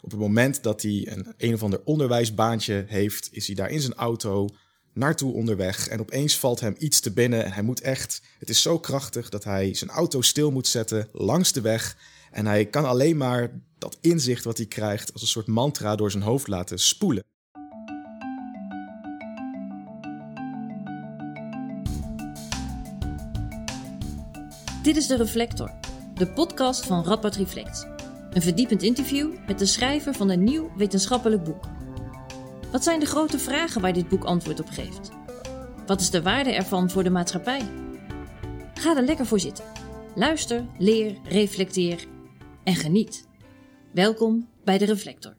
Op 0.00 0.10
het 0.10 0.20
moment 0.20 0.62
dat 0.62 0.82
hij 0.82 1.08
een 1.10 1.34
een 1.36 1.54
of 1.54 1.62
ander 1.62 1.80
onderwijsbaantje 1.84 2.84
heeft, 2.86 3.28
is 3.32 3.46
hij 3.46 3.56
daar 3.56 3.70
in 3.70 3.80
zijn 3.80 3.94
auto 3.94 4.48
naartoe 4.92 5.32
onderweg. 5.32 5.88
En 5.88 6.00
opeens 6.00 6.38
valt 6.38 6.60
hem 6.60 6.74
iets 6.78 7.00
te 7.00 7.12
binnen 7.12 7.44
en 7.44 7.52
hij 7.52 7.62
moet 7.62 7.80
echt... 7.80 8.22
Het 8.38 8.48
is 8.48 8.62
zo 8.62 8.78
krachtig 8.78 9.28
dat 9.28 9.44
hij 9.44 9.74
zijn 9.74 9.90
auto 9.90 10.20
stil 10.20 10.50
moet 10.50 10.66
zetten 10.66 11.08
langs 11.12 11.52
de 11.52 11.60
weg. 11.60 11.96
En 12.30 12.46
hij 12.46 12.66
kan 12.66 12.84
alleen 12.84 13.16
maar 13.16 13.60
dat 13.78 13.98
inzicht 14.00 14.44
wat 14.44 14.56
hij 14.56 14.66
krijgt 14.66 15.12
als 15.12 15.22
een 15.22 15.28
soort 15.28 15.46
mantra 15.46 15.96
door 15.96 16.10
zijn 16.10 16.22
hoofd 16.22 16.48
laten 16.48 16.78
spoelen. 16.78 17.24
Dit 24.82 24.96
is 24.96 25.06
De 25.06 25.16
Reflector, 25.16 25.70
de 26.14 26.28
podcast 26.28 26.86
van 26.86 27.04
Radboud 27.04 27.36
Reflect. 27.36 27.97
Een 28.30 28.42
verdiepend 28.42 28.82
interview 28.82 29.32
met 29.46 29.58
de 29.58 29.66
schrijver 29.66 30.14
van 30.14 30.28
een 30.28 30.44
nieuw 30.44 30.70
wetenschappelijk 30.76 31.44
boek. 31.44 31.64
Wat 32.72 32.84
zijn 32.84 33.00
de 33.00 33.06
grote 33.06 33.38
vragen 33.38 33.80
waar 33.80 33.92
dit 33.92 34.08
boek 34.08 34.24
antwoord 34.24 34.60
op 34.60 34.68
geeft? 34.68 35.10
Wat 35.86 36.00
is 36.00 36.10
de 36.10 36.22
waarde 36.22 36.52
ervan 36.52 36.90
voor 36.90 37.02
de 37.02 37.10
maatschappij? 37.10 37.68
Ga 38.74 38.96
er 38.96 39.02
lekker 39.02 39.26
voor 39.26 39.40
zitten. 39.40 39.64
Luister, 40.14 40.64
leer, 40.78 41.18
reflecteer 41.24 42.06
en 42.64 42.74
geniet. 42.74 43.28
Welkom 43.92 44.48
bij 44.64 44.78
De 44.78 44.84
Reflector. 44.84 45.36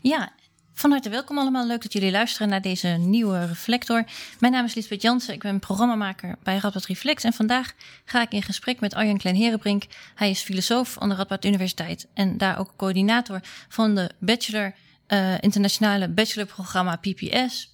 Ja, 0.00 0.33
van 0.74 0.90
harte 0.90 1.08
welkom 1.08 1.38
allemaal. 1.38 1.66
Leuk 1.66 1.82
dat 1.82 1.92
jullie 1.92 2.10
luisteren 2.10 2.48
naar 2.48 2.60
deze 2.60 2.88
nieuwe 2.88 3.46
Reflector. 3.46 4.04
Mijn 4.38 4.52
naam 4.52 4.64
is 4.64 4.74
Lisbeth 4.74 5.02
Jansen. 5.02 5.34
Ik 5.34 5.42
ben 5.42 5.58
programmamaker 5.58 6.36
bij 6.42 6.58
Radboud 6.58 6.86
Reflex. 6.86 7.24
En 7.24 7.32
vandaag 7.32 7.72
ga 8.04 8.22
ik 8.22 8.32
in 8.32 8.42
gesprek 8.42 8.80
met 8.80 8.94
Arjan 8.94 9.18
Klein-Herenbrink. 9.18 9.84
Hij 10.14 10.30
is 10.30 10.42
filosoof 10.42 10.98
aan 10.98 11.08
de 11.08 11.14
Radboud 11.14 11.44
Universiteit. 11.44 12.06
En 12.14 12.38
daar 12.38 12.58
ook 12.58 12.72
coördinator 12.76 13.40
van 13.68 13.94
de 13.94 14.10
Bachelor, 14.18 14.74
uh, 15.08 15.34
internationale 15.40 16.08
bachelorprogramma 16.08 16.96
PPS. 16.96 17.73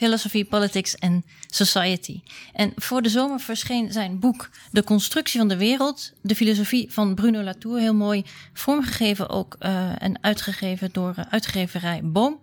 Philosophy, 0.00 0.44
Politics 0.44 0.98
and 0.98 1.24
Society. 1.46 2.20
En 2.52 2.72
voor 2.76 3.02
de 3.02 3.08
zomer 3.08 3.40
verscheen 3.40 3.92
zijn 3.92 4.18
boek 4.18 4.50
De 4.70 4.84
Constructie 4.84 5.38
van 5.38 5.48
de 5.48 5.56
Wereld, 5.56 6.12
de 6.22 6.34
filosofie 6.34 6.92
van 6.92 7.14
Bruno 7.14 7.42
Latour, 7.42 7.78
heel 7.78 7.94
mooi 7.94 8.24
vormgegeven 8.52 9.28
ook 9.28 9.56
uh, 9.60 10.02
en 10.02 10.22
uitgegeven 10.22 10.88
door 10.92 11.14
uh, 11.18 11.24
uitgeverij 11.30 12.00
Boom. 12.04 12.40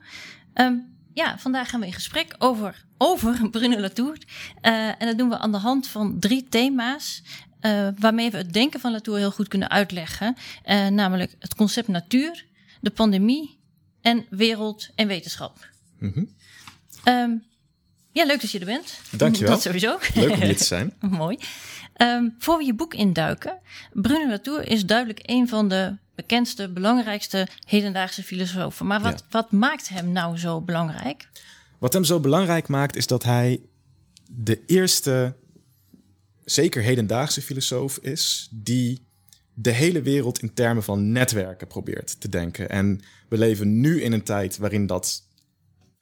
Um, 0.54 0.86
ja, 1.14 1.38
vandaag 1.38 1.70
gaan 1.70 1.80
we 1.80 1.86
in 1.86 1.94
gesprek 1.94 2.36
over, 2.38 2.86
over 2.98 3.50
Bruno 3.50 3.80
Latour. 3.80 4.18
Uh, 4.62 4.88
en 4.88 5.08
dat 5.08 5.18
doen 5.18 5.30
we 5.30 5.38
aan 5.38 5.52
de 5.52 5.58
hand 5.58 5.88
van 5.88 6.20
drie 6.20 6.48
thema's. 6.50 7.24
Uh, 7.62 7.88
waarmee 8.00 8.32
we 8.32 8.38
het 8.38 8.54
denken 8.54 8.80
van 8.80 8.92
Latour 8.92 9.18
heel 9.18 9.32
goed 9.32 9.48
kunnen 9.48 9.70
uitleggen. 9.70 10.36
Uh, 10.66 10.88
namelijk 10.88 11.36
het 11.40 11.56
concept 11.56 11.88
natuur, 11.88 12.46
de 12.82 12.90
pandemie 12.90 13.60
en 14.02 14.26
wereld 14.30 14.90
en 14.96 15.08
wetenschap. 15.08 15.70
Mm 16.00 16.12
-hmm. 16.14 16.36
Um, 17.08 17.47
ja, 18.18 18.26
leuk 18.26 18.42
dat 18.42 18.52
je 18.52 18.60
er 18.60 18.66
bent. 18.66 19.00
Dankjewel. 19.12 19.52
Dat 19.52 19.62
sowieso. 19.62 19.98
Leuk 20.14 20.32
om 20.32 20.42
hier 20.42 20.58
te 20.58 20.64
zijn. 20.76 20.94
Mooi. 21.00 21.38
Um, 21.98 22.36
voor 22.40 22.58
we 22.58 22.66
je 22.66 22.74
boek 22.74 22.94
induiken. 22.94 23.60
Bruno 23.94 24.28
Latour 24.30 24.68
is 24.68 24.86
duidelijk 24.86 25.20
een 25.24 25.48
van 25.48 25.68
de 25.68 25.96
bekendste, 26.16 26.70
belangrijkste 26.70 27.48
hedendaagse 27.66 28.24
filosofen. 28.24 28.86
Maar 28.86 29.02
wat, 29.02 29.20
ja. 29.20 29.26
wat 29.30 29.52
maakt 29.52 29.90
hem 29.90 30.12
nou 30.12 30.38
zo 30.38 30.62
belangrijk? 30.62 31.30
Wat 31.78 31.94
hem 31.94 32.04
zo 32.04 32.20
belangrijk 32.20 32.68
maakt 32.68 32.96
is 32.96 33.08
dat 33.08 33.24
hij 33.24 33.62
de 34.32 34.66
eerste, 34.66 35.36
zeker 36.46 36.82
hedendaagse 36.82 37.42
filosoof 37.42 37.98
is 37.98 38.50
die 38.52 39.06
de 39.54 39.72
hele 39.72 40.02
wereld 40.02 40.40
in 40.40 40.54
termen 40.54 40.84
van 40.84 41.12
netwerken 41.12 41.68
probeert 41.68 42.22
te 42.22 42.30
denken. 42.30 42.70
En 42.70 43.02
we 43.30 43.38
leven 43.38 43.80
nu 43.80 44.02
in 44.02 44.12
een 44.12 44.24
tijd 44.24 44.58
waarin 44.58 44.86
dat 44.86 45.27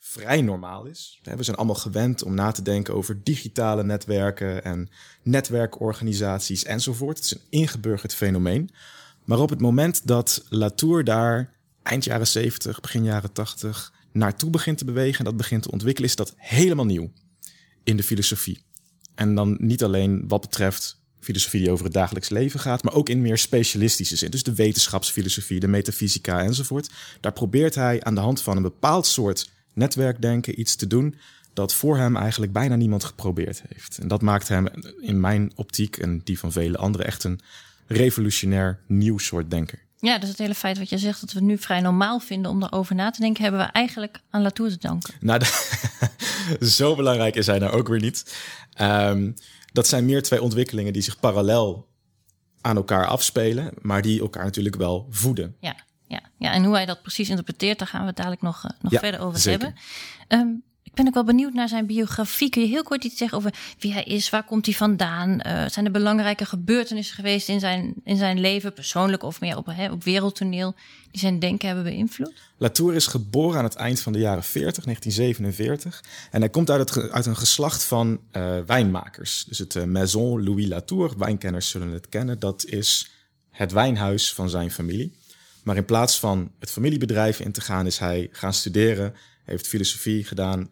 vrij 0.08 0.42
normaal 0.42 0.86
is. 0.86 1.20
We 1.23 1.44
zijn 1.44 1.58
allemaal 1.58 1.75
gewend 1.75 2.23
om 2.23 2.34
na 2.34 2.52
te 2.52 2.61
denken 2.61 2.94
over 2.94 3.23
digitale 3.23 3.84
netwerken 3.84 4.63
en 4.63 4.90
netwerkorganisaties 5.24 6.63
enzovoort. 6.63 7.18
Het 7.18 7.25
is 7.25 7.31
een 7.31 7.41
ingeburgerd 7.50 8.13
fenomeen. 8.13 8.69
Maar 9.24 9.40
op 9.40 9.50
het 9.50 9.62
moment 9.62 10.07
dat 10.07 10.46
Latour 10.50 11.03
daar 11.03 11.53
eind 11.84 12.03
jaren 12.03 12.28
70, 12.28 12.79
begin 12.79 13.03
jaren 13.03 13.31
80 13.31 13.94
naartoe 14.12 14.50
begint 14.50 14.78
te 14.78 14.85
bewegen 14.85 15.19
en 15.19 15.25
dat 15.25 15.38
begint 15.38 15.63
te 15.63 15.72
ontwikkelen, 15.72 16.09
is 16.09 16.16
dat 16.16 16.34
helemaal 16.38 16.85
nieuw 16.85 17.12
in 17.84 17.97
de 17.97 18.03
filosofie. 18.03 18.63
En 19.16 19.35
dan 19.35 19.58
niet 19.59 19.84
alleen 19.84 20.28
wat 20.28 20.41
betreft 20.41 21.02
filosofie 21.19 21.62
die 21.62 21.72
over 21.72 21.85
het 21.85 21.94
dagelijks 21.94 22.29
leven 22.29 22.59
gaat, 22.59 22.84
maar 22.84 22.94
ook 22.94 23.09
in 23.09 23.22
meer 23.22 23.38
specialistische 23.38 24.16
zin. 24.16 24.31
Dus 24.31 24.44
de 24.44 24.56
wetenschapsfilosofie, 24.56 25.59
de 25.59 25.68
metafysica 25.68 26.41
enzovoort. 26.41 26.90
Daar 27.19 27.34
probeert 27.34 27.75
hij 27.75 28.03
aan 28.03 28.16
de 28.16 28.22
hand 28.22 28.41
van 28.41 28.56
een 28.56 28.63
bepaald 28.63 29.06
soort 29.06 29.53
netwerkdenken 29.75 30.59
iets 30.59 30.75
te 30.75 30.88
doen 30.88 31.16
dat 31.53 31.74
voor 31.74 31.97
hem 31.97 32.16
eigenlijk 32.16 32.52
bijna 32.52 32.75
niemand 32.75 33.03
geprobeerd 33.03 33.62
heeft. 33.68 33.97
En 33.97 34.08
dat 34.08 34.22
maakt 34.22 34.47
hem 34.47 34.68
in 35.00 35.19
mijn 35.19 35.52
optiek 35.56 35.97
en 35.97 36.22
die 36.24 36.40
van 36.40 36.52
vele 36.52 36.78
anderen 36.78 37.08
echt 37.08 37.24
een 37.24 37.40
revolutionair 37.88 38.80
nieuw 38.88 39.18
soort 39.18 39.52
denker. 39.52 39.84
Ja, 40.00 40.18
dus 40.18 40.30
het 40.30 40.38
hele 40.38 40.56
feit 40.56 40.78
wat 40.78 40.90
je 40.90 40.97
zegt 40.97 41.22
dat 41.22 41.31
we 41.31 41.40
het 41.40 41.47
nu 41.47 41.58
vrij 41.58 41.81
normaal 41.81 42.19
vinden 42.19 42.52
om 42.52 42.59
daarover 42.59 42.96
na 42.96 43.12
te 43.12 43.22
denken, 43.22 43.44
hebben 43.44 43.62
we 43.62 43.72
eigenlijk 43.72 44.19
aan 44.30 44.41
Latour 44.41 44.69
te 44.69 44.78
danken. 44.78 45.14
Nou, 45.19 45.41
zo 46.80 46.96
belangrijk 46.96 47.35
is 47.35 47.46
hij 47.46 47.59
nou 47.59 47.74
ook 47.74 47.88
weer 47.88 48.00
niet. 48.00 48.35
Um, 48.81 49.34
dat 49.72 49.88
zijn 49.88 50.06
meer 50.06 50.24
twee 50.24 50.41
ontwikkelingen 50.41 50.94
die 50.94 51.02
zich 51.02 51.19
parallel 51.19 51.88
aan 52.62 52.75
elkaar 52.75 53.06
afspelen, 53.06 53.72
maar 53.81 54.02
die 54.02 54.19
elkaar 54.19 54.44
natuurlijk 54.44 54.75
wel 54.75 55.08
voeden. 55.09 55.56
Ja 55.59 55.75
ja, 56.07 56.21
ja, 56.38 56.51
en 56.51 56.63
hoe 56.63 56.75
hij 56.75 56.85
dat 56.85 57.01
precies 57.01 57.29
interpreteert, 57.29 57.79
daar 57.79 57.88
gaan 57.88 58.01
we 58.01 58.07
het 58.07 58.16
dadelijk 58.16 58.41
nog, 58.41 58.63
uh, 58.66 58.71
nog 58.81 58.91
ja, 58.91 58.99
verder 58.99 59.19
over 59.19 59.39
zeker. 59.39 59.73
hebben. 60.27 60.47
Um, 60.47 60.63
ik 60.95 61.03
ben 61.03 61.07
ook 61.07 61.13
wel 61.13 61.35
benieuwd 61.35 61.53
naar 61.53 61.69
zijn 61.69 61.85
biografie. 61.85 62.49
Kun 62.49 62.61
je 62.61 62.67
heel 62.67 62.83
kort 62.83 63.03
iets 63.03 63.17
zeggen 63.17 63.38
over 63.38 63.53
wie 63.79 63.93
hij 63.93 64.03
is? 64.03 64.29
Waar 64.29 64.43
komt 64.43 64.66
hij 64.66 64.75
vandaan? 64.75 65.29
Uh, 65.29 65.67
zijn 65.67 65.85
er 65.85 65.91
belangrijke 65.91 66.45
gebeurtenissen 66.45 67.16
geweest 67.16 67.49
in 67.49 67.59
zijn, 67.59 67.93
in 68.03 68.17
zijn 68.17 68.39
leven, 68.39 68.73
persoonlijk 68.73 69.23
of 69.23 69.41
meer 69.41 69.57
op, 69.57 69.66
hè, 69.66 69.91
op 69.91 70.03
wereldtoneel, 70.03 70.75
die 71.11 71.19
zijn 71.19 71.39
denken 71.39 71.67
hebben 71.67 71.85
beïnvloed? 71.85 72.33
Latour 72.57 72.95
is 72.95 73.07
geboren 73.07 73.57
aan 73.57 73.63
het 73.63 73.75
eind 73.75 73.99
van 73.99 74.13
de 74.13 74.19
jaren 74.19 74.43
40, 74.43 74.83
1947. 74.83 76.03
En 76.31 76.39
hij 76.39 76.49
komt 76.49 76.69
uit, 76.69 76.89
het, 76.89 77.11
uit 77.11 77.25
een 77.25 77.37
geslacht 77.37 77.83
van 77.83 78.19
uh, 78.31 78.57
wijnmakers. 78.66 79.45
Dus 79.47 79.57
het 79.57 79.85
Maison 79.85 80.43
Louis 80.43 80.67
Latour, 80.67 81.13
wijnkenners 81.17 81.69
zullen 81.69 81.91
het 81.91 82.09
kennen. 82.09 82.39
Dat 82.39 82.66
is 82.66 83.11
het 83.49 83.72
wijnhuis 83.72 84.33
van 84.33 84.49
zijn 84.49 84.72
familie. 84.72 85.16
Maar 85.66 85.76
in 85.76 85.86
plaats 85.86 86.20
van 86.20 86.52
het 86.59 86.72
familiebedrijf 86.72 87.40
in 87.40 87.52
te 87.52 87.62
gaan, 87.62 87.86
is 87.86 87.98
hij 87.98 88.30
gaan 88.31 88.53
studeren, 88.53 89.14
heeft 89.44 89.68
filosofie 89.68 90.24
gedaan, 90.24 90.70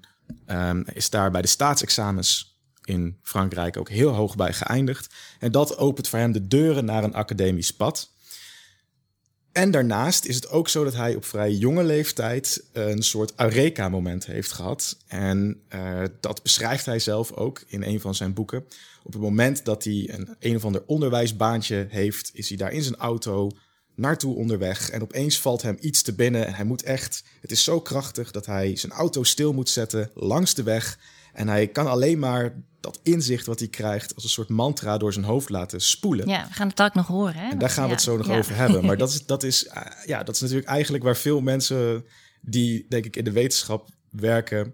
um, 0.47 0.85
is 0.93 1.09
daar 1.09 1.31
bij 1.31 1.41
de 1.41 1.47
staatsexamens 1.47 2.57
in 2.83 3.17
Frankrijk 3.21 3.77
ook 3.77 3.89
heel 3.89 4.11
hoog 4.11 4.35
bij 4.35 4.53
geëindigd. 4.53 5.13
En 5.39 5.51
dat 5.51 5.77
opent 5.77 6.07
voor 6.07 6.19
hem 6.19 6.31
de 6.31 6.47
deuren 6.47 6.85
naar 6.85 7.03
een 7.03 7.13
academisch 7.13 7.73
pad. 7.73 8.11
En 9.51 9.71
daarnaast 9.71 10.25
is 10.25 10.35
het 10.35 10.49
ook 10.49 10.69
zo 10.69 10.83
dat 10.83 10.93
hij 10.93 11.15
op 11.15 11.25
vrij 11.25 11.51
jonge 11.51 11.83
leeftijd 11.83 12.63
een 12.71 13.03
soort 13.03 13.33
Eureka-moment 13.35 14.25
heeft 14.25 14.51
gehad. 14.51 14.97
En 15.07 15.61
uh, 15.75 16.01
dat 16.19 16.43
beschrijft 16.43 16.85
hij 16.85 16.99
zelf 16.99 17.31
ook 17.31 17.63
in 17.67 17.83
een 17.83 17.99
van 17.99 18.15
zijn 18.15 18.33
boeken. 18.33 18.65
Op 19.03 19.13
het 19.13 19.21
moment 19.21 19.65
dat 19.65 19.83
hij 19.83 20.09
een 20.13 20.35
een 20.39 20.55
of 20.55 20.65
ander 20.65 20.83
onderwijsbaantje 20.85 21.87
heeft, 21.89 22.31
is 22.33 22.49
hij 22.49 22.57
daar 22.57 22.71
in 22.71 22.83
zijn 22.83 22.95
auto 22.95 23.51
naartoe 23.95 24.35
onderweg. 24.35 24.89
En 24.89 25.01
opeens 25.01 25.39
valt 25.39 25.61
hem 25.61 25.77
iets 25.79 26.01
te 26.01 26.13
binnen. 26.13 26.47
En 26.47 26.53
hij 26.53 26.65
moet 26.65 26.83
echt. 26.83 27.23
Het 27.41 27.51
is 27.51 27.63
zo 27.63 27.81
krachtig 27.81 28.31
dat 28.31 28.45
hij 28.45 28.75
zijn 28.75 28.91
auto 28.91 29.23
stil 29.23 29.53
moet 29.53 29.69
zetten 29.69 30.11
langs 30.13 30.53
de 30.53 30.63
weg. 30.63 30.99
En 31.33 31.47
hij 31.47 31.67
kan 31.67 31.87
alleen 31.87 32.19
maar 32.19 32.55
dat 32.79 32.99
inzicht 33.03 33.45
wat 33.45 33.59
hij 33.59 33.67
krijgt 33.67 34.15
als 34.15 34.23
een 34.23 34.29
soort 34.29 34.49
mantra 34.49 34.97
door 34.97 35.13
zijn 35.13 35.25
hoofd 35.25 35.49
laten 35.49 35.81
spoelen. 35.81 36.27
Ja, 36.27 36.47
we 36.47 36.53
gaan 36.53 36.67
het 36.67 36.81
ook 36.81 36.93
nog 36.93 37.07
horen. 37.07 37.35
Hè? 37.35 37.49
En 37.49 37.57
daar 37.57 37.69
gaan 37.69 37.85
we 37.85 37.91
het 37.91 38.01
zo 38.01 38.17
nog 38.17 38.27
ja. 38.27 38.37
over 38.37 38.55
hebben. 38.55 38.85
Maar 38.85 38.97
dat 39.03 39.09
is, 39.09 39.25
dat, 39.25 39.43
is, 39.43 39.65
uh, 39.65 39.81
ja, 40.05 40.23
dat 40.23 40.35
is 40.35 40.41
natuurlijk 40.41 40.67
eigenlijk 40.67 41.03
waar 41.03 41.17
veel 41.17 41.41
mensen 41.41 42.05
die, 42.41 42.85
denk 42.89 43.05
ik, 43.05 43.15
in 43.15 43.23
de 43.23 43.31
wetenschap 43.31 43.89
werken, 44.09 44.73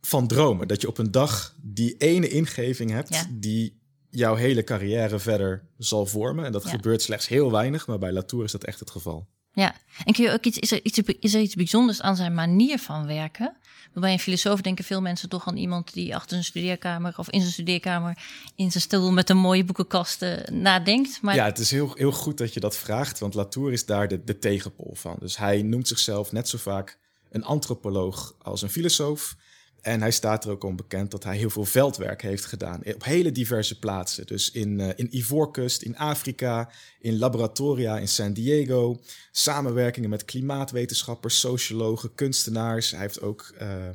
van 0.00 0.26
dromen. 0.26 0.68
Dat 0.68 0.80
je 0.80 0.88
op 0.88 0.98
een 0.98 1.10
dag 1.10 1.54
die 1.62 1.96
ene 1.96 2.28
ingeving 2.28 2.90
hebt 2.90 3.14
Ja. 3.14 3.26
die 3.30 3.81
jouw 4.12 4.34
hele 4.34 4.64
carrière 4.64 5.18
verder 5.18 5.62
zal 5.78 6.06
vormen. 6.06 6.44
En 6.44 6.52
dat 6.52 6.64
Ja. 6.64 6.70
gebeurt 6.70 7.02
slechts 7.02 7.28
heel 7.28 7.50
weinig, 7.50 7.86
maar 7.86 7.98
bij 7.98 8.12
Latour 8.12 8.44
is 8.44 8.52
dat 8.52 8.64
echt 8.64 8.80
het 8.80 8.90
geval. 8.90 9.26
Ja, 9.54 9.74
en 10.04 10.12
kun 10.12 10.24
je 10.24 10.32
ook 10.32 10.44
iets, 10.44 10.58
is, 10.58 10.72
er 10.72 10.80
iets, 10.82 10.98
is 11.20 11.34
er 11.34 11.40
iets 11.40 11.54
bijzonders 11.54 12.00
aan 12.02 12.16
zijn 12.16 12.34
manier 12.34 12.78
van 12.78 13.06
werken? 13.06 13.56
Bij 13.94 14.12
een 14.12 14.18
filosoof 14.18 14.60
denken 14.60 14.84
veel 14.84 15.00
mensen 15.00 15.28
toch 15.28 15.46
aan 15.48 15.56
iemand 15.56 15.92
die 15.92 16.14
achter 16.14 16.30
zijn 16.30 16.44
studeerkamer 16.44 17.14
of 17.16 17.30
in 17.30 17.40
zijn 17.40 17.52
studeerkamer 17.52 18.18
in 18.56 18.70
zijn 18.70 18.82
stoel 18.82 19.12
met 19.12 19.30
een 19.30 19.36
mooie 19.36 19.64
boekenkast 19.64 20.22
eh, 20.22 20.44
nadenkt. 20.50 21.22
Maar 21.22 21.34
Ja, 21.34 21.44
het 21.44 21.58
is 21.58 21.70
heel, 21.70 21.92
heel 21.94 22.12
goed 22.12 22.38
dat 22.38 22.54
je 22.54 22.60
dat 22.60 22.76
vraagt, 22.76 23.18
want 23.18 23.34
Latour 23.34 23.72
is 23.72 23.86
daar 23.86 24.08
de, 24.08 24.24
de 24.24 24.38
tegenpol 24.38 24.94
van. 24.94 25.16
Dus 25.20 25.36
hij 25.36 25.62
noemt 25.62 25.88
zichzelf 25.88 26.32
net 26.32 26.48
zo 26.48 26.58
vaak 26.58 26.98
een 27.30 27.44
antropoloog 27.44 28.34
als 28.38 28.62
een 28.62 28.70
filosoof. 28.70 29.36
En 29.82 30.00
hij 30.00 30.10
staat 30.10 30.44
er 30.44 30.50
ook 30.50 30.64
om 30.64 30.76
bekend 30.76 31.10
dat 31.10 31.24
hij 31.24 31.36
heel 31.36 31.50
veel 31.50 31.64
veldwerk 31.64 32.22
heeft 32.22 32.44
gedaan. 32.44 32.80
Op 32.94 33.04
hele 33.04 33.32
diverse 33.32 33.78
plaatsen. 33.78 34.26
Dus 34.26 34.50
in, 34.50 34.78
uh, 34.78 34.88
in 34.96 35.16
Ivoorkust, 35.16 35.82
in 35.82 35.96
Afrika, 35.96 36.70
in 37.00 37.18
laboratoria 37.18 37.98
in 37.98 38.08
San 38.08 38.32
Diego. 38.32 39.00
Samenwerkingen 39.30 40.10
met 40.10 40.24
klimaatwetenschappers, 40.24 41.40
sociologen, 41.40 42.14
kunstenaars. 42.14 42.90
Hij 42.90 43.00
heeft 43.00 43.20
ook 43.20 43.54
uh, 43.62 43.86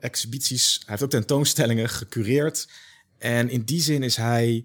exhibities, 0.00 0.74
hij 0.78 0.88
heeft 0.88 1.02
ook 1.02 1.10
tentoonstellingen 1.10 1.88
gecureerd. 1.88 2.68
En 3.18 3.48
in 3.48 3.62
die 3.62 3.80
zin 3.80 4.02
is 4.02 4.16
hij 4.16 4.64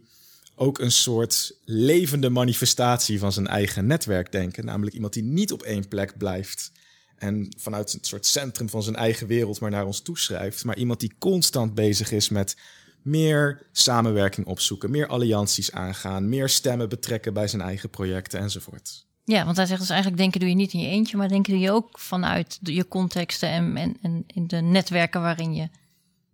ook 0.55 0.79
een 0.79 0.91
soort 0.91 1.57
levende 1.63 2.29
manifestatie 2.29 3.19
van 3.19 3.31
zijn 3.31 3.47
eigen 3.47 3.85
netwerkdenken. 3.85 4.65
Namelijk 4.65 4.95
iemand 4.95 5.13
die 5.13 5.23
niet 5.23 5.51
op 5.51 5.63
één 5.63 5.87
plek 5.87 6.17
blijft 6.17 6.71
en 7.17 7.55
vanuit 7.57 7.93
een 7.93 7.99
soort 8.01 8.25
centrum 8.25 8.69
van 8.69 8.83
zijn 8.83 8.95
eigen 8.95 9.27
wereld 9.27 9.59
maar 9.59 9.71
naar 9.71 9.85
ons 9.85 10.01
toeschrijft. 10.01 10.63
Maar 10.63 10.77
iemand 10.77 10.99
die 10.99 11.13
constant 11.19 11.73
bezig 11.73 12.11
is 12.11 12.29
met 12.29 12.57
meer 13.01 13.67
samenwerking 13.71 14.47
opzoeken, 14.47 14.91
meer 14.91 15.07
allianties 15.07 15.71
aangaan, 15.71 16.29
meer 16.29 16.49
stemmen 16.49 16.89
betrekken 16.89 17.33
bij 17.33 17.47
zijn 17.47 17.61
eigen 17.61 17.89
projecten 17.89 18.39
enzovoort. 18.39 19.05
Ja, 19.23 19.45
want 19.45 19.57
hij 19.57 19.65
zegt 19.65 19.79
dus 19.79 19.89
eigenlijk 19.89 20.21
denken 20.21 20.39
doe 20.39 20.49
je 20.49 20.55
niet 20.55 20.73
in 20.73 20.79
je 20.79 20.87
eentje, 20.87 21.17
maar 21.17 21.29
denken 21.29 21.53
doe 21.53 21.61
je 21.61 21.71
ook 21.71 21.99
vanuit 21.99 22.59
je 22.61 22.87
contexten 22.87 23.49
en, 23.49 23.77
en, 23.77 23.97
en 24.01 24.23
in 24.27 24.47
de 24.47 24.61
netwerken 24.61 25.21
waarin 25.21 25.55
je. 25.55 25.69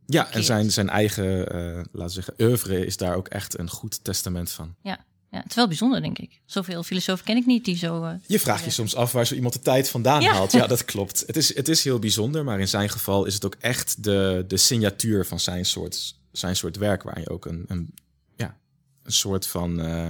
Ja, 0.06 0.32
en 0.32 0.44
zijn, 0.44 0.72
zijn 0.72 0.90
eigen, 0.90 1.56
uh, 1.56 1.76
laten 1.76 1.90
we 1.92 2.10
zeggen, 2.10 2.34
oeuvre 2.40 2.86
is 2.86 2.98
daar 2.98 3.16
ook 3.16 3.28
echt 3.28 3.60
een 3.60 3.70
goed 3.70 4.04
testament 4.04 4.52
van. 4.52 4.76
Ja, 4.82 5.06
ja, 5.32 5.38
het 5.38 5.50
is 5.50 5.56
wel 5.56 5.68
bijzonder, 5.68 6.02
denk 6.02 6.20
ik. 6.20 6.40
Zoveel 6.46 6.84
filosofen 6.84 7.26
ken 7.26 7.38
ik 7.38 7.46
niet 7.46 7.66
die 7.66 7.78
zo. 7.78 8.04
Uh, 8.04 8.14
je 8.26 8.40
vraagt 8.40 8.64
je 8.64 8.70
soms 8.70 8.96
af 8.96 9.12
waar 9.12 9.26
zo 9.26 9.36
iemand 9.36 9.54
de 9.54 9.60
tijd 9.60 9.90
vandaan 9.90 10.24
haalt. 10.24 10.52
Ja, 10.52 10.68
dat 10.76 10.86
klopt. 10.86 11.24
Het 11.28 11.38
is, 11.38 11.56
het 11.56 11.68
is 11.68 11.84
heel 11.84 12.00
bijzonder, 12.00 12.44
maar 12.44 12.60
in 12.60 12.68
zijn 12.68 12.90
geval 12.90 13.26
is 13.26 13.34
het 13.34 13.46
ook 13.46 13.56
echt 13.60 14.04
de, 14.04 14.46
de 14.48 14.58
signatuur 14.58 15.26
van 15.26 15.40
zijn 15.40 15.66
soort, 15.66 16.16
zijn 16.32 16.56
soort 16.56 16.78
werk, 16.78 17.04
waar 17.04 17.20
je 17.20 17.30
ook 17.30 17.46
een, 17.46 17.66
een, 17.68 17.94
ja, 18.36 18.58
een 19.04 19.12
soort 19.12 19.48
van. 19.48 19.86
Uh, 19.86 20.08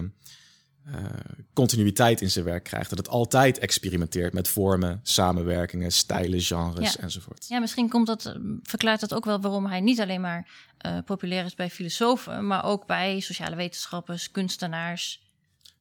uh, 0.88 0.96
continuïteit 1.54 2.22
in 2.22 2.32
zijn 2.32 2.46
werk 2.46 2.64
krijgt. 2.64 2.90
Dat 2.90 2.98
het 2.98 3.10
altijd 3.10 3.60
experimenteert 3.60 4.34
met 4.34 4.48
vormen, 4.48 5.00
samenwerkingen, 5.04 5.92
stijlen, 5.92 6.42
genres 6.42 6.94
ja. 6.94 7.00
enzovoort. 7.00 7.46
Ja, 7.48 7.60
misschien 7.60 7.90
komt 7.90 8.08
dat, 8.08 8.36
verklaart 8.64 9.00
dat 9.00 9.14
ook 9.14 9.26
wel 9.26 9.42
waarom 9.42 9.66
hij 9.66 9.82
niet 9.82 10.00
alleen 10.00 10.22
maar 10.22 10.50
uh, 10.86 10.98
populair 11.06 11.46
is 11.46 11.56
bij 11.56 11.70
filosofen, 11.70 12.48
maar 12.48 12.66
ook 12.66 12.86
bij 12.86 13.20
sociale 13.20 13.56
wetenschappers, 13.56 14.32
kunstenaars. 14.32 15.30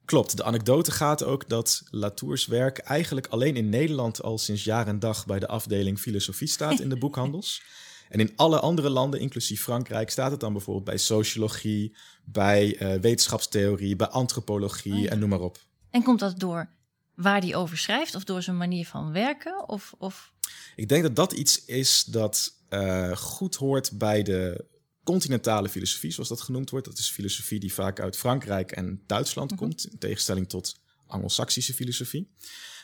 Klopt. 0.05 0.37
De 0.37 0.43
anekdote 0.43 0.91
gaat 0.91 1.23
ook 1.23 1.49
dat 1.49 1.83
Latours 1.89 2.45
werk 2.45 2.77
eigenlijk 2.77 3.27
alleen 3.27 3.55
in 3.55 3.69
Nederland 3.69 4.21
al 4.21 4.37
sinds 4.37 4.63
jaar 4.63 4.87
en 4.87 4.99
dag 4.99 5.25
bij 5.25 5.39
de 5.39 5.47
afdeling 5.47 5.99
filosofie 5.99 6.47
staat 6.47 6.79
in 6.79 6.89
de 6.89 6.97
boekhandels. 7.05 7.61
En 8.09 8.19
in 8.19 8.31
alle 8.35 8.59
andere 8.59 8.89
landen, 8.89 9.19
inclusief 9.19 9.61
Frankrijk, 9.61 10.09
staat 10.09 10.31
het 10.31 10.39
dan 10.39 10.53
bijvoorbeeld 10.53 10.85
bij 10.85 10.97
sociologie, 10.97 11.95
bij 12.23 12.81
uh, 12.81 13.01
wetenschapstheorie, 13.01 13.95
bij 13.95 14.07
antropologie 14.07 14.93
oh 14.93 15.01
ja. 15.01 15.09
en 15.09 15.19
noem 15.19 15.29
maar 15.29 15.41
op. 15.41 15.59
En 15.89 16.03
komt 16.03 16.19
dat 16.19 16.39
door 16.39 16.69
waar 17.15 17.41
hij 17.41 17.55
over 17.55 17.77
schrijft 17.77 18.15
of 18.15 18.23
door 18.23 18.41
zijn 18.41 18.57
manier 18.57 18.87
van 18.87 19.11
werken? 19.11 19.69
Of, 19.69 19.93
of... 19.97 20.33
Ik 20.75 20.89
denk 20.89 21.03
dat 21.03 21.15
dat 21.15 21.31
iets 21.31 21.65
is 21.65 22.03
dat 22.03 22.53
uh, 22.69 23.15
goed 23.17 23.55
hoort 23.55 23.97
bij 23.97 24.23
de 24.23 24.65
continentale 25.03 25.69
filosofie, 25.69 26.11
zoals 26.11 26.29
dat 26.29 26.41
genoemd 26.41 26.69
wordt. 26.69 26.85
Dat 26.85 26.97
is 26.97 27.09
filosofie 27.09 27.59
die 27.59 27.73
vaak 27.73 27.99
uit 27.99 28.17
Frankrijk 28.17 28.71
en 28.71 29.03
Duitsland 29.07 29.51
mm 29.51 29.57
-hmm. 29.57 29.67
komt, 29.67 29.87
in 29.91 29.97
tegenstelling 29.97 30.49
tot 30.49 30.79
Anglo-Saxische 31.07 31.73
filosofie. 31.73 32.31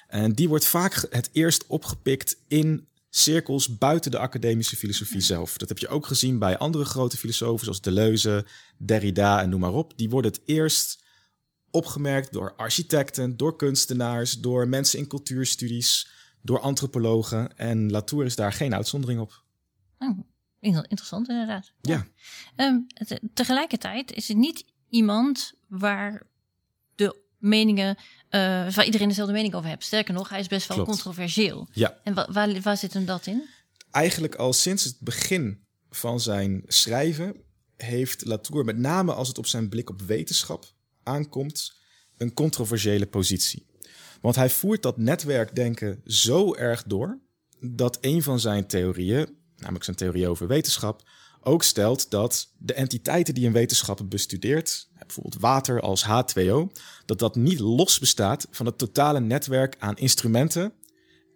En 0.07 0.34
die 0.34 0.48
wordt 0.48 0.66
vaak 0.66 1.06
het 1.10 1.30
eerst 1.31 1.68
opgepikt 1.68 2.38
in 2.48 2.88
cirkels 3.18 3.78
buiten 3.78 4.12
de 4.12 4.18
academische 4.18 4.75
filosofie 4.75 5.22
zelf. 5.22 5.58
Dat 5.58 5.69
heb 5.69 5.78
je 5.78 5.88
ook 5.88 6.06
gezien 6.06 6.40
bij 6.40 6.58
andere 6.58 6.86
grote 6.86 7.18
filosofen 7.18 7.64
zoals 7.64 7.81
Deleuze, 7.81 8.46
Derrida 8.78 9.42
en 9.42 9.50
noem 9.50 9.60
maar 9.60 9.74
op. 9.74 9.98
Die 9.98 10.10
worden 10.10 10.31
het 10.31 10.42
eerst 10.46 11.04
opgemerkt 11.72 12.34
door 12.34 12.56
architecten, 12.56 13.38
door 13.38 13.56
kunstenaars, 13.56 14.40
door 14.40 14.68
mensen 14.68 15.00
in 15.00 15.08
cultuurstudies, 15.08 16.10
door 16.42 16.60
antropologen. 16.60 17.58
En 17.58 17.92
Latour 17.92 18.25
is 18.25 18.36
daar 18.36 18.54
geen 18.54 18.75
uitzondering 18.75 19.20
op. 19.20 19.44
Oh, 19.98 20.20
interessant 20.60 21.30
inderdaad. 21.30 21.72
Ja. 21.81 22.08
Um, 22.56 22.88
te 22.88 23.20
tegelijkertijd 23.34 24.12
is 24.12 24.28
het 24.28 24.38
niet 24.38 24.66
iemand 24.90 25.54
waar 25.68 26.28
de 26.96 27.22
meningen, 27.38 27.98
uh, 28.29 28.41
waar 28.74 28.85
iedereen 28.85 29.07
dezelfde 29.07 29.33
mening 29.33 29.53
over 29.53 29.69
heeft. 29.69 29.83
Sterker 29.83 30.13
nog, 30.13 30.29
hij 30.29 30.39
is 30.39 30.47
best 30.47 30.68
wel 30.68 30.77
Klopt. 30.77 30.91
controversieel. 30.91 31.68
Ja. 31.74 31.97
En 32.03 32.13
wa 32.13 32.27
waar, 32.31 32.62
waar 32.62 32.77
zit 32.77 32.94
hem 32.94 33.06
dat 33.06 33.25
in? 33.25 33.44
Eigenlijk 33.91 34.35
al 34.35 34.53
sinds 34.53 34.83
het 34.83 35.00
begin 35.00 35.65
van 35.89 36.19
zijn 36.19 36.63
schrijven 36.68 37.35
heeft 37.75 38.25
Latour, 38.25 38.65
met 38.65 38.77
name 38.77 39.13
als 39.13 39.27
het 39.27 39.38
op 39.38 39.47
zijn 39.47 39.69
blik 39.69 39.89
op 39.89 40.01
wetenschap 40.01 40.74
aankomt, 41.03 41.74
een 42.18 42.33
controversiële 42.33 43.06
positie. 43.06 43.65
Want 44.21 44.35
hij 44.35 44.50
voert 44.50 44.81
dat 44.81 44.97
netwerkdenken 44.97 46.01
zo 46.06 46.56
erg 46.56 46.83
door 46.83 47.19
dat 47.59 47.97
een 48.01 48.24
van 48.24 48.39
zijn 48.39 48.68
theorieën, 48.68 49.38
namelijk 49.57 49.83
zijn 49.83 49.95
theorie 49.95 50.27
over 50.27 50.47
wetenschap, 50.47 51.03
ook 51.41 51.63
stelt 51.63 52.12
dat 52.12 52.51
de 52.57 52.74
entiteiten 52.74 53.33
die 53.33 53.47
een 53.47 53.53
wetenschapper 53.53 54.07
bestudeert, 54.07 54.89
bijvoorbeeld 55.07 55.42
water 55.42 55.81
als 55.81 56.06
H2O, 56.06 56.80
dat 57.06 57.19
dat 57.19 57.36
niet 57.36 57.59
los 57.59 58.00
bestaat 58.00 58.48
van 58.51 58.65
het 58.65 58.77
totale 58.77 59.19
netwerk 59.19 59.75
aan 59.80 59.98
instrumenten 59.98 60.74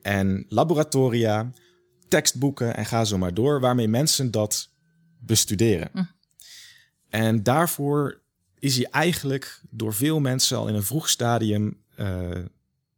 en 0.01 0.45
laboratoria, 0.47 1.51
tekstboeken 2.07 2.75
en 2.75 2.85
ga 2.85 3.05
zo 3.05 3.17
maar 3.17 3.33
door, 3.33 3.59
waarmee 3.59 3.87
mensen 3.87 4.31
dat 4.31 4.69
bestuderen. 5.19 5.89
Hm. 5.93 6.03
En 7.09 7.43
daarvoor 7.43 8.21
is 8.59 8.75
hij 8.75 8.87
eigenlijk 8.91 9.61
door 9.69 9.93
veel 9.93 10.19
mensen 10.19 10.57
al 10.57 10.67
in 10.67 10.75
een 10.75 10.83
vroeg 10.83 11.09
stadium 11.09 11.77
uh, 11.97 12.29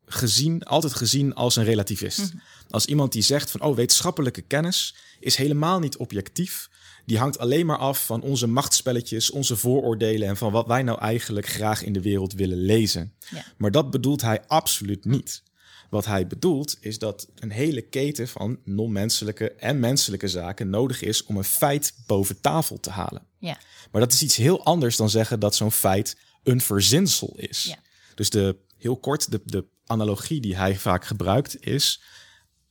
gezien, 0.05 0.63
altijd 0.63 0.93
gezien 0.93 1.33
als 1.33 1.55
een 1.55 1.63
relativist. 1.63 2.19
Mhm. 2.19 2.37
Als 2.69 2.85
iemand 2.85 3.11
die 3.11 3.21
zegt 3.21 3.51
van, 3.51 3.61
oh, 3.61 3.75
wetenschappelijke 3.75 4.41
kennis 4.41 4.95
is 5.19 5.35
helemaal 5.35 5.79
niet 5.79 5.97
objectief. 5.97 6.69
Die 7.05 7.17
hangt 7.17 7.39
alleen 7.39 7.65
maar 7.65 7.77
af 7.77 8.05
van 8.05 8.21
onze 8.21 8.47
machtspelletjes, 8.47 9.31
onze 9.31 9.55
vooroordelen 9.55 10.27
en 10.27 10.37
van 10.37 10.51
wat 10.51 10.67
wij 10.67 10.83
nou 10.83 10.99
eigenlijk 10.99 11.47
graag 11.47 11.83
in 11.83 11.93
de 11.93 12.01
wereld 12.01 12.33
willen 12.33 12.57
lezen. 12.57 13.13
Ja. 13.29 13.45
Maar 13.57 13.71
dat 13.71 13.91
bedoelt 13.91 14.21
hij 14.21 14.43
absoluut 14.47 15.05
niet. 15.05 15.43
Wat 15.89 16.05
hij 16.05 16.27
bedoelt 16.27 16.77
is 16.79 16.99
dat 16.99 17.27
een 17.35 17.51
hele 17.51 17.81
keten 17.81 18.27
van 18.27 18.59
non-menselijke 18.63 19.51
en 19.51 19.79
menselijke 19.79 20.27
zaken 20.27 20.69
nodig 20.69 21.01
is 21.01 21.23
om 21.23 21.37
een 21.37 21.43
feit 21.43 21.93
boven 22.07 22.41
tafel 22.41 22.79
te 22.79 22.89
halen. 22.89 23.25
Ja. 23.37 23.57
Maar 23.91 24.01
dat 24.01 24.13
is 24.13 24.21
iets 24.21 24.35
heel 24.35 24.63
anders 24.63 24.95
dan 24.95 25.09
zeggen 25.09 25.39
dat 25.39 25.55
zo'n 25.55 25.71
feit 25.71 26.17
een 26.43 26.61
verzinsel 26.61 27.33
is. 27.35 27.63
Ja. 27.63 27.77
Dus 28.15 28.29
de, 28.29 28.57
heel 28.77 28.97
kort, 28.97 29.31
de, 29.31 29.41
de 29.45 29.65
analogie 29.85 30.41
die 30.41 30.55
hij 30.55 30.75
vaak 30.75 31.05
gebruikt 31.05 31.65
is... 31.65 32.01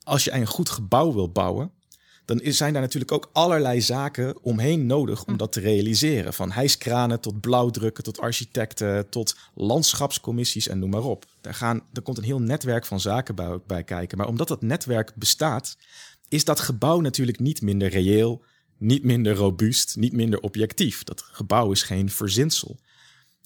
als 0.02 0.24
je 0.24 0.32
een 0.32 0.46
goed 0.46 0.70
gebouw 0.70 1.12
wil 1.12 1.30
bouwen... 1.30 1.72
dan 2.24 2.40
is, 2.40 2.56
zijn 2.56 2.72
daar 2.72 2.82
natuurlijk 2.82 3.12
ook 3.12 3.30
allerlei 3.32 3.80
zaken 3.80 4.42
omheen 4.42 4.86
nodig 4.86 5.24
om 5.24 5.36
dat 5.36 5.52
te 5.52 5.60
realiseren. 5.60 6.34
Van 6.34 6.50
hijskranen 6.50 7.20
tot 7.20 7.40
blauwdrukken, 7.40 8.04
tot 8.04 8.20
architecten... 8.20 9.08
tot 9.08 9.36
landschapscommissies 9.54 10.68
en 10.68 10.78
noem 10.78 10.90
maar 10.90 11.04
op. 11.04 11.24
Daar, 11.40 11.54
gaan, 11.54 11.82
daar 11.92 12.02
komt 12.02 12.18
een 12.18 12.24
heel 12.24 12.40
netwerk 12.40 12.86
van 12.86 13.00
zaken 13.00 13.34
bij, 13.34 13.58
bij 13.66 13.84
kijken. 13.84 14.18
Maar 14.18 14.28
omdat 14.28 14.48
dat 14.48 14.62
netwerk 14.62 15.14
bestaat... 15.14 15.76
is 16.28 16.44
dat 16.44 16.60
gebouw 16.60 17.00
natuurlijk 17.00 17.38
niet 17.38 17.62
minder 17.62 17.88
reëel 17.88 18.44
niet 18.82 19.04
minder 19.04 19.34
robuust, 19.34 19.96
niet 19.96 20.12
minder 20.12 20.40
objectief. 20.40 21.04
Dat 21.04 21.22
gebouw 21.22 21.70
is 21.70 21.82
geen 21.82 22.10
verzinsel. 22.10 22.78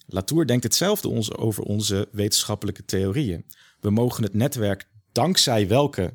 Latour 0.05 0.47
denkt 0.47 0.63
hetzelfde 0.63 1.07
ons 1.07 1.33
over 1.33 1.63
onze 1.63 2.07
wetenschappelijke 2.11 2.85
theorieën. 2.85 3.45
We 3.79 3.89
mogen 3.89 4.23
het 4.23 4.33
netwerk, 4.33 4.87
dankzij 5.11 5.67
welke 5.67 6.13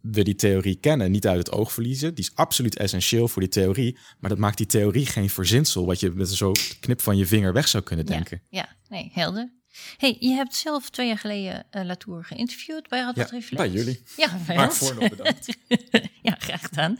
we 0.00 0.22
die 0.24 0.34
theorie 0.34 0.76
kennen, 0.76 1.10
niet 1.10 1.26
uit 1.26 1.38
het 1.38 1.52
oog 1.52 1.72
verliezen. 1.72 2.14
Die 2.14 2.24
is 2.24 2.34
absoluut 2.34 2.76
essentieel 2.76 3.28
voor 3.28 3.42
die 3.42 3.50
theorie. 3.50 3.98
Maar 4.18 4.30
dat 4.30 4.38
maakt 4.38 4.56
die 4.56 4.66
theorie 4.66 5.06
geen 5.06 5.30
verzinsel, 5.30 5.86
wat 5.86 6.00
je 6.00 6.10
met 6.10 6.28
zo'n 6.28 6.56
knip 6.80 7.00
van 7.00 7.16
je 7.16 7.26
vinger 7.26 7.52
weg 7.52 7.68
zou 7.68 7.82
kunnen 7.82 8.06
denken. 8.06 8.42
Ja, 8.48 8.58
ja. 8.60 8.76
nee, 8.88 9.10
helder. 9.14 9.56
Hey, 9.96 10.16
je 10.20 10.30
hebt 10.30 10.54
zelf 10.54 10.90
twee 10.90 11.06
jaar 11.06 11.18
geleden 11.18 11.66
uh, 11.72 11.84
Latour 11.84 12.24
geïnterviewd 12.24 12.88
bij 12.88 13.00
Radboud 13.00 13.30
Ja, 13.48 13.56
bij 13.56 13.68
jullie. 13.68 14.02
Ja, 14.16 14.38
bij 14.46 14.56
Maar 14.56 14.68
ons. 14.68 14.78
voor 14.78 14.94
nog 14.94 15.08
bedankt. 15.08 15.56
ja, 16.22 16.36
graag 16.38 16.60
gedaan. 16.60 16.96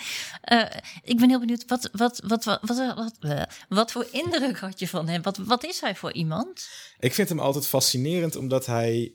Uh, 0.53 0.65
ik 1.03 1.17
ben 1.17 1.29
heel 1.29 1.39
benieuwd, 1.39 1.65
wat, 1.67 1.89
wat, 1.93 2.21
wat, 2.27 2.45
wat, 2.45 2.61
wat, 2.63 2.95
wat, 2.95 3.17
uh, 3.21 3.43
wat 3.69 3.93
voor 3.93 4.07
indruk 4.13 4.59
had 4.59 4.79
je 4.79 4.89
van 4.89 5.09
hem? 5.09 5.23
Wat, 5.23 5.37
wat 5.37 5.65
is 5.65 5.81
hij 5.81 5.95
voor 5.95 6.13
iemand? 6.13 6.69
Ik 6.99 7.15
vind 7.15 7.29
hem 7.29 7.41
altijd 7.41 7.67
fascinerend 7.67 8.37
omdat 8.37 8.67
hij 8.67 9.15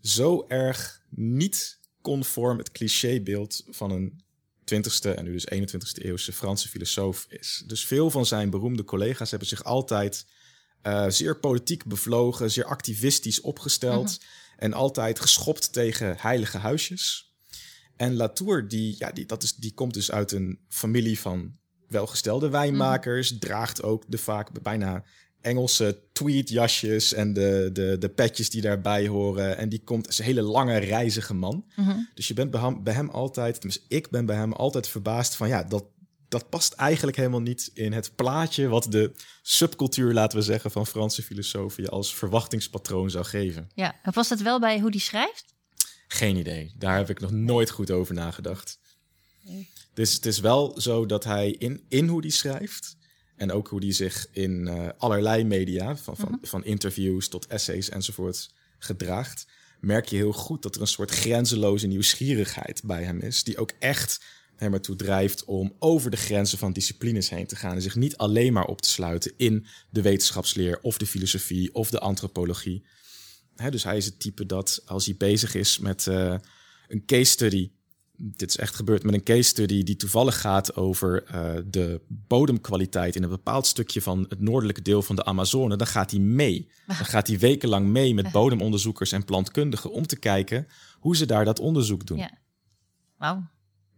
zo 0.00 0.44
erg 0.48 1.02
niet 1.08 1.80
conform 2.02 2.58
het 2.58 2.70
clichébeeld 2.72 3.64
van 3.68 3.90
een 3.90 4.22
20ste 4.74 5.14
en 5.14 5.24
nu 5.24 5.32
dus 5.32 5.48
21ste 5.54 6.02
eeuwse 6.04 6.32
Franse 6.32 6.68
filosoof 6.68 7.26
is. 7.28 7.62
Dus 7.66 7.84
veel 7.86 8.10
van 8.10 8.26
zijn 8.26 8.50
beroemde 8.50 8.84
collega's 8.84 9.30
hebben 9.30 9.48
zich 9.48 9.64
altijd 9.64 10.26
uh, 10.86 11.08
zeer 11.08 11.38
politiek 11.38 11.84
bevlogen, 11.84 12.50
zeer 12.50 12.64
activistisch 12.64 13.40
opgesteld 13.40 14.18
Mhm. 14.20 14.64
en 14.64 14.72
altijd 14.72 15.20
geschopt 15.20 15.72
tegen 15.72 16.16
heilige 16.18 16.58
huisjes. 16.58 17.32
En 17.96 18.14
Latour, 18.14 18.68
die, 18.68 18.94
ja, 18.98 19.10
die, 19.12 19.26
dat 19.26 19.42
is, 19.42 19.54
die 19.54 19.74
komt 19.74 19.94
dus 19.94 20.10
uit 20.10 20.32
een 20.32 20.58
familie 20.68 21.20
van 21.20 21.56
welgestelde 21.88 22.48
wijnmakers. 22.48 23.38
Draagt 23.38 23.82
ook 23.82 24.04
de 24.08 24.18
vaak 24.18 24.62
bijna 24.62 25.04
Engelse 25.42 25.98
tweedjasjes 26.12 27.12
en 27.12 27.32
de, 27.32 27.70
de, 27.72 27.96
de 27.98 28.08
petjes 28.08 28.50
die 28.50 28.60
daarbij 28.60 29.06
horen. 29.06 29.56
En 29.56 29.68
die 29.68 29.82
komt, 29.84 30.08
is 30.08 30.18
een 30.18 30.24
hele 30.24 30.42
lange, 30.42 30.76
reizige 30.76 31.34
man. 31.34 31.64
Dus 32.14 32.28
je 32.28 32.34
bent 32.34 32.50
bij 32.50 32.60
hem, 32.60 32.82
bij 32.82 32.94
hem 32.94 33.10
altijd, 33.10 33.54
tenminste 33.54 33.84
ik 33.88 34.10
ben 34.10 34.26
bij 34.26 34.36
hem 34.36 34.52
altijd 34.52 34.88
verbaasd 34.88 35.34
van 35.34 35.48
ja, 35.48 35.62
dat, 35.62 35.84
dat 36.28 36.48
past 36.48 36.72
eigenlijk 36.72 37.16
helemaal 37.16 37.40
niet 37.40 37.70
in 37.74 37.92
het 37.92 38.14
plaatje 38.14 38.68
wat 38.68 38.86
de 38.88 39.12
subcultuur, 39.42 40.12
laten 40.12 40.38
we 40.38 40.44
zeggen, 40.44 40.70
van 40.70 40.86
Franse 40.86 41.22
filosofie 41.22 41.88
als 41.88 42.14
verwachtingspatroon 42.14 43.10
zou 43.10 43.24
geven. 43.24 43.70
Ja, 43.74 43.94
en 44.02 44.12
past 44.12 44.30
het 44.30 44.42
wel 44.42 44.60
bij 44.60 44.80
hoe 44.80 44.90
die 44.90 45.00
schrijft? 45.00 45.44
Geen 46.08 46.36
idee. 46.36 46.72
Daar 46.78 46.96
heb 46.96 47.10
ik 47.10 47.20
nog 47.20 47.30
nooit 47.30 47.70
goed 47.70 47.90
over 47.90 48.14
nagedacht. 48.14 48.80
Dus 49.94 50.14
het 50.14 50.26
is 50.26 50.38
wel 50.38 50.80
zo 50.80 51.06
dat 51.06 51.24
hij 51.24 51.50
in, 51.50 51.84
in 51.88 52.08
hoe 52.08 52.22
die 52.22 52.30
schrijft 52.30 52.96
en 53.42 53.52
ook 53.52 53.68
hoe 53.68 53.80
die 53.80 53.92
zich 53.92 54.26
in 54.32 54.66
uh, 54.66 54.88
allerlei 54.96 55.44
media, 55.44 55.96
van, 55.96 56.16
van, 56.16 56.38
van 56.42 56.64
interviews 56.64 57.28
tot 57.28 57.46
essays 57.46 57.88
enzovoort, 57.88 58.50
gedraagt, 58.78 59.46
merk 59.80 60.08
je 60.08 60.16
heel 60.16 60.32
goed 60.32 60.62
dat 60.62 60.74
er 60.74 60.80
een 60.80 60.86
soort 60.86 61.10
grenzeloze 61.10 61.86
nieuwsgierigheid 61.86 62.82
bij 62.84 63.04
hem 63.04 63.20
is, 63.20 63.44
die 63.44 63.58
ook 63.58 63.72
echt 63.78 64.24
hem 64.56 64.72
ertoe 64.72 64.96
drijft 64.96 65.44
om 65.44 65.76
over 65.78 66.10
de 66.10 66.16
grenzen 66.16 66.58
van 66.58 66.72
disciplines 66.72 67.28
heen 67.28 67.46
te 67.46 67.56
gaan 67.56 67.74
en 67.74 67.82
zich 67.82 67.94
niet 67.94 68.16
alleen 68.16 68.52
maar 68.52 68.66
op 68.66 68.80
te 68.80 68.88
sluiten 68.88 69.32
in 69.36 69.66
de 69.90 70.02
wetenschapsleer 70.02 70.78
of 70.82 70.98
de 70.98 71.06
filosofie 71.06 71.74
of 71.74 71.90
de 71.90 72.00
antropologie. 72.00 72.84
Dus 73.70 73.84
hij 73.84 73.96
is 73.96 74.04
het 74.04 74.20
type 74.20 74.46
dat 74.46 74.82
als 74.84 75.06
hij 75.06 75.16
bezig 75.16 75.54
is 75.54 75.78
met 75.78 76.06
uh, 76.06 76.34
een 76.88 77.04
case 77.04 77.30
study 77.30 77.70
dit 78.24 78.48
is 78.48 78.56
echt 78.56 78.74
gebeurd 78.74 79.02
met 79.02 79.14
een 79.14 79.22
case 79.22 79.42
study 79.42 79.82
die 79.82 79.96
toevallig 79.96 80.40
gaat 80.40 80.76
over 80.76 81.24
uh, 81.34 81.62
de 81.66 82.00
bodemkwaliteit 82.08 83.16
in 83.16 83.22
een 83.22 83.28
bepaald 83.28 83.66
stukje 83.66 84.02
van 84.02 84.26
het 84.28 84.40
noordelijke 84.40 84.82
deel 84.82 85.02
van 85.02 85.16
de 85.16 85.24
Amazone. 85.24 85.76
Dan 85.76 85.86
gaat 85.86 86.10
hij 86.10 86.20
mee. 86.20 86.70
Dan 86.86 86.96
gaat 86.96 87.26
hij 87.26 87.38
wekenlang 87.38 87.86
mee 87.86 88.14
met 88.14 88.30
bodemonderzoekers 88.40 89.12
en 89.12 89.24
plantkundigen 89.24 89.90
om 89.90 90.06
te 90.06 90.18
kijken 90.18 90.66
hoe 90.98 91.16
ze 91.16 91.26
daar 91.26 91.44
dat 91.44 91.58
onderzoek 91.58 92.06
doen. 92.06 92.18
Ja, 92.18 92.38
wauw. 93.16 93.50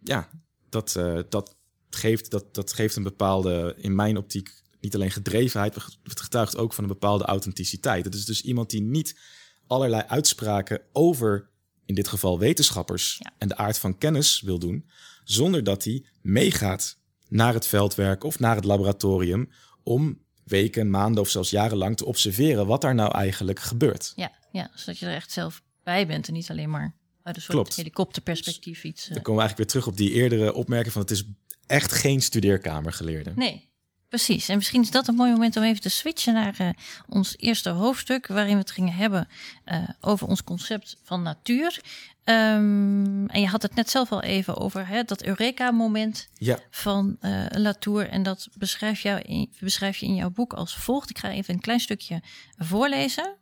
Ja, 0.02 0.28
dat, 0.68 0.94
uh, 0.98 1.20
dat, 1.28 1.56
geeft, 1.90 2.30
dat, 2.30 2.54
dat 2.54 2.72
geeft 2.72 2.96
een 2.96 3.02
bepaalde, 3.02 3.74
in 3.78 3.94
mijn 3.94 4.16
optiek, 4.16 4.62
niet 4.80 4.94
alleen 4.94 5.10
gedrevenheid, 5.10 5.74
het 6.02 6.20
getuigt 6.20 6.56
ook 6.56 6.72
van 6.72 6.84
een 6.84 6.90
bepaalde 6.90 7.24
authenticiteit. 7.24 8.04
Het 8.04 8.14
is 8.14 8.24
dus 8.24 8.42
iemand 8.42 8.70
die 8.70 8.82
niet 8.82 9.18
allerlei 9.66 10.02
uitspraken 10.06 10.80
over 10.92 11.52
in 11.86 11.94
dit 11.94 12.08
geval 12.08 12.38
wetenschappers 12.38 13.16
ja. 13.18 13.32
en 13.38 13.48
de 13.48 13.56
aard 13.56 13.78
van 13.78 13.98
kennis 13.98 14.40
wil 14.40 14.58
doen, 14.58 14.88
zonder 15.24 15.64
dat 15.64 15.84
hij 15.84 16.04
meegaat 16.20 16.96
naar 17.28 17.54
het 17.54 17.66
veldwerk 17.66 18.24
of 18.24 18.38
naar 18.38 18.56
het 18.56 18.64
laboratorium 18.64 19.50
om 19.82 20.22
weken, 20.44 20.90
maanden 20.90 21.22
of 21.22 21.28
zelfs 21.28 21.50
jarenlang 21.50 21.96
te 21.96 22.04
observeren 22.04 22.66
wat 22.66 22.80
daar 22.80 22.94
nou 22.94 23.12
eigenlijk 23.12 23.60
gebeurt. 23.60 24.12
Ja, 24.16 24.32
ja 24.52 24.70
zodat 24.74 24.98
je 24.98 25.06
er 25.06 25.14
echt 25.14 25.30
zelf 25.30 25.62
bij 25.82 26.06
bent 26.06 26.28
en 26.28 26.34
niet 26.34 26.50
alleen 26.50 26.70
maar 26.70 26.94
uit 27.22 27.36
een 27.36 27.42
soort 27.42 27.54
Klopt. 27.54 27.76
helikopterperspectief 27.76 28.84
iets. 28.84 29.06
Dan 29.06 29.22
komen 29.22 29.42
we 29.42 29.48
eigenlijk 29.48 29.56
weer 29.56 29.66
terug 29.66 29.86
op 29.86 29.96
die 29.96 30.12
eerdere 30.12 30.52
opmerking 30.52 30.92
van 30.92 31.02
het 31.02 31.10
is 31.10 31.24
echt 31.66 31.92
geen 31.92 32.22
studeerkamergeleerde. 32.22 33.32
Nee, 33.34 33.70
Precies, 34.14 34.48
en 34.48 34.56
misschien 34.56 34.82
is 34.82 34.90
dat 34.90 35.08
een 35.08 35.14
mooi 35.14 35.30
moment 35.30 35.56
om 35.56 35.62
even 35.62 35.80
te 35.80 35.88
switchen 35.88 36.34
naar 36.34 36.56
uh, 36.60 36.68
ons 37.08 37.34
eerste 37.38 37.70
hoofdstuk, 37.70 38.26
waarin 38.26 38.52
we 38.52 38.58
het 38.58 38.70
gingen 38.70 38.94
hebben 38.94 39.28
uh, 39.66 39.88
over 40.00 40.28
ons 40.28 40.44
concept 40.44 40.96
van 41.02 41.22
natuur. 41.22 41.80
Um, 42.24 43.28
en 43.28 43.40
je 43.40 43.46
had 43.46 43.62
het 43.62 43.74
net 43.74 43.90
zelf 43.90 44.12
al 44.12 44.22
even 44.22 44.56
over 44.56 44.86
hè, 44.86 45.02
dat 45.02 45.22
Eureka-moment 45.22 46.28
ja. 46.34 46.58
van 46.70 47.16
uh, 47.20 47.46
Latour. 47.48 48.08
En 48.08 48.22
dat 48.22 48.48
beschrijf, 48.58 49.00
jou 49.00 49.20
in, 49.20 49.52
beschrijf 49.60 49.96
je 49.96 50.06
in 50.06 50.14
jouw 50.14 50.30
boek 50.30 50.52
als 50.52 50.76
volgt. 50.76 51.10
Ik 51.10 51.18
ga 51.18 51.30
even 51.30 51.54
een 51.54 51.60
klein 51.60 51.80
stukje 51.80 52.22
voorlezen. 52.56 53.36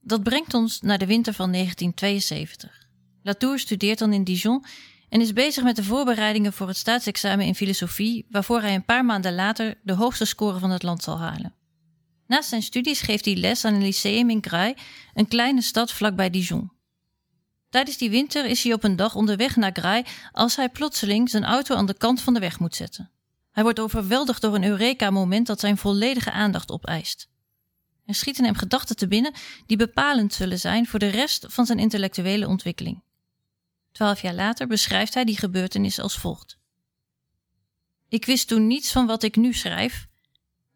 Dat 0.00 0.22
brengt 0.22 0.54
ons 0.54 0.80
naar 0.80 0.98
de 0.98 1.06
winter 1.06 1.34
van 1.34 1.52
1972. 1.52 2.88
Latour 3.22 3.58
studeert 3.58 3.98
dan 3.98 4.12
in 4.12 4.24
Dijon 4.24 4.64
en 5.10 5.20
is 5.20 5.32
bezig 5.32 5.64
met 5.64 5.76
de 5.76 5.84
voorbereidingen 5.84 6.52
voor 6.52 6.68
het 6.68 6.76
staatsexamen 6.76 7.46
in 7.46 7.54
filosofie, 7.54 8.26
waarvoor 8.30 8.60
hij 8.60 8.74
een 8.74 8.84
paar 8.84 9.04
maanden 9.04 9.34
later 9.34 9.78
de 9.82 9.92
hoogste 9.92 10.24
score 10.24 10.58
van 10.58 10.70
het 10.70 10.82
land 10.82 11.02
zal 11.02 11.18
halen. 11.18 11.54
Naast 12.26 12.48
zijn 12.48 12.62
studies 12.62 13.00
geeft 13.00 13.24
hij 13.24 13.36
les 13.36 13.64
aan 13.64 13.74
een 13.74 13.82
lyceum 13.82 14.30
in 14.30 14.44
Graille, 14.44 14.76
een 15.14 15.28
kleine 15.28 15.62
stad 15.62 15.92
vlakbij 15.92 16.30
Dijon. 16.30 16.72
Tijdens 17.70 17.96
die 17.96 18.10
winter 18.10 18.44
is 18.44 18.62
hij 18.62 18.72
op 18.72 18.84
een 18.84 18.96
dag 18.96 19.14
onderweg 19.14 19.56
naar 19.56 19.72
Graille 19.72 20.04
als 20.32 20.56
hij 20.56 20.68
plotseling 20.68 21.30
zijn 21.30 21.44
auto 21.44 21.74
aan 21.74 21.86
de 21.86 21.96
kant 21.96 22.20
van 22.20 22.34
de 22.34 22.40
weg 22.40 22.58
moet 22.58 22.74
zetten. 22.74 23.10
Hij 23.50 23.62
wordt 23.62 23.80
overweldigd 23.80 24.42
door 24.42 24.54
een 24.54 24.64
Eureka-moment 24.64 25.46
dat 25.46 25.60
zijn 25.60 25.76
volledige 25.76 26.30
aandacht 26.30 26.70
opeist. 26.70 27.28
Er 28.06 28.14
schieten 28.14 28.44
hem 28.44 28.54
gedachten 28.54 28.96
te 28.96 29.08
binnen 29.08 29.32
die 29.66 29.76
bepalend 29.76 30.34
zullen 30.34 30.58
zijn 30.58 30.86
voor 30.86 30.98
de 30.98 31.08
rest 31.08 31.46
van 31.48 31.66
zijn 31.66 31.78
intellectuele 31.78 32.48
ontwikkeling. 32.48 33.02
Twaalf 33.92 34.22
jaar 34.22 34.34
later 34.34 34.66
beschrijft 34.66 35.14
hij 35.14 35.24
die 35.24 35.38
gebeurtenis 35.38 35.98
als 35.98 36.18
volgt. 36.18 36.58
Ik 38.08 38.24
wist 38.24 38.48
toen 38.48 38.66
niets 38.66 38.92
van 38.92 39.06
wat 39.06 39.22
ik 39.22 39.36
nu 39.36 39.52
schrijf, 39.52 40.08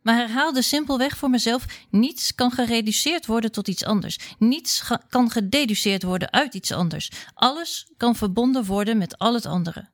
maar 0.04 0.16
herhaalde 0.16 0.62
simpelweg 0.62 1.16
voor 1.16 1.30
mezelf: 1.30 1.66
niets 1.90 2.34
kan 2.34 2.50
gereduceerd 2.50 3.26
worden 3.26 3.52
tot 3.52 3.68
iets 3.68 3.84
anders. 3.84 4.18
Niets 4.38 4.82
kan 5.08 5.30
gededuceerd 5.30 6.02
worden 6.02 6.32
uit 6.32 6.54
iets 6.54 6.72
anders. 6.72 7.10
Alles 7.34 7.90
kan 7.96 8.16
verbonden 8.16 8.64
worden 8.64 8.98
met 8.98 9.18
al 9.18 9.34
het 9.34 9.46
andere. 9.46 9.92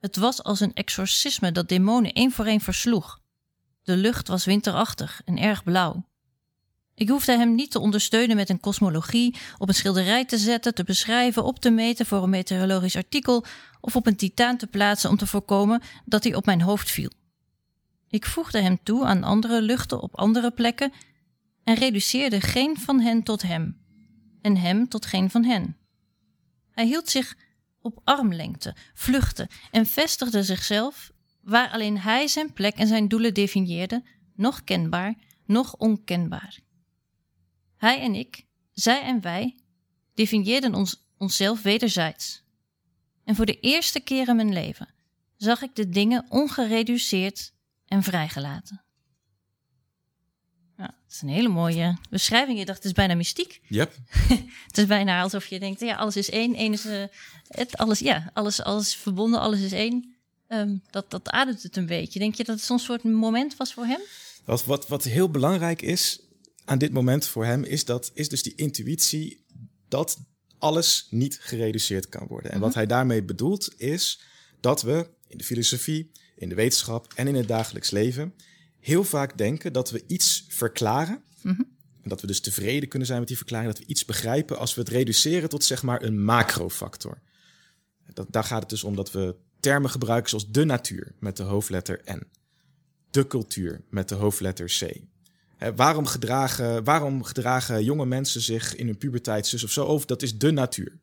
Het 0.00 0.16
was 0.16 0.42
als 0.42 0.60
een 0.60 0.74
exorcisme 0.74 1.52
dat 1.52 1.68
demonen 1.68 2.12
één 2.12 2.32
voor 2.32 2.44
één 2.44 2.60
versloeg. 2.60 3.20
De 3.82 3.96
lucht 3.96 4.28
was 4.28 4.44
winterachtig 4.44 5.20
en 5.24 5.38
erg 5.38 5.64
blauw. 5.64 6.06
Ik 6.94 7.08
hoefde 7.08 7.36
hem 7.36 7.54
niet 7.54 7.70
te 7.70 7.78
ondersteunen 7.78 8.36
met 8.36 8.48
een 8.48 8.60
kosmologie, 8.60 9.36
op 9.58 9.68
een 9.68 9.74
schilderij 9.74 10.24
te 10.24 10.38
zetten, 10.38 10.74
te 10.74 10.84
beschrijven, 10.84 11.44
op 11.44 11.58
te 11.58 11.70
meten 11.70 12.06
voor 12.06 12.22
een 12.22 12.30
meteorologisch 12.30 12.96
artikel 12.96 13.44
of 13.80 13.96
op 13.96 14.06
een 14.06 14.16
titaan 14.16 14.56
te 14.56 14.66
plaatsen 14.66 15.10
om 15.10 15.16
te 15.16 15.26
voorkomen 15.26 15.82
dat 16.04 16.24
hij 16.24 16.34
op 16.34 16.46
mijn 16.46 16.60
hoofd 16.60 16.90
viel. 16.90 17.10
Ik 18.08 18.26
voegde 18.26 18.60
hem 18.60 18.78
toe 18.82 19.04
aan 19.04 19.22
andere 19.22 19.62
luchten 19.62 20.02
op 20.02 20.18
andere 20.18 20.50
plekken 20.50 20.92
en 21.64 21.74
reduceerde 21.74 22.40
geen 22.40 22.76
van 22.78 23.00
hen 23.00 23.22
tot 23.22 23.42
hem 23.42 23.80
en 24.42 24.56
hem 24.56 24.88
tot 24.88 25.06
geen 25.06 25.30
van 25.30 25.44
hen. 25.44 25.76
Hij 26.70 26.86
hield 26.86 27.08
zich 27.08 27.36
op 27.80 28.00
armlengte, 28.04 28.76
vluchtte 28.94 29.48
en 29.70 29.86
vestigde 29.86 30.42
zichzelf 30.42 31.12
waar 31.40 31.70
alleen 31.70 31.98
hij 31.98 32.28
zijn 32.28 32.52
plek 32.52 32.74
en 32.74 32.86
zijn 32.86 33.08
doelen 33.08 33.34
definieerde, 33.34 34.02
nog 34.34 34.64
kenbaar, 34.64 35.14
nog 35.46 35.76
onkenbaar. 35.76 36.60
Hij 37.82 38.00
en 38.00 38.14
ik, 38.14 38.44
zij 38.72 39.02
en 39.02 39.20
wij, 39.20 39.56
definieerden 40.14 40.74
ons, 40.74 41.04
onszelf 41.18 41.62
wederzijds. 41.62 42.42
En 43.24 43.34
voor 43.34 43.46
de 43.46 43.60
eerste 43.60 44.00
keer 44.00 44.28
in 44.28 44.36
mijn 44.36 44.52
leven 44.52 44.88
zag 45.36 45.62
ik 45.62 45.74
de 45.74 45.88
dingen 45.88 46.26
ongereduceerd 46.28 47.52
en 47.86 48.02
vrijgelaten. 48.02 48.82
Ja, 50.76 50.84
het 50.84 51.12
is 51.12 51.22
een 51.22 51.28
hele 51.28 51.48
mooie 51.48 51.98
beschrijving. 52.10 52.58
Je 52.58 52.64
dacht, 52.64 52.78
het 52.78 52.86
is 52.86 52.92
bijna 52.92 53.14
mystiek. 53.14 53.60
Yep. 53.68 53.96
het 54.66 54.78
is 54.78 54.86
bijna 54.86 55.22
alsof 55.22 55.46
je 55.46 55.58
denkt, 55.58 55.80
ja, 55.80 55.96
alles 55.96 56.16
is 56.16 56.30
één. 56.30 56.54
één 56.54 56.72
is, 56.72 56.86
uh, 56.86 57.04
het, 57.48 57.76
alles, 57.76 57.98
ja, 57.98 58.30
alles, 58.32 58.62
alles 58.62 58.86
is 58.86 58.96
verbonden, 58.96 59.40
alles 59.40 59.60
is 59.60 59.72
één. 59.72 60.14
Um, 60.48 60.82
dat, 60.90 61.10
dat 61.10 61.30
ademt 61.30 61.62
het 61.62 61.76
een 61.76 61.86
beetje. 61.86 62.18
Denk 62.18 62.34
je 62.34 62.44
dat 62.44 62.56
het 62.56 62.64
zo'n 62.64 62.78
soort 62.78 63.02
moment 63.02 63.56
was 63.56 63.72
voor 63.72 63.86
hem? 63.86 64.00
Wat, 64.44 64.64
wat, 64.64 64.88
wat 64.88 65.04
heel 65.04 65.30
belangrijk 65.30 65.82
is, 65.82 66.20
aan 66.64 66.78
dit 66.78 66.92
moment 66.92 67.26
voor 67.26 67.44
hem 67.44 67.64
is, 67.64 67.84
dat, 67.84 68.10
is 68.14 68.28
dus 68.28 68.42
die 68.42 68.54
intuïtie 68.54 69.44
dat 69.88 70.18
alles 70.58 71.06
niet 71.10 71.38
gereduceerd 71.40 72.08
kan 72.08 72.26
worden. 72.26 72.50
En 72.50 72.60
wat 72.60 72.68
mhm. 72.68 72.78
hij 72.78 72.86
daarmee 72.86 73.22
bedoelt 73.22 73.80
is 73.80 74.20
dat 74.60 74.82
we 74.82 75.08
in 75.26 75.38
de 75.38 75.44
filosofie, 75.44 76.10
in 76.36 76.48
de 76.48 76.54
wetenschap 76.54 77.12
en 77.14 77.26
in 77.26 77.34
het 77.34 77.48
dagelijks 77.48 77.90
leven 77.90 78.34
heel 78.82 79.04
vaak 79.04 79.38
denken 79.38 79.72
dat 79.72 79.90
we 79.90 80.04
iets 80.06 80.44
verklaren. 80.48 81.22
Mhm. 81.42 81.60
En 82.02 82.08
dat 82.08 82.20
we 82.20 82.26
dus 82.26 82.40
tevreden 82.40 82.88
kunnen 82.88 83.08
zijn 83.08 83.18
met 83.18 83.28
die 83.28 83.36
verklaring, 83.36 83.72
dat 83.72 83.78
we 83.78 83.86
iets 83.86 84.04
begrijpen 84.04 84.58
als 84.58 84.74
we 84.74 84.80
het 84.80 84.90
reduceren 84.90 85.48
tot 85.48 85.64
zeg 85.64 85.82
maar 85.82 86.02
een 86.02 86.24
macrofactor. 86.24 87.20
Dat, 88.12 88.26
daar 88.30 88.44
gaat 88.44 88.60
het 88.60 88.70
dus 88.70 88.84
om 88.84 88.96
dat 88.96 89.12
we 89.12 89.36
termen 89.60 89.90
gebruiken 89.90 90.28
zoals 90.28 90.50
de 90.50 90.64
natuur 90.64 91.14
met 91.18 91.36
de 91.36 91.42
hoofdletter 91.42 92.00
N, 92.12 92.22
de 93.10 93.26
cultuur 93.26 93.84
met 93.90 94.08
de 94.08 94.14
hoofdletter 94.14 94.66
C, 94.66 95.00
waarom, 95.76 96.06
gedragen, 96.06 96.84
waarom 96.84 97.22
gedragen 97.22 97.84
jonge 97.84 98.06
mensen 98.06 98.40
zich 98.40 98.76
in 98.76 98.86
hun 98.86 98.98
puberteit 98.98 99.46
zus 99.46 99.64
of 99.64 99.70
zo 99.70 99.84
over? 99.84 100.06
Dat 100.06 100.22
is 100.22 100.38
de 100.38 100.50
natuur. 100.50 101.00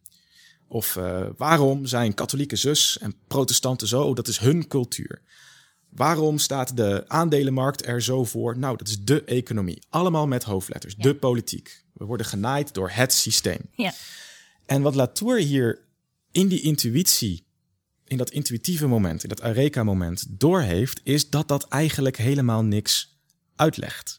Of 0.68 0.96
uh, 0.96 1.28
waarom 1.38 1.86
zijn 1.86 2.14
katholieke 2.14 2.56
zus 2.56 2.98
en 2.98 3.16
protestanten 3.28 3.88
zo? 3.88 4.14
Dat 4.14 4.28
is 4.28 4.40
hun 4.40 4.68
cultuur. 4.68 5.22
Waarom 5.90 6.38
staat 6.38 6.78
de 6.78 7.04
aandelenmarkt 7.08 7.86
er 7.86 8.02
zo 8.02 8.26
voor? 8.26 8.58
Nou, 8.58 8.78
dat 8.78 8.88
is 8.88 9.00
de 9.00 9.24
economie. 9.24 9.84
Allemaal 9.90 10.28
met 10.28 10.44
hoofdletters. 10.44 10.96
De 10.96 11.16
politiek. 11.16 11.84
We 11.94 12.06
worden 12.06 12.26
genaaid 12.26 12.74
door 12.74 12.90
het 12.90 13.14
systeem. 13.14 13.60
Ja. 13.76 13.94
En 14.66 14.82
wat 14.82 14.96
Latour 14.96 15.38
hier 15.38 15.82
in 16.32 16.48
die 16.48 16.62
intuïtie, 16.62 17.46
in 18.06 18.18
dat 18.18 18.30
intuïtieve 18.30 18.88
moment, 18.88 19.24
in 19.24 19.30
dat 19.30 19.42
Eureka-moment 19.42 20.26
doorheeft, 20.30 21.00
is 21.04 21.30
dat 21.30 21.48
dat 21.48 21.68
eigenlijk 21.68 22.18
helemaal 22.18 22.64
niks 22.64 23.20
uitlegt. 23.56 24.19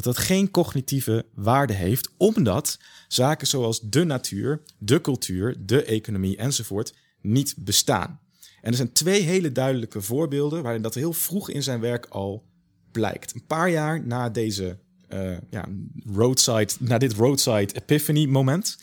Dat 0.00 0.14
dat 0.14 0.24
geen 0.24 0.50
cognitieve 0.50 1.26
waarde 1.34 1.72
heeft, 1.72 2.10
omdat 2.16 2.78
zaken 3.08 3.46
zoals 3.46 3.80
de 3.80 4.04
natuur, 4.04 4.62
de 4.78 5.00
cultuur, 5.00 5.56
de 5.66 5.84
economie 5.84 6.36
enzovoort 6.36 6.94
niet 7.20 7.54
bestaan. 7.58 8.20
En 8.60 8.70
er 8.70 8.76
zijn 8.76 8.92
twee 8.92 9.22
hele 9.22 9.52
duidelijke 9.52 10.00
voorbeelden 10.00 10.62
waarin 10.62 10.82
dat 10.82 10.94
heel 10.94 11.12
vroeg 11.12 11.50
in 11.50 11.62
zijn 11.62 11.80
werk 11.80 12.06
al 12.06 12.44
blijkt. 12.92 13.34
Een 13.34 13.46
paar 13.46 13.70
jaar 13.70 14.06
na 14.06 14.30
deze 14.30 14.78
uh, 15.08 15.36
ja, 15.50 15.68
roadside, 16.12 16.72
na 16.78 16.98
dit 16.98 17.12
roadside 17.12 17.74
epiphany 17.74 18.26
moment, 18.26 18.78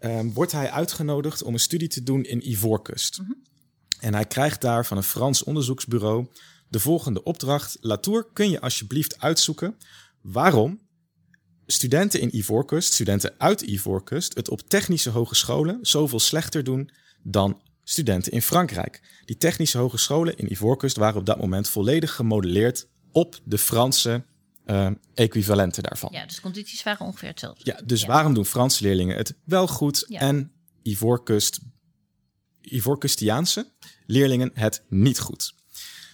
um, 0.00 0.32
wordt 0.32 0.52
hij 0.52 0.70
uitgenodigd 0.70 1.42
om 1.42 1.52
een 1.52 1.60
studie 1.60 1.88
te 1.88 2.02
doen 2.02 2.24
in 2.24 2.50
Ivoorkust. 2.50 3.18
Mm 3.18 3.26
-hmm. 3.26 3.42
En 4.00 4.14
hij 4.14 4.26
krijgt 4.26 4.60
daar 4.60 4.86
van 4.86 4.96
een 4.96 5.02
Frans 5.02 5.44
onderzoeksbureau 5.44 6.26
de 6.68 6.80
volgende 6.80 7.22
opdracht. 7.22 7.76
Latour, 7.80 8.26
kun 8.32 8.50
je 8.50 8.60
alsjeblieft 8.60 9.20
uitzoeken 9.20 9.76
waarom 10.24 10.80
studenten 11.66 12.20
in 12.20 12.36
Ivoorkust, 12.36 12.92
studenten 12.92 13.34
uit 13.38 13.60
Ivoorkust, 13.60 14.34
het 14.34 14.48
op 14.48 14.60
technische 14.60 15.10
hogescholen 15.10 15.78
zoveel 15.82 16.20
slechter 16.20 16.64
doen 16.64 16.90
dan 17.22 17.62
studenten 17.82 18.32
in 18.32 18.42
Frankrijk. 18.42 19.20
Die 19.24 19.36
technische 19.36 19.78
hogescholen 19.78 20.36
in 20.36 20.52
Ivoorkust 20.52 20.96
waren 20.96 21.20
op 21.20 21.26
dat 21.26 21.40
moment 21.40 21.68
volledig 21.68 22.14
gemodelleerd 22.14 22.86
op 23.12 23.40
de 23.44 23.58
Franse 23.58 24.24
uh, 24.66 24.90
equivalenten 25.14 25.82
daarvan. 25.82 26.10
Ja, 26.12 26.26
dus 26.26 26.40
condities 26.40 26.82
waren 26.82 27.06
ongeveer 27.06 27.28
hetzelfde. 27.28 27.62
Ja, 27.64 27.80
dus 27.84 28.04
waarom 28.04 28.34
doen 28.34 28.46
Franse 28.46 28.82
leerlingen 28.82 29.16
het 29.16 29.34
wel 29.44 29.66
goed 29.66 30.04
ja. 30.08 30.20
en 30.20 30.52
Ivoorkust, 30.82 31.60
Ivoorkustiaanse 32.60 33.72
leerlingen 34.06 34.50
het 34.54 34.82
niet 34.88 35.18
goed? 35.18 35.54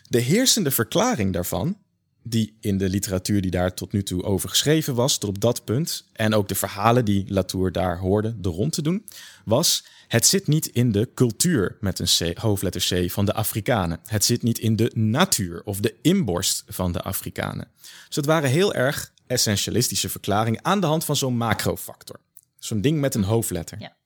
De 0.09 0.21
heersende 0.21 0.71
verklaring 0.71 1.33
daarvan, 1.33 1.79
die 2.23 2.57
in 2.61 2.79
de 2.79 2.89
literatuur 2.89 3.41
die 3.41 3.51
daar 3.51 3.75
tot 3.75 3.93
nu 3.93 4.03
toe 4.03 4.23
over 4.23 4.49
geschreven 4.49 4.95
was, 4.95 5.19
tot 5.19 5.29
op 5.29 5.41
dat 5.41 5.65
punt, 5.65 6.09
en 6.13 6.35
ook 6.35 6.49
de 6.49 6.55
verhalen 6.55 7.05
die 7.05 7.25
Latour 7.29 7.73
daar 7.73 7.99
hoorde 7.99 8.41
de 8.41 8.49
rond 8.49 8.73
te 8.73 8.83
doen, 8.83 9.05
was 9.45 9.85
het 10.09 10.27
zit 10.27 10.47
niet 10.47 10.67
in 10.67 10.93
de 10.93 11.09
cultuur 11.15 11.77
met 11.81 11.99
een 11.99 12.33
C, 12.33 12.39
hoofdletter 12.39 13.07
C 13.07 13.11
van 13.11 13.25
de 13.25 13.35
Afrikanen. 13.35 14.01
Het 14.07 14.25
zit 14.25 14.43
niet 14.43 14.59
in 14.59 14.77
de 14.77 14.91
natuur 14.95 15.63
of 15.65 15.81
de 15.81 15.95
inborst 16.03 16.65
van 16.69 16.93
de 16.93 17.03
Afrikanen. 17.03 17.69
Dus 18.07 18.15
dat 18.15 18.25
waren 18.25 18.51
heel 18.51 18.75
erg 18.75 19.13
essentialistische 19.27 20.09
verklaringen 20.09 20.65
aan 20.65 20.81
de 20.81 20.87
hand 20.87 21.05
van 21.05 21.17
zo'n 21.17 21.37
macrofactor. 21.37 22.21
Zo'n 22.59 22.81
ding 22.81 23.01
met 23.01 23.15
een 23.15 23.23
hoofdletter. 23.23 23.81
Ja. 23.81 23.97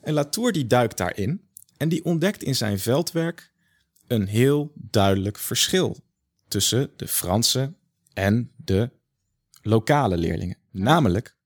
En 0.00 0.12
Latour 0.12 0.52
die 0.52 0.66
duikt 0.66 0.96
daarin 0.96 1.42
en 1.76 1.88
die 1.88 2.04
ontdekt 2.04 2.42
in 2.42 2.56
zijn 2.56 2.78
veldwerk 2.78 3.50
een 4.06 4.26
heel 4.26 4.72
duidelijk 4.74 5.38
verschil 5.38 5.96
tussen 6.48 6.90
de 6.96 7.08
Franse 7.08 7.74
en 8.12 8.52
de 8.56 8.90
lokale 9.62 10.16
leerlingen. 10.16 10.56
Namelijk, 10.70 11.36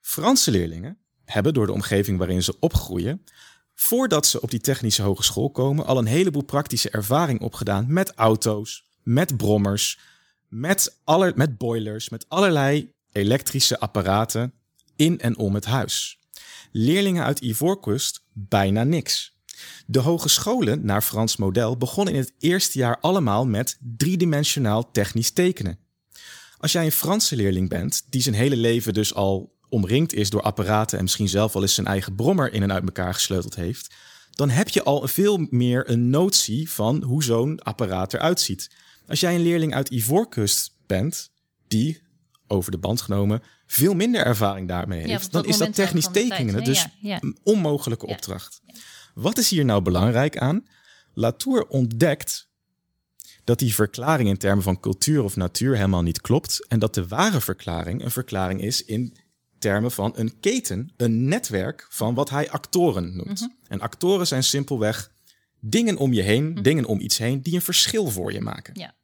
Franse 0.00 0.50
leerlingen 0.50 0.98
hebben 1.24 1.54
door 1.54 1.66
de 1.66 1.72
omgeving 1.72 2.18
waarin 2.18 2.42
ze 2.42 2.56
opgroeien, 2.60 3.24
voordat 3.74 4.26
ze 4.26 4.40
op 4.40 4.50
die 4.50 4.60
technische 4.60 5.02
hogeschool 5.02 5.50
komen, 5.50 5.86
al 5.86 5.98
een 5.98 6.06
heleboel 6.06 6.44
praktische 6.44 6.90
ervaring 6.90 7.40
opgedaan 7.40 7.92
met 7.92 8.12
auto's, 8.14 8.88
met 9.02 9.36
brommers, 9.36 9.98
met, 10.48 11.00
aller, 11.04 11.32
met 11.36 11.58
boilers, 11.58 12.08
met 12.08 12.28
allerlei 12.28 12.92
elektrische 13.12 13.78
apparaten 13.78 14.52
in 14.96 15.20
en 15.20 15.36
om 15.36 15.54
het 15.54 15.64
huis. 15.64 16.18
Leerlingen 16.72 17.24
uit 17.24 17.40
Ivoorkust 17.40 18.24
bijna 18.32 18.84
niks. 18.84 19.35
De 19.86 19.98
hogescholen 19.98 20.84
naar 20.84 21.02
Frans 21.02 21.36
model 21.36 21.76
begonnen 21.76 22.14
in 22.14 22.20
het 22.20 22.32
eerste 22.38 22.78
jaar 22.78 22.98
allemaal 23.00 23.46
met 23.46 23.78
driedimensionaal 23.80 24.90
technisch 24.90 25.30
tekenen. 25.30 25.78
Als 26.58 26.72
jij 26.72 26.84
een 26.84 26.92
Franse 26.92 27.36
leerling 27.36 27.68
bent, 27.68 28.02
die 28.10 28.22
zijn 28.22 28.34
hele 28.34 28.56
leven 28.56 28.94
dus 28.94 29.14
al 29.14 29.54
omringd 29.68 30.12
is 30.12 30.30
door 30.30 30.42
apparaten 30.42 30.96
en 30.96 31.02
misschien 31.04 31.28
zelf 31.28 31.52
wel 31.52 31.62
eens 31.62 31.74
zijn 31.74 31.86
eigen 31.86 32.14
brommer 32.14 32.52
in 32.52 32.62
en 32.62 32.72
uit 32.72 32.84
elkaar 32.84 33.14
gesleuteld 33.14 33.54
heeft, 33.54 33.94
dan 34.30 34.50
heb 34.50 34.68
je 34.68 34.82
al 34.82 35.08
veel 35.08 35.46
meer 35.50 35.90
een 35.90 36.10
notie 36.10 36.70
van 36.70 37.02
hoe 37.02 37.24
zo'n 37.24 37.60
apparaat 37.62 38.14
eruit 38.14 38.40
ziet. 38.40 38.70
Als 39.06 39.20
jij 39.20 39.34
een 39.34 39.42
leerling 39.42 39.74
uit 39.74 39.88
Ivoorkust 39.88 40.72
bent, 40.86 41.30
die 41.68 42.02
over 42.46 42.70
de 42.70 42.78
band 42.78 43.00
genomen 43.00 43.42
veel 43.66 43.94
minder 43.94 44.24
ervaring 44.24 44.68
daarmee 44.68 45.02
heeft, 45.02 45.32
dan 45.32 45.44
is 45.44 45.56
dat 45.56 45.74
technisch 45.74 46.08
tekenen 46.12 46.64
dus 46.64 46.86
een 47.00 47.38
onmogelijke 47.42 48.06
opdracht. 48.06 48.60
Wat 49.16 49.38
is 49.38 49.50
hier 49.50 49.64
nou 49.64 49.82
belangrijk 49.82 50.38
aan? 50.38 50.66
Latour 51.12 51.66
ontdekt 51.66 52.48
dat 53.44 53.58
die 53.58 53.74
verklaring 53.74 54.28
in 54.28 54.36
termen 54.36 54.64
van 54.64 54.80
cultuur 54.80 55.22
of 55.22 55.36
natuur 55.36 55.74
helemaal 55.74 56.02
niet 56.02 56.20
klopt 56.20 56.66
en 56.66 56.78
dat 56.78 56.94
de 56.94 57.08
ware 57.08 57.40
verklaring 57.40 58.04
een 58.04 58.10
verklaring 58.10 58.60
is 58.62 58.84
in 58.84 59.16
termen 59.58 59.90
van 59.90 60.12
een 60.16 60.40
keten, 60.40 60.92
een 60.96 61.24
netwerk 61.28 61.86
van 61.88 62.14
wat 62.14 62.30
hij 62.30 62.50
actoren 62.50 63.16
noemt. 63.16 63.40
Mhm. 63.40 63.50
En 63.68 63.80
actoren 63.80 64.26
zijn 64.26 64.42
simpelweg 64.42 65.12
dingen 65.60 65.96
om 65.96 66.12
je 66.12 66.22
heen, 66.22 66.50
mhm. 66.50 66.62
dingen 66.62 66.84
om 66.84 67.00
iets 67.00 67.18
heen 67.18 67.42
die 67.42 67.54
een 67.54 67.62
verschil 67.62 68.10
voor 68.10 68.32
je 68.32 68.40
maken. 68.40 68.74
Ja. 68.78 68.94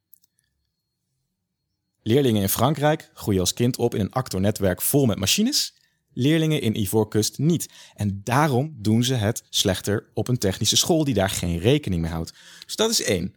Leerlingen 2.02 2.42
in 2.42 2.48
Frankrijk 2.48 3.10
groeien 3.14 3.40
als 3.40 3.54
kind 3.54 3.76
op 3.76 3.94
in 3.94 4.00
een 4.00 4.12
actornetwerk 4.12 4.82
vol 4.82 5.06
met 5.06 5.18
machines. 5.18 5.74
Leerlingen 6.14 6.60
in 6.60 6.80
Ivoorkust 6.80 7.38
niet. 7.38 7.68
En 7.94 8.20
daarom 8.24 8.74
doen 8.78 9.04
ze 9.04 9.14
het 9.14 9.42
slechter 9.50 10.06
op 10.14 10.28
een 10.28 10.38
technische 10.38 10.76
school 10.76 11.04
die 11.04 11.14
daar 11.14 11.30
geen 11.30 11.58
rekening 11.58 12.02
mee 12.02 12.10
houdt. 12.10 12.32
Dus 12.64 12.76
dat 12.76 12.90
is 12.90 13.02
één. 13.02 13.34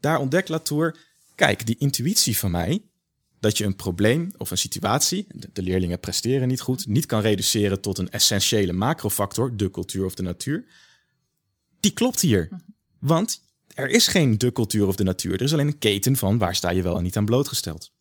Daar 0.00 0.18
ontdekt 0.18 0.48
Latour, 0.48 0.96
kijk, 1.34 1.66
die 1.66 1.78
intuïtie 1.78 2.38
van 2.38 2.50
mij, 2.50 2.82
dat 3.40 3.58
je 3.58 3.64
een 3.64 3.76
probleem 3.76 4.30
of 4.36 4.50
een 4.50 4.58
situatie, 4.58 5.26
de 5.52 5.62
leerlingen 5.62 6.00
presteren 6.00 6.48
niet 6.48 6.60
goed, 6.60 6.86
niet 6.86 7.06
kan 7.06 7.20
reduceren 7.20 7.80
tot 7.80 7.98
een 7.98 8.10
essentiële 8.10 8.72
macrofactor, 8.72 9.56
de 9.56 9.70
cultuur 9.70 10.04
of 10.04 10.14
de 10.14 10.22
natuur. 10.22 10.64
Die 11.80 11.92
klopt 11.92 12.20
hier. 12.20 12.48
Want 12.98 13.42
er 13.74 13.88
is 13.88 14.06
geen 14.06 14.38
de 14.38 14.52
cultuur 14.52 14.86
of 14.86 14.96
de 14.96 15.04
natuur. 15.04 15.32
Er 15.32 15.40
is 15.40 15.52
alleen 15.52 15.66
een 15.66 15.78
keten 15.78 16.16
van 16.16 16.38
waar 16.38 16.54
sta 16.54 16.70
je 16.70 16.82
wel 16.82 16.96
en 16.96 17.02
niet 17.02 17.16
aan 17.16 17.24
blootgesteld. 17.24 17.92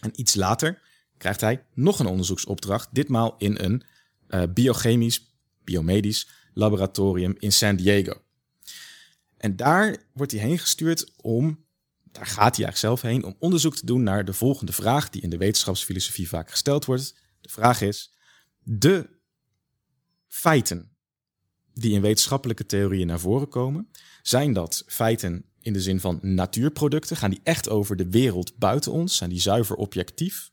En 0.00 0.10
iets 0.14 0.34
later 0.34 0.82
krijgt 1.18 1.40
hij 1.40 1.64
nog 1.74 1.98
een 1.98 2.06
onderzoeksopdracht, 2.06 2.88
ditmaal 2.92 3.34
in 3.38 3.58
een 3.58 3.82
uh, 4.28 4.42
biochemisch, 4.54 5.34
biomedisch 5.64 6.28
laboratorium 6.52 7.34
in 7.38 7.52
San 7.52 7.76
Diego. 7.76 8.22
En 9.36 9.56
daar 9.56 9.96
wordt 10.12 10.32
hij 10.32 10.40
heen 10.40 10.58
gestuurd 10.58 11.12
om 11.16 11.66
daar 12.12 12.26
gaat 12.26 12.56
hij 12.56 12.64
eigenlijk 12.64 12.76
zelf 12.76 13.02
heen 13.02 13.24
om 13.24 13.36
onderzoek 13.38 13.76
te 13.76 13.86
doen 13.86 14.02
naar 14.02 14.24
de 14.24 14.32
volgende 14.32 14.72
vraag 14.72 15.10
die 15.10 15.22
in 15.22 15.30
de 15.30 15.36
wetenschapsfilosofie 15.36 16.28
vaak 16.28 16.50
gesteld 16.50 16.84
wordt. 16.84 17.14
De 17.40 17.48
vraag 17.48 17.80
is: 17.80 18.14
de 18.62 19.08
feiten 20.26 20.96
die 21.74 21.92
in 21.92 22.00
wetenschappelijke 22.00 22.66
theorieën 22.66 23.06
naar 23.06 23.20
voren 23.20 23.48
komen, 23.48 23.88
zijn 24.22 24.52
dat 24.52 24.84
feiten 24.86 25.44
in 25.60 25.72
de 25.72 25.80
zin 25.80 26.00
van 26.00 26.18
natuurproducten? 26.22 27.16
Gaan 27.16 27.30
die 27.30 27.40
echt 27.42 27.68
over 27.68 27.96
de 27.96 28.08
wereld 28.08 28.56
buiten 28.56 28.92
ons? 28.92 29.16
Zijn 29.16 29.30
die 29.30 29.40
zuiver 29.40 29.76
objectief? 29.76 30.50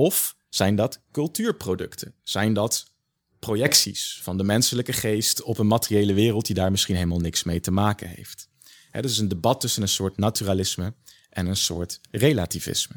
Of 0.00 0.36
zijn 0.48 0.76
dat 0.76 1.00
cultuurproducten? 1.12 2.14
Zijn 2.22 2.52
dat 2.52 2.90
projecties 3.38 4.20
van 4.22 4.36
de 4.36 4.44
menselijke 4.44 4.92
geest 4.92 5.42
op 5.42 5.58
een 5.58 5.66
materiële 5.66 6.12
wereld 6.12 6.46
die 6.46 6.54
daar 6.54 6.70
misschien 6.70 6.94
helemaal 6.94 7.18
niks 7.18 7.42
mee 7.42 7.60
te 7.60 7.70
maken 7.70 8.08
heeft? 8.08 8.48
Het 8.90 9.04
is 9.04 9.18
een 9.18 9.28
debat 9.28 9.60
tussen 9.60 9.82
een 9.82 9.88
soort 9.88 10.16
naturalisme 10.16 10.94
en 11.30 11.46
een 11.46 11.56
soort 11.56 12.00
relativisme. 12.10 12.96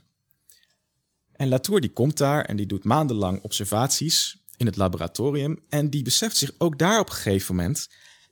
En 1.32 1.48
Latour 1.48 1.82
die 1.82 1.94
komt 1.94 2.18
daar 2.18 2.46
en 2.46 2.56
die 2.56 2.66
doet 2.66 2.84
maandenlang 2.84 3.42
observaties 3.42 4.44
in 4.58 4.66
het 4.66 4.76
laboratorium 4.76 5.60
en 5.70 5.90
die 5.90 6.04
beseft 6.04 6.38
zich 6.38 6.52
ook 6.58 6.80
daar 6.80 7.00
op 7.00 7.10
een 7.10 7.16
gegeven 7.16 7.56
moment, 7.56 7.90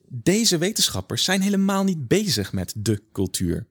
deze 0.08 0.58
wetenschappers 0.58 1.24
zijn 1.24 1.42
helemaal 1.42 1.84
niet 1.84 2.08
bezig 2.08 2.54
met 2.54 2.74
de 2.78 3.04
cultuur. 3.12 3.68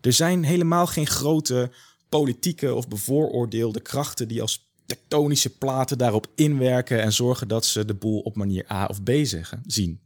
Er 0.00 0.12
zijn 0.12 0.44
helemaal 0.44 0.86
geen 0.86 1.06
grote 1.06 1.72
politieke 2.12 2.74
of 2.74 2.88
bevooroordeelde 2.88 3.80
krachten 3.80 4.28
die 4.28 4.40
als 4.40 4.70
tektonische 4.86 5.56
platen 5.56 5.98
daarop 5.98 6.26
inwerken 6.34 7.02
en 7.02 7.12
zorgen 7.12 7.48
dat 7.48 7.64
ze 7.64 7.84
de 7.84 7.94
boel 7.94 8.20
op 8.20 8.36
manier 8.36 8.72
A 8.72 8.86
of 8.86 9.02
B 9.02 9.10
zeggen, 9.22 9.62
zien. 9.66 10.00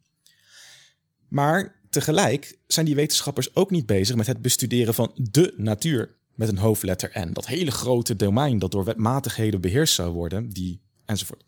Maar 1.29 1.77
Tegelijk 1.97 2.59
zijn 2.67 2.87
die 2.87 2.95
wetenschappers 2.95 3.55
ook 3.55 3.71
niet 3.71 3.87
bezig 3.87 4.17
met 4.17 4.27
het 4.27 4.43
bestuderen 4.43 4.95
van 4.95 5.13
de 5.15 5.55
natuur 5.57 6.15
met 6.35 6.49
een 6.49 6.59
hoofdletter 6.59 7.11
N. 7.19 7.33
Dat 7.33 7.47
hele 7.47 7.71
grote 7.71 8.17
domein 8.17 8.59
dat 8.59 8.71
door 8.71 8.85
wetmatigheden 8.85 9.61
beheerst 9.61 9.95
zou 9.95 10.13
worden, 10.13 10.49
die 10.49 10.81
enzovoort. 11.05 11.45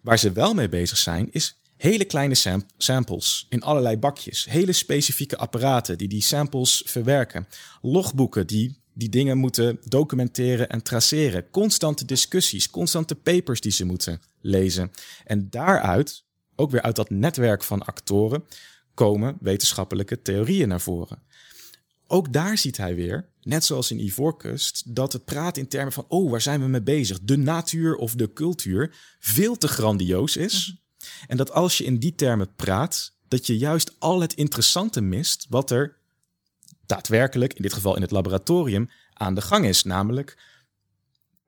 Waar 0.00 0.18
ze 0.18 0.32
wel 0.32 0.54
mee 0.54 0.68
bezig 0.68 0.98
zijn, 0.98 1.28
is 1.32 1.60
hele 1.76 2.04
kleine 2.04 2.62
samples 2.76 3.46
in 3.48 3.62
allerlei 3.62 3.96
bakjes. 3.96 4.44
Hele 4.44 4.72
specifieke 4.72 5.36
apparaten 5.36 5.98
die 5.98 6.08
die 6.08 6.22
samples 6.22 6.82
verwerken. 6.86 7.46
Logboeken 7.82 8.46
die 8.46 8.78
die 8.98 9.08
dingen 9.08 9.38
moeten 9.38 9.78
documenteren 9.84 10.68
en 10.68 10.82
traceren. 10.82 11.50
Constante 11.50 12.04
discussies, 12.04 12.70
constante 12.70 13.14
papers 13.14 13.60
die 13.60 13.72
ze 13.72 13.84
moeten 13.84 14.20
lezen. 14.40 14.90
En 15.24 15.50
daaruit 15.50 16.24
ook 16.54 16.70
weer 16.70 16.82
uit 16.82 16.96
dat 16.96 17.10
netwerk 17.10 17.62
van 17.62 17.82
actoren 17.82 18.44
komen 18.94 19.36
wetenschappelijke 19.40 20.22
theorieën 20.22 20.68
naar 20.68 20.80
voren. 20.80 21.22
Ook 22.06 22.32
daar 22.32 22.58
ziet 22.58 22.76
hij 22.76 22.94
weer, 22.94 23.28
net 23.42 23.64
zoals 23.64 23.90
in 23.90 24.04
Ivoorkust, 24.04 24.94
dat 24.94 25.12
het 25.12 25.24
praten 25.24 25.62
in 25.62 25.68
termen 25.68 25.92
van, 25.92 26.04
oh, 26.08 26.30
waar 26.30 26.40
zijn 26.40 26.60
we 26.60 26.66
mee 26.66 26.82
bezig? 26.82 27.18
De 27.22 27.36
natuur 27.36 27.96
of 27.96 28.14
de 28.14 28.32
cultuur 28.32 28.94
veel 29.18 29.56
te 29.56 29.68
grandioos 29.68 30.36
is. 30.36 30.66
Mhm. 30.66 30.76
En 31.26 31.36
dat 31.36 31.52
als 31.52 31.78
je 31.78 31.84
in 31.84 31.98
die 31.98 32.14
termen 32.14 32.54
praat, 32.56 33.14
dat 33.28 33.46
je 33.46 33.58
juist 33.58 33.94
al 33.98 34.20
het 34.20 34.34
interessante 34.34 35.00
mist 35.00 35.46
wat 35.48 35.70
er 35.70 35.96
daadwerkelijk, 36.86 37.52
in 37.52 37.62
dit 37.62 37.72
geval 37.72 37.96
in 37.96 38.02
het 38.02 38.10
laboratorium, 38.10 38.90
aan 39.12 39.34
de 39.34 39.40
gang 39.40 39.64
is. 39.64 39.84
Namelijk 39.84 40.36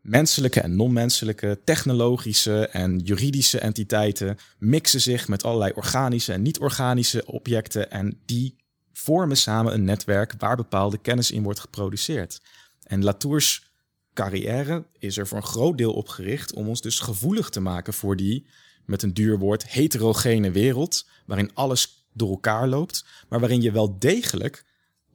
menselijke 0.01 0.61
en 0.61 0.77
non-menselijke, 0.77 1.61
technologische 1.64 2.68
en 2.68 2.98
juridische 2.98 3.59
entiteiten 3.59 4.37
mixen 4.59 5.01
zich 5.01 5.29
met 5.29 5.44
allerlei 5.44 5.72
organische 5.74 6.33
en 6.33 6.42
niet-organische 6.42 7.27
objecten 7.27 7.90
en 7.90 8.20
die 8.27 8.57
vormen 8.92 9.37
samen 9.37 9.74
een 9.74 9.85
netwerk 9.85 10.35
waar 10.38 10.57
bepaalde 10.57 10.98
kennis 10.98 11.31
in 11.31 11.42
wordt 11.42 11.61
geproduceerd. 11.61 12.40
En 12.83 13.05
Latours 13.05 13.70
carrière 14.14 14.87
is 14.98 15.16
er 15.16 15.27
voor 15.27 15.37
een 15.37 15.44
groot 15.44 15.79
deel 15.79 15.92
op 15.92 16.09
gericht 16.09 16.55
om 16.55 16.68
ons 16.68 16.81
dus 16.81 17.01
gevoelig 17.01 17.48
te 17.48 17.61
maken 17.61 17.92
voor 17.92 18.16
die, 18.16 18.46
met 18.85 19.03
een 19.03 19.14
duur 19.14 19.38
woord, 19.38 19.68
heterogene 19.68 20.51
wereld, 20.51 21.07
waarin 21.27 21.51
alles 21.55 22.07
door 22.12 22.31
elkaar 22.31 22.68
loopt, 22.68 23.05
maar 23.29 23.40
waarin 23.40 23.62
je 23.62 23.72
wel 23.72 23.98
degelijk 23.98 24.64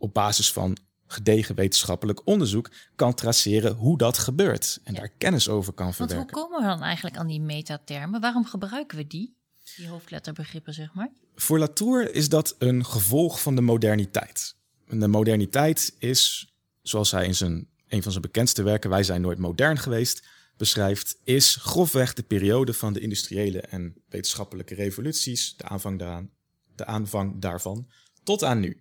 op 0.04 0.14
basis 0.14 0.52
van 0.52 0.78
gedegen 1.08 1.56
wetenschappelijk 1.56 2.28
onderzoek 2.28 2.72
kan 2.96 3.14
traceren 3.14 3.76
hoe 3.76 3.98
dat 3.98 4.18
gebeurt 4.18 4.80
en 4.84 4.94
daar 4.94 5.10
kennis 5.10 5.50
over 5.50 5.74
kan 5.74 5.94
verwerken. 5.94 6.18
Want 6.18 6.32
hoe 6.32 6.42
komen 6.42 6.62
we 6.62 6.68
dan 6.68 6.82
eigenlijk 6.82 7.18
aan 7.18 7.28
die 7.28 7.42
metatermen? 7.42 8.22
Waarom 8.22 8.46
gebruiken 8.46 8.98
we 8.98 9.08
die? 9.08 9.36
Die 9.76 9.88
hoofdletterbegrippen, 9.88 10.74
zeg 10.74 10.94
maar. 10.94 11.12
Voor 11.36 11.60
Latour 11.60 12.16
is 12.16 12.30
dat 12.30 12.56
een 12.60 12.86
gevolg 12.86 13.42
van 13.42 13.56
de 13.56 13.62
moderniteit. 13.62 14.56
En 14.88 15.00
de 15.00 15.08
moderniteit 15.08 15.96
is, 16.00 16.54
zoals 16.82 17.12
hij 17.12 17.26
in 17.26 17.36
zijn, 17.36 17.68
een 17.88 18.04
van 18.04 18.12
zijn 18.12 18.24
bekendste 18.24 18.64
werken, 18.64 18.90
Wij 18.90 19.04
zijn 19.04 19.22
nooit 19.22 19.40
modern 19.40 19.78
geweest, 19.78 20.28
beschrijft, 20.58 21.18
is 21.24 21.56
grofweg 21.56 22.14
de 22.14 22.24
periode 22.24 22.74
van 22.74 22.94
de 22.94 23.00
industriële 23.00 23.62
en 23.62 23.96
wetenschappelijke 24.10 24.76
revoluties, 24.76 25.58
de 25.58 25.64
aanvang, 25.64 26.00
daaraan, 26.00 26.30
de 26.76 26.86
aanvang 26.86 27.42
daarvan, 27.42 27.88
tot 28.24 28.44
aan 28.44 28.60
nu. 28.60 28.80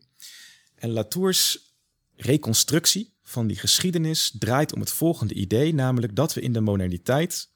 En 0.83 0.91
Latours 0.91 1.75
reconstructie 2.17 3.15
van 3.23 3.47
die 3.47 3.57
geschiedenis 3.57 4.35
draait 4.39 4.73
om 4.73 4.81
het 4.81 4.91
volgende 4.91 5.35
idee, 5.35 5.75
namelijk 5.75 6.17
dat 6.17 6.35
we 6.35 6.41
in 6.41 6.53
de 6.53 6.61
moderniteit 6.61 7.49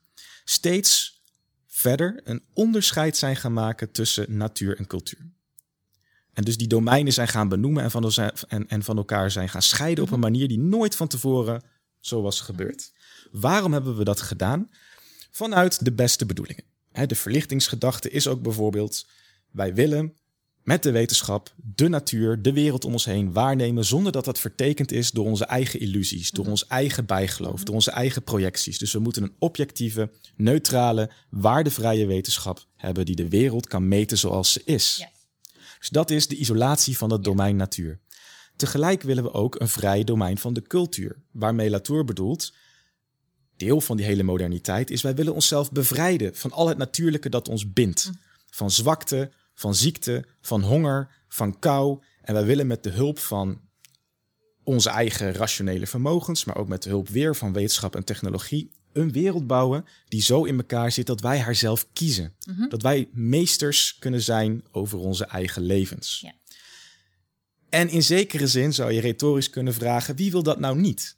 steeds 0.43 1.21
verder 1.65 2.21
een 2.23 2.43
onderscheid 2.53 3.17
zijn 3.17 3.35
gaan 3.35 3.53
maken 3.53 3.91
tussen 3.91 4.37
natuur 4.37 4.77
en 4.77 4.87
cultuur. 4.87 5.31
En 6.33 6.43
dus 6.43 6.57
die 6.57 6.67
domeinen 6.67 7.13
zijn 7.13 7.27
gaan 7.27 7.49
benoemen 7.49 7.83
en 7.83 7.91
van, 7.91 8.11
en, 8.47 8.67
en 8.67 8.83
van 8.83 8.97
elkaar 8.97 9.31
zijn 9.31 9.49
gaan 9.49 9.61
scheiden 9.61 10.03
op 10.03 10.11
een 10.11 10.19
manier 10.19 10.47
die 10.47 10.59
nooit 10.59 10.95
van 10.95 11.07
tevoren 11.07 11.63
zo 11.99 12.21
was 12.21 12.41
gebeurd. 12.41 12.93
Waarom 13.31 13.73
hebben 13.73 13.97
we 13.97 14.03
dat 14.03 14.21
gedaan? 14.21 14.69
Vanuit 15.31 15.85
de 15.85 15.91
beste 15.91 16.25
bedoelingen. 16.25 16.63
De 17.05 17.15
verlichtingsgedachte 17.15 18.09
is 18.09 18.27
ook 18.27 18.41
bijvoorbeeld: 18.41 19.07
wij 19.51 19.73
willen 19.73 20.17
met 20.67 20.83
de 20.83 20.91
wetenschap 20.91 21.53
de 21.75 21.87
natuur, 21.87 22.41
de 22.41 22.53
wereld 22.53 22.85
om 22.85 22.91
ons 22.91 23.05
heen 23.05 23.33
waarnemen 23.33 23.85
zonder 23.85 24.11
dat 24.11 24.25
dat 24.25 24.39
vertekend 24.39 24.91
is 24.91 25.11
door 25.11 25.25
onze 25.25 25.45
eigen 25.45 25.79
illusies, 25.79 26.31
door 26.31 26.43
mhm. 26.43 26.51
ons 26.51 26.67
eigen 26.67 27.05
bijgeloof, 27.05 27.63
door 27.63 27.75
onze 27.75 27.91
eigen 27.91 28.23
projecties. 28.23 28.77
Dus 28.77 28.91
we 28.91 28.99
moeten 28.99 29.23
een 29.23 29.35
objectieve, 29.39 30.11
neutrale, 30.35 31.09
waardevrije 31.29 32.05
wetenschap 32.05 32.65
hebben 32.75 33.05
die 33.05 33.15
de 33.15 33.29
wereld 33.29 33.67
kan 33.67 33.87
meten 33.87 34.17
zoals 34.17 34.51
ze 34.51 34.61
is. 34.65 35.07
Dus 35.79 35.89
dat 35.89 36.11
is 36.11 36.27
de 36.27 36.35
isolatie 36.35 36.97
van 36.97 37.11
het 37.11 37.23
domein 37.23 37.55
natuur. 37.55 37.99
Tegelijk 38.55 39.01
willen 39.01 39.23
we 39.23 39.33
ook 39.33 39.59
een 39.59 39.69
vrij 39.69 40.03
domein 40.03 40.37
van 40.37 40.53
de 40.53 40.61
cultuur, 40.61 41.21
waarmee 41.31 41.69
Latour 41.69 42.05
bedoelt, 42.05 42.53
deel 43.57 43.81
van 43.81 43.97
die 43.97 44.05
hele 44.05 44.23
moderniteit 44.23 44.91
is 44.91 45.01
wij 45.01 45.15
willen 45.15 45.33
onszelf 45.33 45.71
bevrijden 45.71 46.35
van 46.35 46.51
al 46.51 46.67
het 46.67 46.77
natuurlijke 46.77 47.29
dat 47.29 47.49
ons 47.49 47.73
bindt. 47.73 48.05
Mhm. 48.05 48.15
Van 48.49 48.71
zwakte, 48.71 49.31
van 49.57 49.75
ziekte, 49.75 50.25
van 50.41 50.61
honger, 50.61 51.09
van 51.27 51.59
kou. 51.59 51.99
En 52.21 52.33
wij 52.33 52.45
willen 52.45 52.67
met 52.67 52.83
de 52.83 52.89
hulp 52.89 53.19
van 53.19 53.61
onze 54.63 54.89
eigen 54.89 55.33
rationele 55.33 55.87
vermogens, 55.87 56.45
maar 56.45 56.57
ook 56.57 56.67
met 56.67 56.83
de 56.83 56.89
hulp 56.89 57.09
weer 57.09 57.35
van 57.35 57.53
wetenschap 57.53 57.95
en 57.95 58.03
technologie, 58.03 58.71
een 58.93 59.11
wereld 59.11 59.47
bouwen 59.47 59.85
die 60.07 60.21
zo 60.21 60.43
in 60.43 60.57
elkaar 60.57 60.91
zit 60.91 61.05
dat 61.05 61.21
wij 61.21 61.39
haar 61.39 61.55
zelf 61.55 61.87
kiezen. 61.93 62.33
Mhm. 62.45 62.69
Dat 62.69 62.81
wij 62.81 63.09
meesters 63.11 63.97
kunnen 63.99 64.21
zijn 64.21 64.63
over 64.71 64.97
onze 64.97 65.25
eigen 65.25 65.61
levens. 65.61 66.19
Ja. 66.23 66.33
En 67.69 67.89
in 67.89 68.03
zekere 68.03 68.47
zin 68.47 68.73
zou 68.73 68.91
je 68.91 69.01
retorisch 69.01 69.49
kunnen 69.49 69.73
vragen: 69.73 70.15
wie 70.15 70.31
wil 70.31 70.43
dat 70.43 70.59
nou 70.59 70.79
niet? 70.79 71.15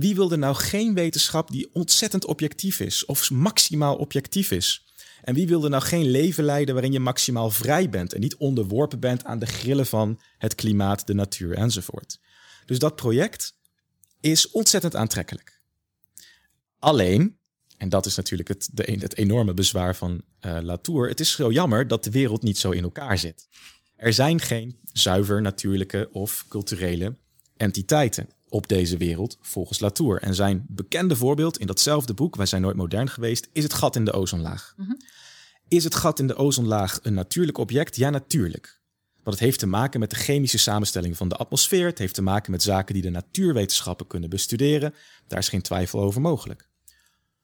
wie 0.00 0.14
wil 0.14 0.30
er 0.30 0.38
nou 0.38 0.54
geen 0.54 0.94
wetenschap 0.94 1.50
die 1.50 1.68
ontzettend 1.72 2.24
objectief 2.24 2.80
is 2.80 3.04
of 3.04 3.30
maximaal 3.30 3.96
objectief 3.96 4.50
is? 4.50 4.85
En 5.22 5.34
wie 5.34 5.46
wilde 5.46 5.68
nou 5.68 5.82
geen 5.82 6.10
leven 6.10 6.44
leiden 6.44 6.74
waarin 6.74 6.92
je 6.92 7.00
maximaal 7.00 7.50
vrij 7.50 7.88
bent 7.88 8.12
en 8.12 8.20
niet 8.20 8.36
onderworpen 8.36 9.00
bent 9.00 9.24
aan 9.24 9.38
de 9.38 9.46
grillen 9.46 9.86
van 9.86 10.20
het 10.38 10.54
klimaat, 10.54 11.06
de 11.06 11.14
natuur 11.14 11.54
enzovoort. 11.54 12.20
Dus 12.66 12.78
dat 12.78 12.96
project 12.96 13.56
is 14.20 14.50
ontzettend 14.50 14.96
aantrekkelijk. 14.96 15.60
Alleen, 16.78 17.38
en 17.76 17.88
dat 17.88 18.06
is 18.06 18.16
natuurlijk 18.16 18.48
het, 18.48 18.68
de, 18.72 18.96
het 19.00 19.16
enorme 19.16 19.54
bezwaar 19.54 19.96
van 19.96 20.22
uh, 20.40 20.58
Latour, 20.60 21.08
het 21.08 21.20
is 21.20 21.32
zo 21.32 21.52
jammer 21.52 21.88
dat 21.88 22.04
de 22.04 22.10
wereld 22.10 22.42
niet 22.42 22.58
zo 22.58 22.70
in 22.70 22.82
elkaar 22.82 23.18
zit. 23.18 23.48
Er 23.96 24.12
zijn 24.12 24.40
geen 24.40 24.78
zuiver 24.92 25.42
natuurlijke 25.42 26.08
of 26.12 26.44
culturele 26.48 27.16
entiteiten 27.56 28.28
op 28.48 28.68
deze 28.68 28.96
wereld 28.96 29.38
volgens 29.40 29.80
Latour. 29.80 30.22
En 30.22 30.34
zijn 30.34 30.64
bekende 30.68 31.16
voorbeeld 31.16 31.58
in 31.58 31.66
datzelfde 31.66 32.14
boek, 32.14 32.36
Wij 32.36 32.46
zijn 32.46 32.62
nooit 32.62 32.76
modern 32.76 33.08
geweest, 33.08 33.48
is 33.52 33.62
het 33.62 33.74
gat 33.74 33.96
in 33.96 34.04
de 34.04 34.12
ozonlaag. 34.12 34.74
Mhm. 34.76 34.92
Is 35.68 35.84
het 35.84 35.94
gat 35.94 36.18
in 36.18 36.26
de 36.26 36.36
ozonlaag 36.36 36.98
een 37.02 37.14
natuurlijk 37.14 37.58
object? 37.58 37.96
Ja, 37.96 38.10
natuurlijk. 38.10 38.80
Want 39.22 39.38
het 39.38 39.46
heeft 39.46 39.58
te 39.58 39.66
maken 39.66 40.00
met 40.00 40.10
de 40.10 40.16
chemische 40.16 40.58
samenstelling 40.58 41.16
van 41.16 41.28
de 41.28 41.36
atmosfeer. 41.36 41.86
Het 41.86 41.98
heeft 41.98 42.14
te 42.14 42.22
maken 42.22 42.50
met 42.50 42.62
zaken 42.62 42.94
die 42.94 43.02
de 43.02 43.10
natuurwetenschappen 43.10 44.06
kunnen 44.06 44.30
bestuderen. 44.30 44.94
Daar 45.26 45.38
is 45.38 45.48
geen 45.48 45.62
twijfel 45.62 46.00
over 46.00 46.20
mogelijk. 46.20 46.68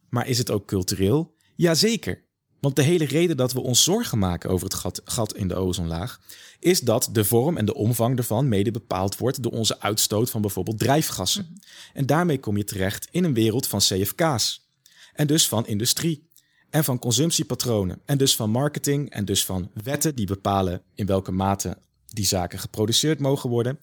Maar 0.09 0.29
is 0.29 0.39
het 0.39 0.51
ook 0.51 0.67
cultureel? 0.67 1.35
Jazeker. 1.57 2.25
Want 2.63 2.77
de 2.77 2.83
hele 2.83 3.05
reden 3.05 3.37
dat 3.37 3.53
we 3.53 3.61
ons 3.61 3.83
zorgen 3.83 4.19
maken 4.19 4.51
over 4.51 4.67
het 4.67 4.75
gat, 4.75 5.01
gat, 5.05 5.37
in 5.37 5.49
de 5.49 5.55
ozonlaag, 5.55 6.21
is 6.59 6.81
dat 6.81 7.09
de 7.13 7.25
vorm 7.25 7.57
en 7.57 7.65
de 7.65 7.75
omvang 7.75 8.19
ervan 8.19 8.49
mede 8.49 8.71
bepaald 8.71 9.17
wordt 9.17 9.43
door 9.43 9.53
onze 9.53 9.81
uitstoot 9.81 10.31
van 10.31 10.41
bijvoorbeeld 10.41 10.79
drijfgassen. 10.79 11.45
Mhm. 11.51 11.61
En 11.95 12.07
daarmee 12.07 12.39
kom 12.39 12.57
je 12.57 12.65
terecht 12.65 13.09
in 13.11 13.25
een 13.25 13.35
wereld 13.35 13.67
van 13.67 13.79
CFK's. 13.79 14.69
En 15.13 15.27
dus 15.27 15.49
van 15.49 15.67
industrie. 15.67 16.29
En 16.71 16.85
van 16.85 16.99
consumptiepatronen. 16.99 18.01
En 18.05 18.19
dus 18.19 18.37
van 18.37 18.51
marketing. 18.51 19.11
En 19.11 19.25
dus 19.25 19.45
van 19.45 19.71
wetten 19.83 20.15
die 20.15 20.27
bepalen 20.27 20.83
in 20.95 21.07
welke 21.07 21.33
mate 21.33 21.79
die 22.07 22.27
zaken 22.27 22.59
geproduceerd 22.59 23.21
mogen 23.21 23.51
worden. 23.51 23.79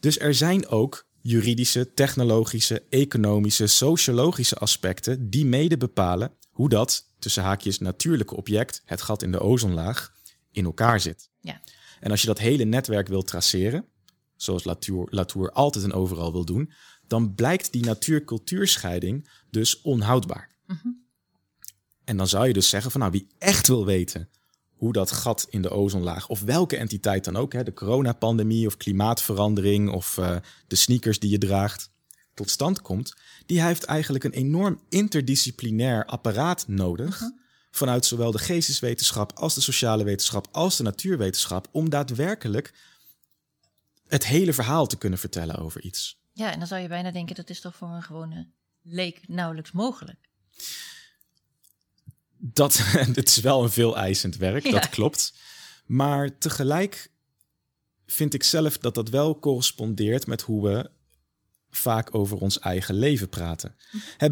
Dus 0.00 0.18
er 0.18 0.34
zijn 0.34 0.66
ook 0.66 1.06
juridische, 1.20 1.94
technologische, 1.94 2.82
economische, 2.90 3.66
sociologische 3.66 4.56
aspecten 4.56 5.30
die 5.30 5.46
mede 5.46 5.76
bepalen 5.76 6.32
hoe 6.50 6.68
dat 6.68 7.10
tussen 7.22 7.42
haakjes 7.42 7.78
natuurlijke 7.78 8.36
object, 8.36 8.82
het 8.84 9.02
gat 9.02 9.22
in 9.22 9.32
de 9.32 9.40
ozonlaag, 9.40 10.12
in 10.50 10.64
elkaar 10.64 11.00
zit. 11.00 11.30
Ja. 11.40 11.60
En 12.00 12.10
als 12.10 12.20
je 12.20 12.26
dat 12.26 12.38
hele 12.38 12.64
netwerk 12.64 13.08
wil 13.08 13.22
traceren, 13.22 13.86
zoals 14.36 14.64
Latour, 14.64 15.06
Latour 15.10 15.52
altijd 15.52 15.84
en 15.84 15.92
overal 15.92 16.32
wil 16.32 16.44
doen, 16.44 16.72
dan 17.06 17.34
blijkt 17.34 17.72
die 17.72 17.84
natuur-cultuurscheiding 17.84 19.28
dus 19.50 19.80
onhoudbaar. 19.80 20.50
Mhm. 20.66 20.88
En 22.04 22.16
dan 22.16 22.28
zou 22.28 22.46
je 22.46 22.52
dus 22.52 22.68
zeggen 22.68 22.90
van 22.90 23.00
nou, 23.00 23.12
wie 23.12 23.26
echt 23.38 23.66
wil 23.66 23.86
weten 23.86 24.28
hoe 24.74 24.92
dat 24.92 25.10
gat 25.10 25.46
in 25.50 25.62
de 25.62 25.70
ozonlaag, 25.70 26.28
of 26.28 26.40
welke 26.40 26.76
entiteit 26.76 27.24
dan 27.24 27.36
ook, 27.36 27.52
hè, 27.52 27.62
de 27.62 27.72
coronapandemie 27.72 28.66
of 28.66 28.76
klimaatverandering 28.76 29.90
of 29.90 30.16
uh, 30.16 30.36
de 30.66 30.76
sneakers 30.76 31.18
die 31.18 31.30
je 31.30 31.38
draagt, 31.38 31.90
tot 32.34 32.50
stand 32.50 32.80
komt, 32.80 33.14
die 33.46 33.62
heeft 33.62 33.84
eigenlijk 33.84 34.24
een 34.24 34.32
enorm 34.32 34.80
interdisciplinair 34.88 36.04
apparaat 36.06 36.68
nodig. 36.68 37.20
Mhm. 37.20 37.30
Vanuit 37.70 38.06
zowel 38.06 38.30
de 38.30 38.38
geesteswetenschap 38.38 39.32
als 39.32 39.54
de 39.54 39.60
sociale 39.60 40.04
wetenschap 40.04 40.48
als 40.50 40.76
de 40.76 40.82
natuurwetenschap. 40.82 41.68
Om 41.70 41.90
daadwerkelijk 41.90 42.72
het 44.06 44.26
hele 44.26 44.52
verhaal 44.52 44.86
te 44.86 44.98
kunnen 44.98 45.18
vertellen 45.18 45.56
over 45.56 45.82
iets. 45.82 46.20
Ja, 46.32 46.52
en 46.52 46.58
dan 46.58 46.68
zou 46.68 46.80
je 46.80 46.88
bijna 46.88 47.10
denken 47.10 47.34
dat 47.34 47.50
is 47.50 47.60
toch 47.60 47.76
voor 47.76 47.88
een 47.88 48.02
gewone 48.02 48.46
leek 48.82 49.28
nauwelijks 49.28 49.72
mogelijk. 49.72 50.28
Dat 52.36 52.78
het 53.14 53.28
is 53.28 53.36
wel 53.36 53.62
een 53.62 53.70
veel 53.70 53.96
eisend 53.96 54.36
werk, 54.36 54.70
dat 54.70 54.88
klopt. 54.88 55.34
Maar 55.86 56.38
tegelijk 56.38 57.10
vind 58.06 58.34
ik 58.34 58.42
zelf 58.42 58.78
dat 58.78 58.94
dat 58.94 59.08
wel 59.08 59.38
correspondeert 59.38 60.26
met 60.26 60.42
hoe 60.42 60.68
we 60.68 60.90
vaak 61.76 62.14
over 62.14 62.38
ons 62.38 62.58
eigen 62.58 62.94
leven 62.94 63.28
praten. 63.28 63.74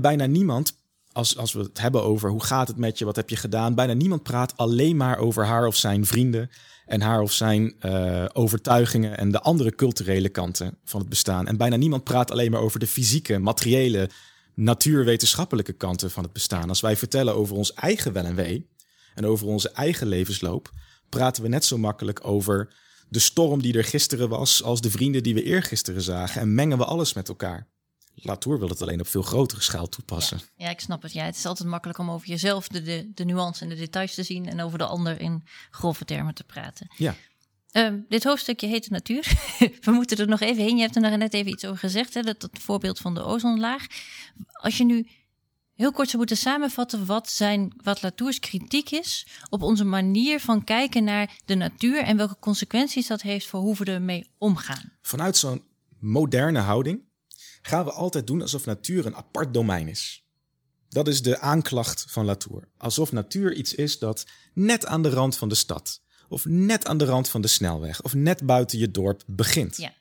Bijna 0.01 0.27
niemand 0.27 0.79
als, 1.13 1.37
als 1.37 1.53
we 1.53 1.61
het 1.61 1.81
hebben 1.81 2.03
over 2.03 2.31
hoe 2.31 2.45
gaat 2.45 2.69
het 2.69 2.77
met 2.77 2.99
je, 2.99 3.05
wat 3.05 3.17
heb 3.17 3.31
je 3.31 3.37
gedaan, 3.37 3.75
bijna 3.75 3.93
niemand 3.93 4.23
praat 4.23 4.57
alleen 4.57 4.97
maar 4.97 5.19
over 5.19 5.47
haar 5.47 5.67
of 5.67 5.77
zijn 5.77 6.07
vrienden 6.07 6.51
en 6.87 7.01
haar 7.01 7.21
of 7.21 7.33
zijn 7.33 7.75
uh, 7.81 8.25
overtuigingen 8.33 9.19
en 9.19 9.31
de 9.31 9.41
andere 9.41 9.75
culturele 9.75 10.29
kanten 10.29 10.79
van 10.85 11.01
het 11.01 11.09
bestaan. 11.09 11.47
En 11.47 11.57
bijna 11.57 11.77
niemand 11.77 12.05
praat 12.05 12.31
alleen 12.31 12.51
maar 12.51 12.61
over 12.61 12.81
de 12.81 12.87
fysieke, 12.87 13.39
materiële, 13.39 14.11
natuurwetenschappelijke 14.55 15.73
kanten 15.73 16.11
van 16.11 16.23
het 16.23 16.33
bestaan. 16.33 16.69
Als 16.69 16.81
wij 16.81 16.97
vertellen 16.97 17.35
over 17.35 17.57
ons 17.57 17.75
eigen 17.75 18.13
wel 18.13 18.25
en 18.25 18.35
wee 18.35 18.69
en 19.15 19.27
over 19.27 19.47
onze 19.47 19.71
eigen 19.71 20.07
levensloop, 20.07 20.71
praten 21.09 21.43
we 21.43 21.49
net 21.49 21.65
zo 21.65 21.79
makkelijk 21.79 22.27
over 22.27 22.75
de 23.11 23.19
storm 23.19 23.63
die 23.63 23.77
er 23.77 23.85
gisteren 23.85 24.29
was 24.29 24.63
als 24.63 24.81
de 24.81 24.91
vrienden 24.91 25.23
die 25.23 25.35
we 25.35 25.43
eergisteren 25.43 26.03
zagen 26.03 26.41
en 26.41 26.55
mengen 26.55 26.79
we 26.79 26.85
alles 26.85 27.13
met 27.13 27.29
elkaar. 27.29 27.67
Latour 28.15 28.59
wil 28.59 28.69
het 28.69 28.83
alleen 28.83 29.01
op 29.01 29.07
veel 29.07 29.23
grotere 29.23 29.61
schaal 29.61 29.89
toepassen. 29.89 30.41
Ja, 30.57 30.65
ja, 30.65 30.71
ik 30.71 30.81
snap 30.81 31.03
het. 31.03 31.13
Ja, 31.13 31.25
het 31.25 31.37
is 31.37 31.47
altijd 31.47 31.69
makkelijk 31.69 31.99
om 31.99 32.11
over 32.11 32.29
jezelf 32.29 32.69
de, 32.69 32.83
de, 32.83 33.11
de 33.15 33.25
nuance 33.25 33.63
en 33.63 33.69
de 33.69 33.75
details 33.75 34.15
te 34.15 34.23
zien 34.23 34.49
en 34.49 34.61
over 34.61 34.79
de 34.79 34.85
ander 34.85 35.21
in 35.21 35.43
grove 35.71 36.05
termen 36.05 36.35
te 36.35 36.45
praten. 36.45 36.87
Ja. 36.97 37.15
Um, 37.73 38.05
dit 38.09 38.25
hoofdstukje 38.25 38.67
heet 38.67 38.85
de 38.85 38.91
natuur. 38.91 39.33
We 39.85 39.91
moeten 39.91 40.17
er 40.17 40.29
nog 40.29 40.41
even 40.41 40.63
heen. 40.63 40.77
Je 40.77 40.83
hebt 40.83 40.97
er 40.97 41.19
net 41.19 41.35
even 41.35 41.53
iets 41.53 41.65
over 41.65 41.79
gezegd, 41.79 42.15
hè, 42.15 42.23
dat, 42.23 42.41
dat 42.41 42.51
voorbeeld 42.61 42.99
van 42.99 43.15
de 43.15 43.23
ozonlaag. 43.23 43.87
Als 44.53 44.77
je 44.77 44.85
nu 44.85 45.07
heel 45.81 45.93
kort 45.93 46.07
zou 46.07 46.19
moeten 46.19 46.37
samenvatten 46.37 47.07
wat, 47.07 47.31
zijn, 47.31 47.73
wat 47.83 48.03
Latours 48.03 48.39
kritiek 48.39 48.91
is 48.91 49.27
op 49.49 49.63
onze 49.63 49.85
manier 49.85 50.41
van 50.41 50.65
kijken 50.65 51.05
naar 51.05 51.39
de 51.45 51.55
natuur 51.55 52.03
en 52.03 52.17
welke 52.17 52.37
consequenties 52.41 53.07
dat 53.07 53.23
heeft 53.23 53.47
voor 53.47 53.61
hoe 53.61 53.77
we 53.77 53.85
ermee 53.85 54.31
omgaan. 54.39 54.93
Vanuit 55.03 55.37
zo'n 55.37 55.63
moderne 55.99 56.59
houding 56.59 57.01
gaan 57.63 57.85
we 57.85 57.93
altijd 57.93 58.27
doen 58.27 58.43
alsof 58.43 58.67
natuur 58.67 59.07
een 59.07 59.17
apart 59.17 59.55
domein 59.55 59.89
is. 59.89 60.25
Dat 60.89 61.09
is 61.09 61.23
de 61.23 61.39
aanklacht 61.39 62.05
van 62.09 62.25
Latour. 62.25 62.69
Alsof 62.77 63.13
natuur 63.13 63.55
iets 63.55 63.75
is 63.75 63.99
dat 63.99 64.27
net 64.55 64.87
aan 64.87 65.03
de 65.03 65.11
rand 65.11 65.37
van 65.37 65.49
de 65.49 65.55
stad, 65.55 66.03
of 66.29 66.45
net 66.45 66.87
aan 66.87 66.99
de 66.99 67.05
rand 67.05 67.29
van 67.29 67.41
de 67.41 67.49
snelweg, 67.49 68.03
of 68.03 68.15
net 68.15 68.47
buiten 68.47 68.79
je 68.79 68.91
dorp 68.91 69.23
begint. 69.27 69.77
Ja. 69.77 69.93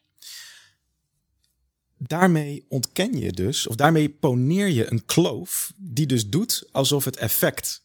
Daarmee 2.01 2.65
ontken 2.69 3.17
je 3.19 3.31
dus, 3.31 3.67
of 3.67 3.75
daarmee 3.75 4.09
poneer 4.09 4.67
je 4.67 4.91
een 4.91 5.05
kloof 5.05 5.73
die 5.77 6.05
dus 6.05 6.27
doet 6.29 6.67
alsof 6.71 7.05
het 7.05 7.17
effect 7.17 7.83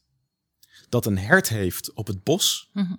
dat 0.89 1.05
een 1.05 1.17
hert 1.17 1.49
heeft 1.49 1.93
op 1.93 2.07
het 2.07 2.23
bos 2.23 2.69
Mhm. 2.73 2.95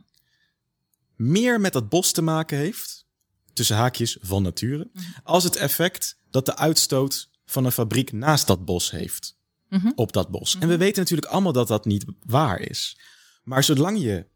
meer 1.17 1.61
met 1.61 1.73
dat 1.73 1.89
bos 1.89 2.13
te 2.13 2.23
maken 2.23 2.59
heeft, 2.59 3.07
tussen 3.53 3.77
haakjes 3.77 4.17
van 4.21 4.43
nature, 4.43 4.89
Mhm. 4.93 5.05
als 5.23 5.45
het 5.45 5.57
effect 5.57 6.19
dat 6.31 6.47
de 6.47 6.57
uitstoot 6.57 7.31
van 7.47 7.65
een 7.65 7.73
fabriek 7.73 8.13
naast 8.13 8.47
dat 8.47 8.65
bos 8.65 8.91
heeft. 8.91 9.37
Mhm. 9.69 9.93
Op 9.95 10.13
dat 10.13 10.29
bos. 10.31 10.57
En 10.59 10.69
we 10.69 10.77
weten 10.77 11.03
natuurlijk 11.03 11.31
allemaal 11.33 11.53
dat 11.53 11.69
dat 11.69 11.85
niet 11.85 12.05
waar 12.21 12.61
is. 12.61 12.99
Maar 13.45 13.65
zolang 13.65 14.01
je 14.01 14.27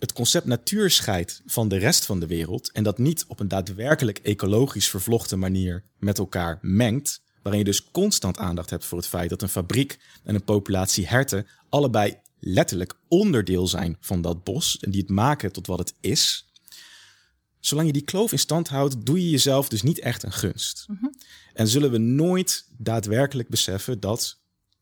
het 0.00 0.12
concept 0.12 0.46
natuur 0.46 0.90
scheidt 0.90 1.42
van 1.46 1.68
de 1.68 1.76
rest 1.76 2.04
van 2.04 2.20
de 2.20 2.26
wereld 2.26 2.72
en 2.72 2.82
dat 2.82 2.98
niet 2.98 3.24
op 3.28 3.40
een 3.40 3.48
daadwerkelijk 3.48 4.18
ecologisch 4.18 4.88
vervlochten 4.88 5.38
manier 5.38 5.84
met 5.98 6.18
elkaar 6.18 6.58
mengt, 6.62 7.20
waarin 7.42 7.60
je 7.60 7.70
dus 7.70 7.90
constant 7.90 8.38
aandacht 8.38 8.70
hebt 8.70 8.84
voor 8.84 8.98
het 8.98 9.06
feit 9.06 9.30
dat 9.30 9.42
een 9.42 9.48
fabriek 9.48 9.98
en 10.24 10.34
een 10.34 10.44
populatie 10.44 11.06
herten 11.06 11.46
allebei 11.68 12.18
letterlijk 12.38 12.94
onderdeel 13.08 13.66
zijn 13.66 13.96
van 14.00 14.22
dat 14.22 14.44
bos 14.44 14.78
en 14.78 14.90
die 14.90 15.00
het 15.00 15.10
maken 15.10 15.52
tot 15.52 15.66
wat 15.66 15.78
het 15.78 15.94
is. 16.00 16.44
Zolang 17.60 17.86
je 17.86 17.92
die 17.92 18.02
kloof 18.02 18.32
in 18.32 18.38
stand 18.38 18.68
houdt, 18.68 19.06
doe 19.06 19.22
je 19.22 19.30
jezelf 19.30 19.68
dus 19.68 19.82
niet 19.82 19.98
echt 19.98 20.22
een 20.22 20.32
gunst. 20.32 20.86
En 21.54 21.68
zullen 21.68 21.90
we 21.90 21.98
nooit 21.98 22.66
daadwerkelijk 22.78 23.48
beseffen 23.48 24.00
dat 24.00 24.38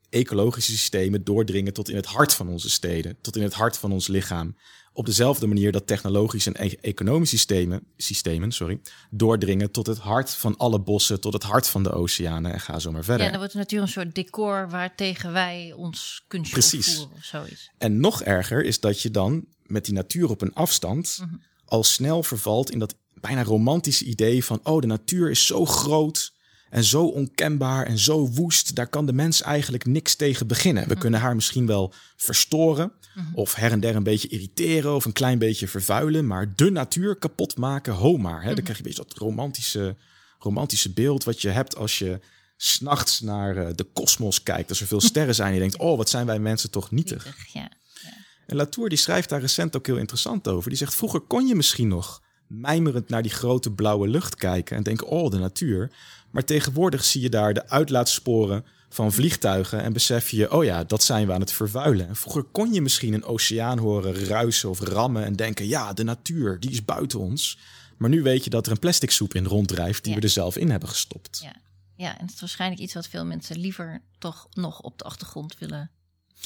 ecologische 0.09 0.70
systemen 0.70 1.24
doordringen 1.24 1.72
tot 1.72 1.88
in 1.88 1.96
het 1.96 2.07
hart 2.07 2.35
van 2.35 2.48
onze 2.48 2.70
steden, 2.70 3.16
tot 3.20 3.37
in 3.37 3.42
het 3.42 3.54
hart 3.54 3.76
van 3.76 3.92
ons 3.92 4.07
lichaam. 4.07 4.57
Op 4.92 5.07
dezelfde 5.07 5.46
manier 5.46 5.72
dat 5.72 5.87
technologische 5.87 6.53
en 6.53 6.66
e- 6.66 6.77
economische 6.81 7.37
systemen, 7.37 7.83
systemen 7.96 8.53
sorry, 8.53 8.81
doordringen 9.11 9.70
tot 9.70 9.87
het 9.87 9.98
hart 9.98 10.35
van 10.35 10.57
alle 10.57 10.81
bossen, 10.81 11.20
tot 11.20 11.33
het 11.33 11.42
hart 11.42 11.68
van 11.68 11.83
de 11.83 11.92
oceanen 11.92 12.53
en 12.53 12.61
ga 12.61 12.79
zo 12.79 12.92
maar 12.92 13.05
verder. 13.05 13.24
Ja, 13.24 13.31
dan 13.31 13.38
wordt 13.38 13.53
de 13.53 13.59
natuur 13.59 13.81
een 13.81 13.88
soort 13.88 14.14
decor 14.14 14.68
waartegen 14.70 15.33
wij 15.33 15.72
ons 15.77 16.24
kunstje 16.29 16.53
Precies. 16.53 17.01
of 17.01 17.24
zoiets. 17.24 17.70
En 17.79 18.01
nog 18.01 18.22
erger 18.22 18.64
is 18.64 18.81
dat 18.81 19.03
je 19.03 19.11
dan 19.11 19.44
met 19.62 19.85
die 19.85 19.94
natuur 19.94 20.31
op 20.31 20.40
een 20.40 20.55
afstand 20.55 21.24
al 21.64 21.85
snel 21.85 22.22
vervalt 22.22 22.70
in 22.70 22.79
dat 22.79 22.94
bijna 23.14 23.42
romantische 23.42 24.05
idee 24.05 24.44
van 24.44 24.61
oh, 24.62 24.81
de 24.81 24.87
natuur 24.87 25.31
is 25.31 25.46
zo 25.46 25.64
groot 25.64 26.33
en 26.70 26.85
zo 26.85 27.05
onkenbaar 27.05 27.87
en 27.87 27.98
zo 27.98 28.29
woest, 28.29 28.74
daar 28.74 28.88
kan 28.88 29.07
de 29.07 29.12
mens 29.12 29.42
eigenlijk 29.42 29.87
niks 29.87 30.14
tegen 30.14 30.46
beginnen. 30.46 30.88
We 30.88 30.96
kunnen 30.96 31.20
haar 31.20 31.35
misschien 31.35 31.66
wel 31.66 31.92
verstoren 32.16 32.92
of 33.33 33.54
her 33.54 33.72
en 33.72 33.81
der 33.81 33.96
een 33.96 34.02
beetje 34.02 34.28
irriteren 34.28 34.94
of 34.94 35.04
een 35.04 35.12
klein 35.12 35.38
beetje 35.38 35.68
vervuilen, 35.68 36.26
maar 36.26 36.54
de 36.54 36.70
natuur 36.70 37.16
kapot 37.16 37.57
maken, 37.57 37.92
ho 37.92 38.16
maar. 38.16 38.42
Hè? 38.42 38.54
Dan 38.54 38.64
krijg 38.64 38.78
je 38.78 38.85
een 38.85 38.90
beetje 38.90 39.04
dat 39.09 39.18
romantische, 39.18 39.96
romantische 40.38 40.92
beeld 40.92 41.24
wat 41.24 41.42
je 41.42 41.48
hebt 41.48 41.76
als 41.76 41.98
je 41.98 42.20
s'nachts 42.57 43.20
naar 43.20 43.57
eh, 43.57 43.74
de 43.74 43.85
kosmos 43.85 44.42
kijkt, 44.42 44.68
als 44.68 44.81
er 44.81 44.87
veel 44.87 45.00
sterren 45.11 45.35
zijn 45.35 45.48
en 45.48 45.54
je 45.54 45.61
denkt, 45.61 45.76
oh, 45.76 45.96
wat 45.96 46.09
zijn 46.09 46.26
wij 46.26 46.38
mensen 46.38 46.70
toch 46.70 46.90
nietig. 46.90 47.24
Nietig, 47.24 47.52
Ja. 47.52 47.68
En 48.46 48.57
Latour 48.57 48.88
die 48.88 48.98
schrijft 48.98 49.28
daar 49.28 49.40
recent 49.40 49.76
ook 49.76 49.87
heel 49.87 49.96
interessant 49.96 50.48
over. 50.48 50.68
Die 50.68 50.78
zegt, 50.78 50.94
vroeger 50.94 51.20
kon 51.20 51.46
je 51.46 51.54
misschien 51.54 51.88
nog 51.88 52.22
mijmerend 52.46 53.09
naar 53.09 53.22
die 53.22 53.31
grote 53.31 53.70
blauwe 53.70 54.09
lucht 54.09 54.35
kijken 54.35 54.76
en 54.76 54.83
denken, 54.83 55.07
oh, 55.07 55.31
de 55.31 55.38
natuur. 55.38 55.90
Maar 56.31 56.44
tegenwoordig 56.44 57.04
zie 57.04 57.20
je 57.20 57.28
daar 57.28 57.54
de 57.54 57.68
uitlaatsporen 57.68 58.64
van 58.88 59.12
vliegtuigen 59.12 59.83
en 59.83 59.92
besef 59.92 60.31
je, 60.31 60.53
oh 60.53 60.64
ja, 60.64 60.85
dat 60.85 61.03
zijn 61.03 61.27
we 61.27 61.33
aan 61.33 61.40
het 61.40 61.53
vervuilen. 61.53 62.09
En 62.09 62.16
vroeger 62.16 62.42
kon 62.42 62.72
je 62.72 62.81
misschien 62.81 63.12
een 63.14 63.24
oceaan 63.24 63.79
horen 63.79 64.14
ruisen 64.14 64.68
of 64.70 64.81
rammen 64.81 65.24
en 65.24 65.37
denken, 65.37 65.66
ja, 65.68 65.92
de 65.92 66.03
natuur, 66.05 66.61
die 66.61 66.70
is 66.70 66.85
buiten 66.85 67.18
ons. 67.18 67.59
Maar 67.96 68.11
nu 68.11 68.22
weet 68.22 68.44
je 68.44 68.51
dat 68.51 68.66
er 68.66 68.72
een 68.72 68.79
plastic 68.79 69.11
soep 69.11 69.35
in 69.35 69.44
ronddrijft 69.44 70.03
die 70.05 70.12
Ja. 70.12 70.18
we 70.18 70.24
er 70.24 70.33
zelf 70.33 70.57
in 70.57 70.70
hebben 70.70 70.88
gestopt. 70.88 71.40
Ja. 71.42 71.53
ja, 71.96 72.18
en 72.18 72.24
het 72.27 72.35
is 72.35 72.40
waarschijnlijk 72.40 72.81
iets 72.81 72.94
wat 72.94 73.07
veel 73.09 73.24
mensen 73.24 73.59
liever 73.59 74.03
toch 74.18 74.48
nog 74.53 74.81
op 74.81 74.98
de 74.98 75.05
achtergrond 75.05 75.59
willen, 75.59 75.90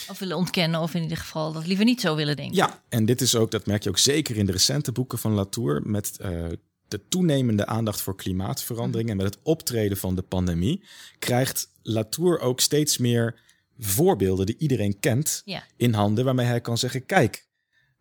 of 0.09 0.19
willen 0.19 0.37
ontkennen, 0.37 0.81
of 0.81 0.95
in 0.95 1.03
ieder 1.03 1.17
geval 1.17 1.53
dat 1.53 1.67
liever 1.67 1.85
niet 1.85 2.01
zo 2.01 2.15
willen 2.15 2.37
denken. 2.37 2.57
Ja, 2.57 2.83
en 2.89 3.05
dit 3.05 3.21
is 3.21 3.35
ook, 3.35 3.51
dat 3.51 3.67
merk 3.67 3.83
je 3.83 3.89
ook 3.89 3.99
zeker 3.99 4.37
in 4.37 4.47
de 4.47 4.53
recente 4.53 4.93
boeken 4.93 5.19
van 5.19 5.33
Latour, 5.33 5.81
met 5.85 6.17
eh, 6.19 6.45
de 6.93 7.09
toenemende 7.09 7.67
aandacht 7.67 8.01
voor 8.01 8.17
klimaatverandering 8.17 9.11
en 9.11 9.17
met 9.17 9.27
het 9.27 9.39
optreden 9.43 9.97
van 9.97 10.15
de 10.15 10.23
pandemie, 10.23 10.85
krijgt 11.19 11.69
Latour 11.83 12.41
ook 12.41 12.61
steeds 12.61 12.99
meer 12.99 13.41
voorbeelden 13.79 14.47
die 14.47 14.57
iedereen 14.59 14.99
kent 15.01 15.43
Ja. 15.45 15.63
in 15.77 15.93
handen, 15.93 16.25
waarmee 16.25 16.47
hij 16.47 16.61
kan 16.61 16.79
zeggen: 16.79 17.07
kijk, 17.07 17.47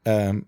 ehm, 0.02 0.40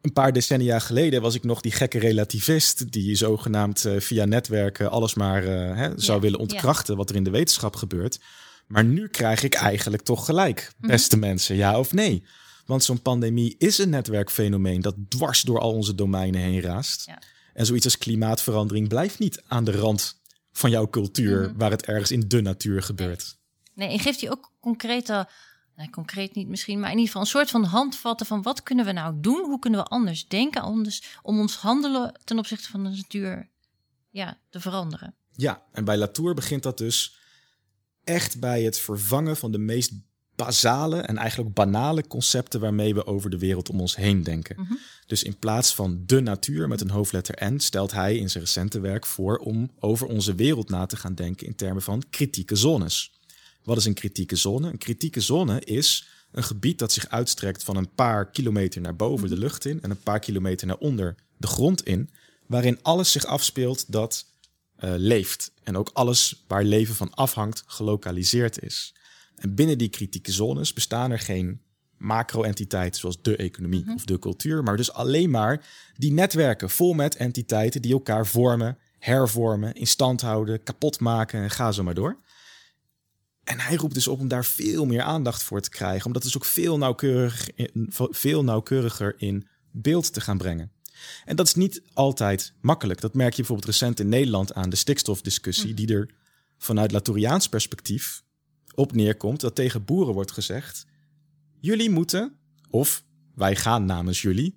een 0.00 0.12
paar 0.12 0.32
decennia 0.32 0.78
geleden 0.78 1.22
was 1.22 1.34
ik 1.34 1.44
nog 1.44 1.60
die 1.60 1.72
gekke 1.72 1.98
relativist 1.98 2.92
die 2.92 3.14
zogenaamd 3.14 3.84
eh, 3.84 4.00
via 4.00 4.24
netwerken 4.24 4.90
alles 4.90 5.14
maar 5.14 5.44
eh, 5.44 5.76
hè, 5.76 5.90
zou 5.96 6.16
Ja, 6.16 6.20
willen 6.20 6.38
ja. 6.38 6.44
ontkrachten 6.44 6.96
wat 6.96 7.10
er 7.10 7.16
in 7.16 7.24
de 7.24 7.30
wetenschap 7.30 7.76
gebeurt. 7.76 8.20
Maar 8.66 8.84
nu 8.84 9.08
krijg 9.08 9.42
ik 9.42 9.54
eigenlijk 9.54 10.02
toch 10.02 10.24
gelijk, 10.24 10.72
Mhm. 10.78 10.90
beste 10.90 11.16
mensen, 11.16 11.56
ja 11.56 11.78
of 11.78 11.92
nee? 11.92 12.22
Want 12.66 12.84
zo'n 12.84 13.02
pandemie 13.02 13.54
is 13.58 13.78
een 13.78 13.90
netwerkfenomeen 13.90 14.80
dat 14.80 14.94
dwars 15.08 15.42
door 15.42 15.58
al 15.60 15.72
onze 15.72 15.94
domeinen 15.94 16.40
heen 16.40 16.60
raast. 16.60 17.06
Ja. 17.06 17.18
En 17.52 17.66
zoiets 17.66 17.84
als 17.84 17.98
klimaatverandering 17.98 18.88
blijft 18.88 19.18
niet 19.18 19.42
aan 19.46 19.64
de 19.64 19.72
rand 19.72 20.20
van 20.52 20.70
jouw 20.70 20.88
cultuur, 20.88 21.40
Mhm. 21.48 21.56
waar 21.58 21.70
het 21.70 21.86
ergens 21.86 22.10
in 22.10 22.28
de 22.28 22.40
natuur 22.40 22.82
gebeurt. 22.82 23.36
Nee, 23.74 23.88
en 23.88 23.98
geeft 23.98 24.20
hij 24.20 24.30
ook 24.30 24.52
concrete, 24.60 25.28
nee, 25.76 25.90
concreet 25.90 26.34
niet 26.34 26.48
misschien, 26.48 26.80
maar 26.80 26.90
in 26.90 26.98
ieder 26.98 27.06
geval 27.06 27.22
een 27.22 27.28
soort 27.28 27.50
van 27.50 27.64
handvatten 27.64 28.26
van 28.26 28.42
wat 28.42 28.62
kunnen 28.62 28.84
we 28.84 28.92
nou 28.92 29.14
doen? 29.20 29.44
Hoe 29.44 29.58
kunnen 29.58 29.80
we 29.80 29.86
anders 29.86 30.28
denken 30.28 30.82
dus, 30.82 31.02
om 31.22 31.38
ons 31.38 31.56
handelen 31.56 32.20
ten 32.24 32.38
opzichte 32.38 32.68
van 32.68 32.84
de 32.84 32.90
natuur 32.90 33.48
ja, 34.10 34.38
te 34.50 34.60
veranderen? 34.60 35.14
Ja, 35.32 35.62
en 35.72 35.84
bij 35.84 35.96
Latour 35.96 36.34
begint 36.34 36.62
dat 36.62 36.78
dus 36.78 37.18
echt 38.04 38.40
bij 38.40 38.62
het 38.62 38.78
vervangen 38.78 39.36
van 39.36 39.52
de 39.52 39.58
meest 39.58 39.92
basale 40.36 41.00
en 41.00 41.16
eigenlijk 41.16 41.54
banale 41.54 42.06
concepten 42.06 42.60
waarmee 42.60 42.94
we 42.94 43.06
over 43.06 43.30
de 43.30 43.38
wereld 43.38 43.70
om 43.70 43.80
ons 43.80 43.96
heen 43.96 44.22
denken. 44.22 44.56
Mhm. 44.58 44.74
Dus 45.06 45.22
in 45.22 45.38
plaats 45.38 45.74
van 45.74 46.02
de 46.06 46.20
natuur 46.20 46.68
met 46.68 46.80
een 46.80 46.90
hoofdletter 46.90 47.52
N 47.52 47.58
stelt 47.58 47.92
hij 47.92 48.16
in 48.16 48.30
zijn 48.30 48.44
recente 48.44 48.80
werk 48.80 49.06
voor 49.06 49.36
om 49.36 49.70
over 49.78 50.06
onze 50.06 50.34
wereld 50.34 50.68
na 50.68 50.86
te 50.86 50.96
gaan 50.96 51.14
denken 51.14 51.46
in 51.46 51.54
termen 51.54 51.82
van 51.82 52.02
kritieke 52.10 52.56
zones. 52.56 53.12
Wat 53.62 53.76
is 53.76 53.84
een 53.84 53.94
kritieke 53.94 54.36
zone? 54.36 54.70
Een 54.70 54.78
kritieke 54.78 55.20
zone 55.20 55.60
is 55.60 56.08
een 56.30 56.44
gebied 56.44 56.78
dat 56.78 56.92
zich 56.92 57.08
uitstrekt 57.08 57.64
van 57.64 57.76
een 57.76 57.94
paar 57.94 58.30
kilometer 58.30 58.80
naar 58.80 58.96
boven 58.96 59.28
de 59.28 59.36
lucht 59.38 59.64
in 59.64 59.82
en 59.82 59.90
een 59.90 60.02
paar 60.02 60.18
kilometer 60.18 60.66
naar 60.66 60.76
onder 60.76 61.14
de 61.36 61.46
grond 61.46 61.86
in, 61.86 62.10
waarin 62.46 62.78
alles 62.82 63.12
zich 63.12 63.24
afspeelt 63.24 63.92
dat 63.92 64.26
eh, 64.76 64.92
leeft. 64.96 65.52
En 65.62 65.76
ook 65.76 65.90
alles 65.92 66.44
waar 66.46 66.64
leven 66.64 66.94
van 66.94 67.14
afhangt 67.14 67.62
gelokaliseerd 67.66 68.62
is. 68.62 68.94
En 69.36 69.54
binnen 69.54 69.78
die 69.78 69.88
kritieke 69.88 70.32
zones 70.32 70.72
bestaan 70.72 71.10
er 71.10 71.18
geen 71.18 71.60
macro-entiteiten 71.96 73.00
zoals 73.00 73.22
de 73.22 73.36
economie 73.36 73.84
of 73.94 74.04
de 74.04 74.18
cultuur, 74.18 74.62
maar 74.62 74.76
dus 74.76 74.92
alleen 74.92 75.30
maar 75.30 75.66
die 75.96 76.12
netwerken 76.12 76.70
vol 76.70 76.94
met 76.94 77.16
entiteiten 77.16 77.82
die 77.82 77.92
elkaar 77.92 78.26
vormen, 78.26 78.78
hervormen, 78.98 79.74
in 79.74 79.86
stand 79.86 80.20
houden, 80.20 80.62
kapot 80.62 81.00
maken 81.00 81.42
en 81.42 81.50
ga 81.50 81.72
zo 81.72 81.82
maar 81.82 81.94
door. 81.94 82.18
En 83.44 83.60
hij 83.60 83.76
roept 83.76 83.94
dus 83.94 84.08
op 84.08 84.20
om 84.20 84.28
daar 84.28 84.44
veel 84.44 84.86
meer 84.86 85.02
aandacht 85.02 85.42
voor 85.42 85.60
te 85.60 85.70
krijgen, 85.70 86.06
omdat 86.06 86.22
het 86.22 86.32
dus 86.32 86.42
ook 86.42 86.48
veel, 86.48 86.78
nauwkeurig, 86.78 87.48
veel 87.94 88.44
nauwkeuriger 88.44 89.14
in 89.18 89.46
beeld 89.70 90.12
te 90.12 90.20
gaan 90.20 90.38
brengen. 90.38 90.70
En 91.24 91.36
dat 91.36 91.46
is 91.46 91.54
niet 91.54 91.82
altijd 91.92 92.52
makkelijk. 92.60 93.00
Dat 93.00 93.14
merk 93.14 93.30
je 93.30 93.36
bijvoorbeeld 93.36 93.68
recent 93.68 94.00
in 94.00 94.08
Nederland 94.08 94.54
aan 94.54 94.70
de 94.70 94.76
stikstofdiscussie, 94.76 95.74
die 95.74 95.94
er 95.94 96.10
vanuit 96.58 96.92
Latouriaans 96.92 97.48
perspectief 97.48 98.24
op 98.76 98.92
neerkomt 98.92 99.40
dat 99.40 99.54
tegen 99.54 99.84
boeren 99.84 100.14
wordt 100.14 100.32
gezegd: 100.32 100.86
jullie 101.60 101.90
moeten, 101.90 102.36
of 102.70 103.04
wij 103.34 103.56
gaan 103.56 103.84
namens 103.84 104.22
jullie 104.22 104.54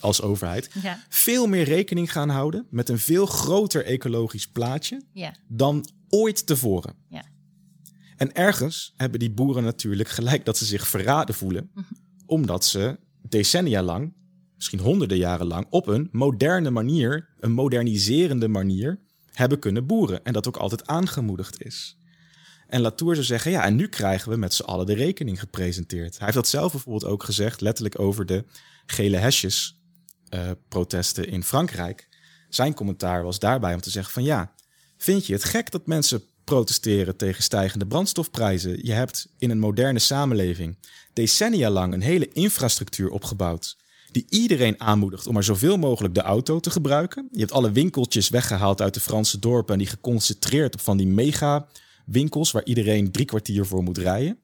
als 0.00 0.22
overheid, 0.22 0.70
Ja. 0.82 1.04
veel 1.08 1.46
meer 1.46 1.64
rekening 1.64 2.12
gaan 2.12 2.28
houden 2.28 2.66
met 2.70 2.88
een 2.88 2.98
veel 2.98 3.26
groter 3.26 3.84
ecologisch 3.84 4.46
plaatje 4.48 5.02
Ja. 5.12 5.34
dan 5.48 5.88
ooit 6.08 6.46
tevoren. 6.46 6.94
Ja. 7.08 7.24
En 8.16 8.32
ergens 8.34 8.92
hebben 8.96 9.18
die 9.20 9.30
boeren 9.30 9.62
natuurlijk 9.62 10.08
gelijk 10.08 10.44
dat 10.44 10.56
ze 10.56 10.64
zich 10.64 10.86
verraden 10.88 11.34
voelen, 11.34 11.70
omdat 12.26 12.64
ze 12.64 12.98
decennia 13.28 13.82
lang, 13.82 14.12
misschien 14.56 14.78
honderden 14.80 15.18
jaren 15.18 15.46
lang, 15.46 15.66
op 15.70 15.86
een 15.86 16.08
moderne 16.12 16.70
manier, 16.70 17.28
een 17.40 17.52
moderniserende 17.52 18.48
manier, 18.48 19.00
hebben 19.32 19.58
kunnen 19.58 19.86
boeren. 19.86 20.24
En 20.24 20.32
dat 20.32 20.46
ook 20.48 20.56
altijd 20.56 20.86
aangemoedigd 20.86 21.62
is. 21.64 21.96
En 22.68 22.80
Latour 22.80 23.14
zou 23.14 23.26
zeggen, 23.26 23.50
ja, 23.50 23.64
en 23.64 23.76
nu 23.76 23.88
krijgen 23.88 24.30
we 24.30 24.36
met 24.36 24.54
z'n 24.54 24.62
allen 24.62 24.86
de 24.86 24.94
rekening 24.94 25.40
gepresenteerd. 25.40 26.14
Hij 26.14 26.24
heeft 26.24 26.34
dat 26.34 26.48
zelf 26.48 26.72
bijvoorbeeld 26.72 27.12
ook 27.12 27.22
gezegd, 27.24 27.60
letterlijk 27.60 27.98
over 27.98 28.26
de 28.26 28.44
gele 28.86 29.16
hesjes 29.16 29.80
eh, 30.28 30.50
protesten 30.68 31.28
in 31.28 31.44
Frankrijk. 31.44 32.08
Zijn 32.48 32.74
commentaar 32.74 33.22
was 33.22 33.38
daarbij 33.38 33.74
om 33.74 33.80
te 33.80 33.90
zeggen 33.90 34.12
van 34.12 34.22
ja, 34.22 34.52
vind 34.96 35.26
je 35.26 35.32
het 35.32 35.44
gek 35.44 35.70
dat 35.70 35.86
mensen 35.86 36.22
protesteren 36.44 37.16
tegen 37.16 37.42
stijgende 37.42 37.86
brandstofprijzen? 37.86 38.86
Je 38.86 38.92
hebt 38.92 39.28
in 39.38 39.50
een 39.50 39.58
moderne 39.58 39.98
samenleving 39.98 40.78
decennia 41.12 41.70
lang 41.70 41.92
een 41.92 42.02
hele 42.02 42.28
infrastructuur 42.28 43.10
opgebouwd 43.10 43.76
die 44.10 44.26
iedereen 44.28 44.80
aanmoedigt 44.80 45.26
om 45.26 45.34
maar 45.34 45.44
zoveel 45.44 45.76
mogelijk 45.76 46.14
de 46.14 46.20
auto 46.20 46.60
te 46.60 46.70
gebruiken. 46.70 47.28
Je 47.32 47.40
hebt 47.40 47.52
alle 47.52 47.72
winkeltjes 47.72 48.28
weggehaald 48.28 48.80
uit 48.80 48.94
de 48.94 49.00
Franse 49.00 49.38
dorpen 49.38 49.72
en 49.72 49.78
die 49.78 49.88
geconcentreerd 49.88 50.74
op 50.74 50.80
van 50.80 50.96
die 50.96 51.06
mega 51.06 51.66
winkels 52.06 52.50
waar 52.50 52.64
iedereen 52.64 53.12
drie 53.12 53.26
kwartier 53.26 53.66
voor 53.66 53.82
moet 53.82 53.98
rijden. 53.98 54.38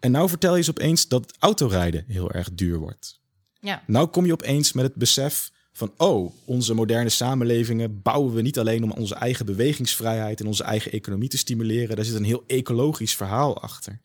En 0.00 0.10
nou 0.10 0.28
vertel 0.28 0.56
je 0.56 0.62
ze 0.62 0.70
opeens 0.70 1.08
dat 1.08 1.34
autorijden 1.38 2.04
heel 2.08 2.30
erg 2.30 2.52
duur 2.52 2.78
wordt. 2.78 3.20
Ja. 3.60 3.82
Nou 3.86 4.06
kom 4.06 4.26
je 4.26 4.32
opeens 4.32 4.72
met 4.72 4.84
het 4.84 4.94
besef 4.94 5.50
van, 5.72 5.92
oh, 5.96 6.32
onze 6.44 6.74
moderne 6.74 7.08
samenlevingen 7.08 8.02
bouwen 8.02 8.34
we 8.34 8.42
niet 8.42 8.58
alleen 8.58 8.82
om 8.82 8.90
onze 8.90 9.14
eigen 9.14 9.46
bewegingsvrijheid 9.46 10.40
en 10.40 10.46
onze 10.46 10.64
eigen 10.64 10.92
economie 10.92 11.28
te 11.28 11.38
stimuleren. 11.38 11.96
Daar 11.96 12.04
zit 12.04 12.14
een 12.14 12.24
heel 12.24 12.44
ecologisch 12.46 13.16
verhaal 13.16 13.60
achter. 13.60 14.00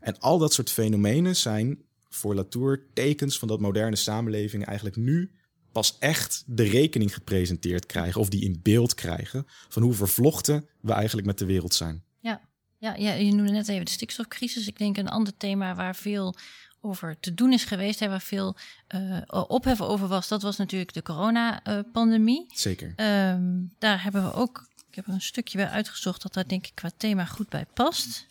En 0.00 0.18
al 0.18 0.38
dat 0.38 0.52
soort 0.52 0.70
fenomenen 0.70 1.36
zijn 1.36 1.82
voor 2.08 2.34
Latour 2.34 2.82
tekens 2.92 3.38
van 3.38 3.48
dat 3.48 3.60
moderne 3.60 3.96
samenlevingen 3.96 4.66
eigenlijk 4.66 4.96
nu 4.96 5.30
pas 5.76 5.96
echt 5.98 6.42
de 6.46 6.62
rekening 6.62 7.14
gepresenteerd 7.14 7.86
krijgen 7.86 8.20
of 8.20 8.28
die 8.28 8.44
in 8.44 8.60
beeld 8.62 8.94
krijgen 8.94 9.46
van 9.68 9.82
hoe 9.82 9.92
vervlochten 9.92 10.68
we 10.80 10.92
eigenlijk 10.92 11.26
met 11.26 11.38
de 11.38 11.44
wereld 11.44 11.74
zijn. 11.74 12.02
Ja. 12.20 12.40
Ja, 12.78 12.94
ja, 12.94 13.12
je 13.12 13.32
noemde 13.32 13.52
net 13.52 13.68
even 13.68 13.84
de 13.84 13.90
stikstofcrisis. 13.90 14.66
Ik 14.66 14.78
denk 14.78 14.96
een 14.96 15.08
ander 15.08 15.36
thema 15.36 15.74
waar 15.74 15.96
veel 15.96 16.34
over 16.80 17.20
te 17.20 17.34
doen 17.34 17.52
is 17.52 17.64
geweest, 17.64 18.00
hè, 18.00 18.08
waar 18.08 18.20
veel 18.20 18.56
eh 18.86 19.20
ophef 19.28 19.80
over 19.80 20.08
was, 20.08 20.28
dat 20.28 20.42
was 20.42 20.56
natuurlijk 20.56 20.92
de 20.92 21.02
coronapandemie. 21.02 22.46
Zeker. 22.54 22.92
Ehm 22.96 23.64
daar 23.78 24.02
hebben 24.02 24.24
we 24.24 24.32
ook, 24.32 24.68
ik 24.88 24.94
heb 24.94 25.06
er 25.06 25.12
een 25.12 25.20
stukje 25.20 25.58
bij 25.58 25.68
uitgezocht 25.68 26.22
dat 26.22 26.34
daar 26.34 26.48
denk 26.48 26.66
ik 26.66 26.74
qua 26.74 26.90
thema 26.96 27.24
goed 27.24 27.48
bij 27.48 27.66
past. 27.74 28.26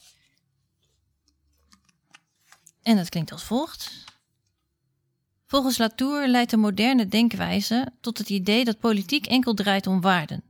En 2.81 2.95
dat 2.95 3.09
klinkt 3.09 3.31
als 3.31 3.43
volgt. 3.43 4.04
Volgens 5.45 5.77
Latour 5.77 6.27
leidt 6.27 6.51
de 6.51 6.57
moderne 6.57 7.07
denkwijze 7.07 7.91
tot 8.01 8.17
het 8.17 8.29
idee 8.29 8.65
dat 8.65 8.79
politiek 8.79 9.25
enkel 9.25 9.53
draait 9.53 9.87
om 9.87 10.01
waarden. 10.01 10.43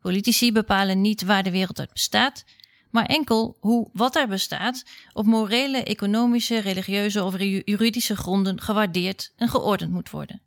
Politici 0.00 0.52
bepalen 0.52 1.00
niet 1.00 1.22
waar 1.22 1.42
de 1.42 1.50
wereld 1.50 1.78
uit 1.78 1.92
bestaat, 1.92 2.44
maar 2.90 3.06
enkel 3.06 3.56
hoe 3.60 3.88
wat 3.92 4.16
er 4.16 4.28
bestaat 4.28 4.84
op 5.12 5.26
morele, 5.26 5.82
economische, 5.82 6.58
religieuze 6.58 7.24
of 7.24 7.38
ju- 7.38 7.62
juridische 7.64 8.16
gronden 8.16 8.60
gewaardeerd 8.60 9.32
en 9.36 9.48
geordend 9.48 9.90
moet 9.90 10.10
worden. 10.10 10.42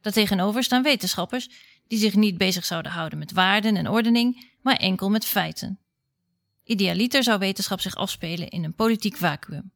Daartegenover 0.00 0.62
staan 0.62 0.82
wetenschappers 0.82 1.50
die 1.86 1.98
zich 1.98 2.14
niet 2.14 2.38
bezig 2.38 2.64
zouden 2.64 2.92
houden 2.92 3.18
met 3.18 3.32
waarden 3.32 3.76
en 3.76 3.88
ordening, 3.88 4.50
maar 4.60 4.76
enkel 4.76 5.10
met 5.10 5.24
feiten. 5.24 5.78
Idealiter 6.64 7.22
zou 7.22 7.38
wetenschap 7.38 7.80
zich 7.80 7.94
afspelen 7.94 8.48
in 8.48 8.64
een 8.64 8.74
politiek 8.74 9.16
vacuüm. 9.16 9.72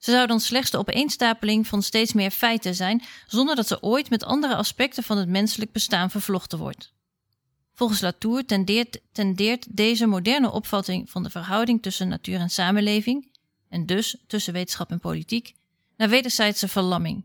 Ze 0.00 0.10
zou 0.10 0.26
dan 0.26 0.40
slechts 0.40 0.70
de 0.70 0.78
opeenstapeling 0.78 1.66
van 1.66 1.82
steeds 1.82 2.12
meer 2.12 2.30
feiten 2.30 2.74
zijn, 2.74 3.02
zonder 3.26 3.56
dat 3.56 3.66
ze 3.66 3.82
ooit 3.82 4.10
met 4.10 4.24
andere 4.24 4.54
aspecten 4.54 5.02
van 5.02 5.18
het 5.18 5.28
menselijk 5.28 5.72
bestaan 5.72 6.10
vervlochten 6.10 6.58
wordt. 6.58 6.92
Volgens 7.74 8.00
Latour 8.00 8.44
tendeert, 8.46 9.00
tendeert 9.12 9.76
deze 9.76 10.06
moderne 10.06 10.50
opvatting 10.50 11.10
van 11.10 11.22
de 11.22 11.30
verhouding 11.30 11.82
tussen 11.82 12.08
natuur 12.08 12.38
en 12.40 12.50
samenleving, 12.50 13.32
en 13.68 13.86
dus 13.86 14.16
tussen 14.26 14.52
wetenschap 14.52 14.90
en 14.90 15.00
politiek, 15.00 15.54
naar 15.96 16.08
wederzijdse 16.08 16.68
verlamming. 16.68 17.24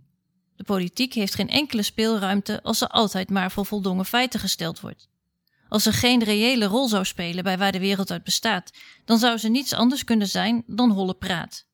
De 0.56 0.64
politiek 0.64 1.14
heeft 1.14 1.36
geen 1.36 1.50
enkele 1.50 1.84
speelruimte 1.84 2.64
als 2.64 2.78
ze 2.78 2.90
altijd 2.90 3.30
maar 3.30 3.52
voor 3.52 3.66
voldongen 3.66 4.06
feiten 4.06 4.40
gesteld 4.40 4.80
wordt. 4.80 5.08
Als 5.70 5.84
ze 5.84 5.92
geen 5.92 6.24
reële 6.24 6.66
rol 6.66 6.88
zou 6.88 7.06
spelen 7.06 7.44
bij 7.44 7.58
waar 7.58 7.72
de 7.72 7.80
wereld 7.80 8.12
uit 8.12 8.24
bestaat, 8.24 8.72
dan 9.06 9.18
zou 9.18 9.38
ze 9.38 9.50
niets 9.50 9.74
anders 9.74 10.04
kunnen 10.04 10.28
zijn 10.28 10.64
dan 10.68 10.92
holle 10.92 11.14
praat. 11.14 11.66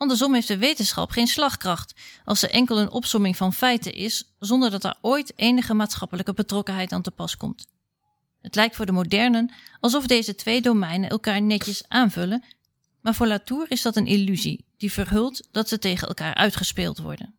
Andersom 0.00 0.34
heeft 0.34 0.48
de 0.48 0.58
wetenschap 0.58 1.10
geen 1.10 1.26
slagkracht 1.26 1.94
als 2.24 2.40
ze 2.40 2.48
enkel 2.48 2.78
een 2.78 2.90
opsomming 2.90 3.36
van 3.36 3.52
feiten 3.52 3.94
is, 3.94 4.34
zonder 4.38 4.70
dat 4.70 4.84
er 4.84 4.96
ooit 5.00 5.32
enige 5.36 5.74
maatschappelijke 5.74 6.32
betrokkenheid 6.32 6.92
aan 6.92 7.02
te 7.02 7.10
pas 7.10 7.36
komt. 7.36 7.66
Het 8.40 8.54
lijkt 8.54 8.76
voor 8.76 8.86
de 8.86 8.92
modernen 8.92 9.52
alsof 9.80 10.06
deze 10.06 10.34
twee 10.34 10.60
domeinen 10.62 11.10
elkaar 11.10 11.42
netjes 11.42 11.82
aanvullen, 11.88 12.44
maar 13.00 13.14
voor 13.14 13.26
Latour 13.26 13.70
is 13.70 13.82
dat 13.82 13.96
een 13.96 14.06
illusie 14.06 14.64
die 14.76 14.92
verhult 14.92 15.48
dat 15.50 15.68
ze 15.68 15.78
tegen 15.78 16.08
elkaar 16.08 16.34
uitgespeeld 16.34 16.98
worden. 16.98 17.34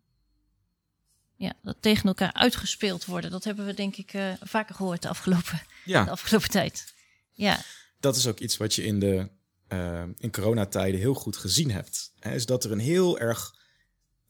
Ja, 1.36 1.54
dat 1.62 1.78
tegen 1.80 2.08
elkaar 2.08 2.34
uitgespeeld 2.34 3.06
worden, 3.06 3.32
dat 3.32 3.44
hebben 3.44 3.66
we 3.66 3.74
denk 3.74 3.96
ik 3.96 4.14
eh, 4.14 4.32
vaker 4.42 4.76
gehoord 4.76 5.02
de 5.02 5.10
afgelopen, 5.10 5.62
Ja. 5.86 6.04
de 6.04 6.12
afgelopen 6.12 6.50
tijd. 6.50 6.94
Ja, 7.34 7.60
dat 8.00 8.16
is 8.16 8.28
ook 8.28 8.40
iets 8.40 8.58
wat 8.58 8.76
je 8.76 8.84
in 8.84 9.00
de 9.00 9.30
eh, 9.72 10.04
in 10.18 10.32
coronatijden 10.32 11.00
heel 11.00 11.14
goed 11.14 11.38
gezien 11.38 11.72
hebt. 11.72 12.14
Hè, 12.20 12.34
is 12.34 12.46
dat 12.46 12.64
er 12.64 12.72
een 12.72 12.80
heel 12.80 13.20
erg 13.20 13.56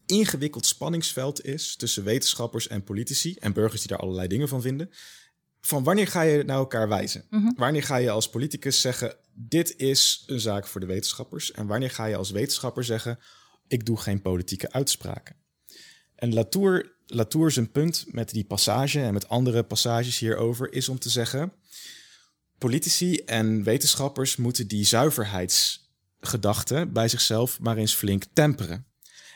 ingewikkeld 0.05 0.65
spanningsveld 0.65 1.45
is 1.45 1.75
tussen 1.75 2.03
wetenschappers 2.03 2.67
en 2.67 2.83
politici 2.83 3.35
en 3.35 3.53
burgers 3.53 3.81
die 3.81 3.89
daar 3.89 3.99
allerlei 3.99 4.27
dingen 4.27 4.47
van 4.47 4.61
vinden. 4.61 4.89
Van 5.61 5.83
wanneer 5.83 6.07
ga 6.07 6.21
je 6.21 6.43
naar 6.43 6.57
elkaar 6.57 6.87
wijzen? 6.87 7.25
Wanneer 7.55 7.83
ga 7.83 7.95
je 7.95 8.09
als 8.09 8.29
politicus 8.29 8.81
zeggen: 8.81 9.15
dit 9.33 9.77
is 9.77 10.23
een 10.27 10.39
zaak 10.39 10.67
voor 10.67 10.79
de 10.79 10.87
wetenschappers? 10.87 11.51
En 11.51 11.67
wanneer 11.67 11.91
ga 11.91 12.05
je 12.05 12.15
als 12.15 12.31
wetenschapper 12.31 12.83
zeggen: 12.83 13.19
ik 13.67 13.85
doe 13.85 13.97
geen 13.97 14.21
politieke 14.21 14.71
uitspraken? 14.71 15.35
En 16.15 16.33
Latour, 16.33 16.95
Latour 17.05 17.51
zijn 17.51 17.71
punt 17.71 18.05
met 18.07 18.29
die 18.29 18.45
passage 18.45 19.01
en 19.01 19.13
met 19.13 19.29
andere 19.29 19.63
passages 19.63 20.19
hierover 20.19 20.73
is 20.73 20.89
om 20.89 20.99
te 20.99 21.09
zeggen: 21.09 21.53
politici 22.61 23.15
en 23.15 23.63
wetenschappers 23.63 24.35
moeten 24.35 24.67
die 24.67 24.85
zuiverheidsgedachte 24.85 26.89
bij 26.93 27.07
zichzelf 27.07 27.59
maar 27.59 27.77
eens 27.77 27.95
flink 27.95 28.23
temperen. 28.33 28.85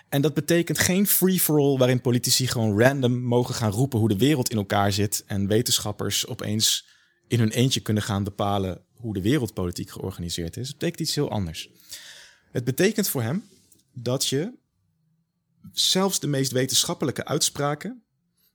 En 0.09 0.21
dat 0.21 0.33
betekent 0.33 0.79
geen 0.79 1.07
free-for-all 1.07 1.77
waarin 1.77 2.01
politici 2.01 2.47
gewoon 2.47 2.81
random 2.81 3.21
mogen 3.21 3.55
gaan 3.55 3.71
roepen 3.71 3.99
hoe 3.99 4.07
de 4.07 4.17
wereld 4.17 4.49
in 4.49 4.57
elkaar 4.57 4.91
zit 4.91 5.23
en 5.27 5.47
wetenschappers 5.47 6.27
opeens 6.27 6.87
in 7.27 7.39
hun 7.39 7.51
eentje 7.51 7.79
kunnen 7.79 8.03
gaan 8.03 8.23
bepalen 8.23 8.81
hoe 8.93 9.13
de 9.13 9.21
wereldpolitiek 9.21 9.89
georganiseerd 9.89 10.57
is. 10.57 10.67
Het 10.67 10.77
betekent 10.77 10.99
iets 10.99 11.15
heel 11.15 11.29
anders. 11.29 11.69
Het 12.51 12.63
betekent 12.63 13.09
voor 13.09 13.21
hem 13.21 13.43
dat 13.93 14.27
je 14.27 14.53
zelfs 15.71 16.19
de 16.19 16.27
meest 16.27 16.51
wetenschappelijke 16.51 17.25
uitspraken 17.25 18.03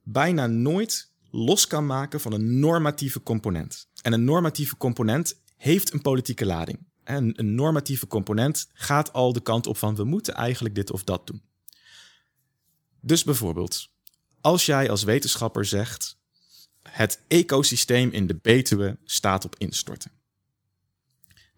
bijna 0.02 0.46
nooit 0.46 1.10
los 1.30 1.66
kan 1.66 1.86
maken 1.86 2.20
van 2.20 2.32
een 2.32 2.58
normatieve 2.58 3.22
component. 3.22 3.89
En 4.02 4.12
een 4.12 4.24
normatieve 4.24 4.76
component 4.76 5.40
heeft 5.56 5.92
een 5.92 6.02
politieke 6.02 6.46
lading. 6.46 6.78
En 7.04 7.38
een 7.38 7.54
normatieve 7.54 8.06
component 8.06 8.68
gaat 8.72 9.12
al 9.12 9.32
de 9.32 9.40
kant 9.40 9.66
op 9.66 9.76
van 9.76 9.94
we 9.94 10.04
moeten 10.04 10.34
eigenlijk 10.34 10.74
dit 10.74 10.90
of 10.90 11.04
dat 11.04 11.26
doen. 11.26 11.42
Dus 13.00 13.24
bijvoorbeeld, 13.24 13.88
als 14.40 14.66
jij 14.66 14.90
als 14.90 15.02
wetenschapper 15.02 15.64
zegt 15.64 16.18
het 16.82 17.22
ecosysteem 17.28 18.10
in 18.10 18.26
de 18.26 18.38
Betuwe 18.42 18.98
staat 19.04 19.44
op 19.44 19.54
instorten. 19.58 20.10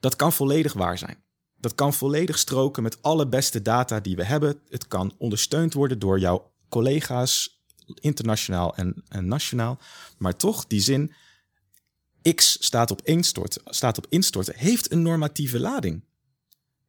Dat 0.01 0.17
kan 0.17 0.33
volledig 0.33 0.73
waar 0.73 0.99
zijn. 0.99 1.23
Dat 1.61 1.75
kan 1.75 1.95
volledig 1.95 2.39
stroken 2.39 2.83
met 2.83 3.03
alle 3.03 3.29
beste 3.29 3.63
data 3.63 4.01
die 4.01 4.17
we 4.17 4.25
hebben. 4.25 4.61
Het 4.69 4.89
kan 4.89 5.15
ondersteund 5.19 5.73
worden 5.75 5.99
door 5.99 6.19
jouw 6.19 6.53
collega's 6.69 7.63
internationaal 7.95 8.75
en, 8.77 9.03
en 9.09 9.27
nationaal. 9.27 9.79
Maar 10.19 10.37
toch, 10.37 10.67
die 10.67 10.81
zin 10.81 11.13
X 12.35 12.57
staat 12.61 12.91
op, 12.91 13.01
instorten, 13.03 13.63
staat 13.65 13.99
op 13.99 14.07
instorten, 14.09 14.55
heeft 14.57 14.93
een 14.93 15.03
normatieve 15.03 15.61
lading. 15.61 16.05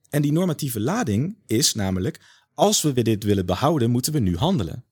En 0.10 0.22
die 0.22 0.32
normatieve 0.32 0.80
lading 0.80 1.38
is 1.46 1.74
namelijk, 1.74 2.20
als 2.54 2.82
we 2.82 3.02
dit 3.02 3.24
willen 3.24 3.46
behouden, 3.46 3.92
moeten 3.92 4.14
we 4.14 4.20
nu 4.20 4.38
handelen. 4.38 4.86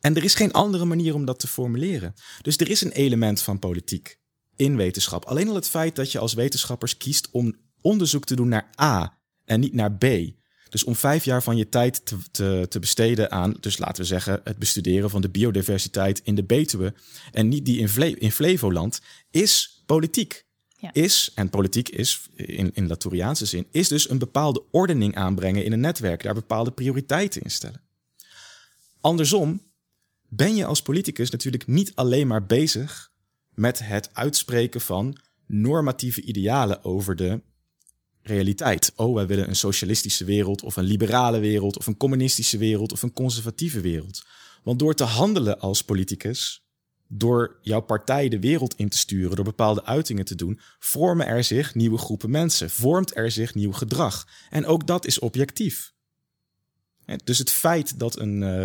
En 0.00 0.16
er 0.16 0.24
is 0.24 0.34
geen 0.34 0.52
andere 0.52 0.84
manier 0.84 1.14
om 1.14 1.24
dat 1.24 1.38
te 1.38 1.46
formuleren. 1.46 2.14
Dus 2.42 2.56
er 2.56 2.70
is 2.70 2.80
een 2.80 2.92
element 2.92 3.42
van 3.42 3.58
politiek 3.58 4.18
in 4.56 4.76
wetenschap. 4.76 5.24
Alleen 5.24 5.48
al 5.48 5.54
het 5.54 5.68
feit 5.68 5.96
dat 5.96 6.12
je 6.12 6.18
als 6.18 6.34
wetenschappers 6.34 6.96
kiest 6.96 7.30
om 7.30 7.56
onderzoek 7.80 8.24
te 8.24 8.36
doen 8.36 8.48
naar 8.48 8.70
A 8.80 9.18
en 9.44 9.60
niet 9.60 9.74
naar 9.74 9.92
B. 9.92 10.04
Dus 10.68 10.84
om 10.84 10.96
vijf 10.96 11.24
jaar 11.24 11.42
van 11.42 11.56
je 11.56 11.68
tijd 11.68 12.06
te, 12.06 12.16
te, 12.30 12.66
te 12.68 12.78
besteden 12.78 13.30
aan, 13.30 13.56
dus 13.60 13.78
laten 13.78 14.02
we 14.02 14.08
zeggen, 14.08 14.40
het 14.44 14.58
bestuderen 14.58 15.10
van 15.10 15.20
de 15.20 15.28
biodiversiteit 15.28 16.20
in 16.24 16.34
de 16.34 16.44
Betuwe 16.44 16.94
en 17.32 17.48
niet 17.48 17.64
die 17.64 17.78
in, 17.78 17.88
Vle 17.88 18.18
in 18.18 18.32
Flevoland, 18.32 19.00
is 19.30 19.82
politiek. 19.86 20.46
Ja. 20.80 20.92
Is, 20.92 21.32
en 21.34 21.50
politiek 21.50 21.88
is 21.88 22.28
in, 22.34 22.70
in 22.74 22.86
Latouriaanse 22.86 23.46
zin, 23.46 23.66
is 23.70 23.88
dus 23.88 24.10
een 24.10 24.18
bepaalde 24.18 24.64
ordening 24.70 25.14
aanbrengen 25.14 25.64
in 25.64 25.72
een 25.72 25.80
netwerk, 25.80 26.22
daar 26.22 26.34
bepaalde 26.34 26.70
prioriteiten 26.70 27.42
in 27.42 27.50
stellen. 27.50 27.82
Andersom 29.00 29.62
ben 30.28 30.54
je 30.54 30.64
als 30.64 30.82
politicus 30.82 31.30
natuurlijk 31.30 31.66
niet 31.66 31.92
alleen 31.94 32.26
maar 32.26 32.46
bezig 32.46 33.10
met 33.54 33.78
het 33.78 34.10
uitspreken 34.12 34.80
van 34.80 35.18
normatieve 35.46 36.22
idealen 36.22 36.84
over 36.84 37.16
de 37.16 37.40
realiteit. 38.28 38.92
Oh, 38.96 39.14
wij 39.14 39.26
willen 39.26 39.48
een 39.48 39.56
socialistische 39.56 40.24
wereld 40.24 40.62
of 40.62 40.76
een 40.76 40.84
liberale 40.84 41.38
wereld 41.38 41.78
of 41.78 41.86
een 41.86 41.96
communistische 41.96 42.58
wereld 42.58 42.92
of 42.92 43.02
een 43.02 43.12
conservatieve 43.12 43.80
wereld. 43.80 44.26
Want 44.62 44.78
door 44.78 44.94
te 44.94 45.04
handelen 45.04 45.60
als 45.60 45.84
politicus, 45.84 46.66
door 47.08 47.58
jouw 47.62 47.80
partij 47.80 48.28
de 48.28 48.40
wereld 48.40 48.74
in 48.76 48.88
te 48.88 48.98
sturen, 48.98 49.36
door 49.36 49.44
bepaalde 49.44 49.84
uitingen 49.84 50.24
te 50.24 50.34
doen, 50.34 50.60
vormen 50.78 51.26
er 51.26 51.44
zich 51.44 51.74
nieuwe 51.74 51.98
groepen 51.98 52.30
mensen, 52.30 52.70
vormt 52.70 53.16
er 53.16 53.30
zich 53.30 53.54
nieuw 53.54 53.72
gedrag. 53.72 54.28
En 54.50 54.66
ook 54.66 54.86
dat 54.86 55.06
is 55.06 55.18
objectief. 55.18 55.92
Dus 57.24 57.38
het 57.38 57.50
feit 57.50 57.98
dat 57.98 58.18
een 58.18 58.42
uh, 58.42 58.64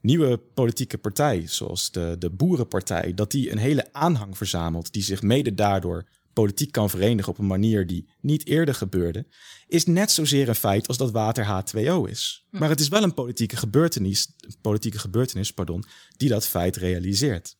nieuwe 0.00 0.36
politieke 0.54 0.98
partij, 0.98 1.46
zoals 1.46 1.90
de, 1.90 2.16
de 2.18 2.30
Boerenpartij, 2.30 3.14
dat 3.14 3.30
die 3.30 3.50
een 3.50 3.58
hele 3.58 3.92
aanhang 3.92 4.36
verzamelt, 4.36 4.92
die 4.92 5.02
zich 5.02 5.22
mede 5.22 5.54
daardoor 5.54 6.04
politiek 6.36 6.72
kan 6.72 6.90
verenigen 6.90 7.32
op 7.32 7.38
een 7.38 7.46
manier 7.46 7.86
die 7.86 8.08
niet 8.20 8.46
eerder 8.46 8.74
gebeurde, 8.74 9.26
is 9.66 9.86
net 9.86 10.10
zozeer 10.10 10.48
een 10.48 10.54
feit 10.54 10.88
als 10.88 10.96
dat 10.96 11.10
water 11.10 11.44
H2O 11.44 12.10
is. 12.10 12.46
Maar 12.50 12.68
het 12.68 12.80
is 12.80 12.88
wel 12.88 13.02
een 13.02 13.14
politieke 13.14 13.56
gebeurtenis, 13.56 14.28
politieke 14.60 14.98
gebeurtenis 14.98 15.52
pardon, 15.52 15.84
die 16.16 16.28
dat 16.28 16.46
feit 16.46 16.76
realiseert. 16.76 17.56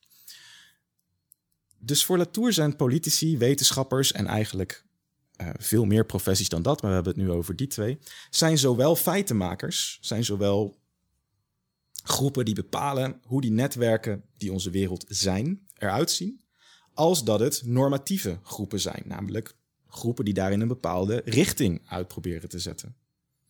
Dus 1.77 2.05
voor 2.05 2.17
Latour 2.17 2.53
zijn 2.53 2.75
politici, 2.75 3.37
wetenschappers 3.37 4.11
en 4.11 4.25
eigenlijk 4.27 4.85
uh, 5.41 5.49
veel 5.57 5.85
meer 5.85 6.05
professies 6.05 6.49
dan 6.49 6.61
dat, 6.61 6.81
maar 6.81 6.89
we 6.89 6.95
hebben 6.95 7.13
het 7.13 7.23
nu 7.23 7.31
over 7.31 7.55
die 7.55 7.67
twee, 7.67 7.99
zijn 8.29 8.57
zowel 8.57 8.95
feitenmakers, 8.95 9.97
zijn 10.01 10.25
zowel 10.25 10.79
groepen 12.03 12.45
die 12.45 12.55
bepalen 12.55 13.21
hoe 13.23 13.41
die 13.41 13.51
netwerken 13.51 14.23
die 14.37 14.51
onze 14.51 14.69
wereld 14.69 15.05
zijn 15.07 15.67
eruit 15.73 16.11
zien, 16.11 16.41
als 16.97 17.23
dat 17.23 17.39
het 17.39 17.61
normatieve 17.65 18.39
groepen 18.43 18.79
zijn, 18.79 19.03
namelijk 19.05 19.55
groepen 19.87 20.25
die 20.25 20.33
daarin 20.33 20.61
een 20.61 20.67
bepaalde 20.67 21.21
richting 21.25 21.81
uit 21.87 22.07
proberen 22.07 22.49
te 22.49 22.59
zetten. 22.59 22.95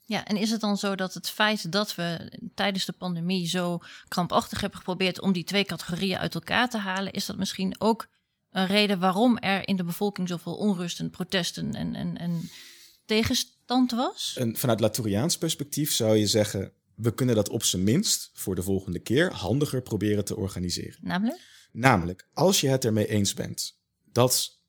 Ja, 0.05 0.25
en 0.25 0.37
is 0.37 0.51
het 0.51 0.61
dan 0.61 0.77
zo 0.77 0.95
dat 0.95 1.13
het 1.13 1.29
feit 1.29 1.71
dat 1.71 1.95
we 1.95 2.31
tijdens 2.55 2.85
de 2.85 2.91
pandemie 2.91 3.47
zo 3.47 3.79
krampachtig 4.07 4.61
hebben 4.61 4.77
geprobeerd 4.77 5.21
om 5.21 5.31
die 5.31 5.43
twee 5.43 5.65
categorieën 5.65 6.17
uit 6.17 6.35
elkaar 6.35 6.69
te 6.69 6.77
halen, 6.77 7.11
is 7.11 7.25
dat 7.25 7.37
misschien 7.37 7.75
ook 7.77 8.07
een 8.51 8.67
reden 8.67 8.99
waarom 8.99 9.37
er 9.37 9.67
in 9.67 9.75
de 9.75 9.83
bevolking 9.83 10.27
zoveel 10.27 10.55
onrust 10.55 10.99
en 10.99 11.09
protesten 11.09 11.75
en, 11.75 11.95
en, 11.95 12.17
en 12.17 12.49
tegenstand 13.05 13.91
was? 13.91 14.35
En 14.37 14.57
vanuit 14.57 14.79
Latouriaans 14.79 15.37
perspectief 15.37 15.93
zou 15.93 16.15
je 16.15 16.27
zeggen, 16.27 16.71
we 16.95 17.13
kunnen 17.13 17.35
dat 17.35 17.49
op 17.49 17.63
zijn 17.63 17.83
minst 17.83 18.31
voor 18.33 18.55
de 18.55 18.63
volgende 18.63 18.99
keer 18.99 19.31
handiger 19.31 19.81
proberen 19.81 20.25
te 20.25 20.35
organiseren. 20.35 20.99
Namelijk? 21.01 21.56
Namelijk, 21.71 22.27
als 22.33 22.61
je 22.61 22.67
het 22.67 22.85
ermee 22.85 23.07
eens 23.07 23.33
bent 23.33 23.79
dat 24.11 24.59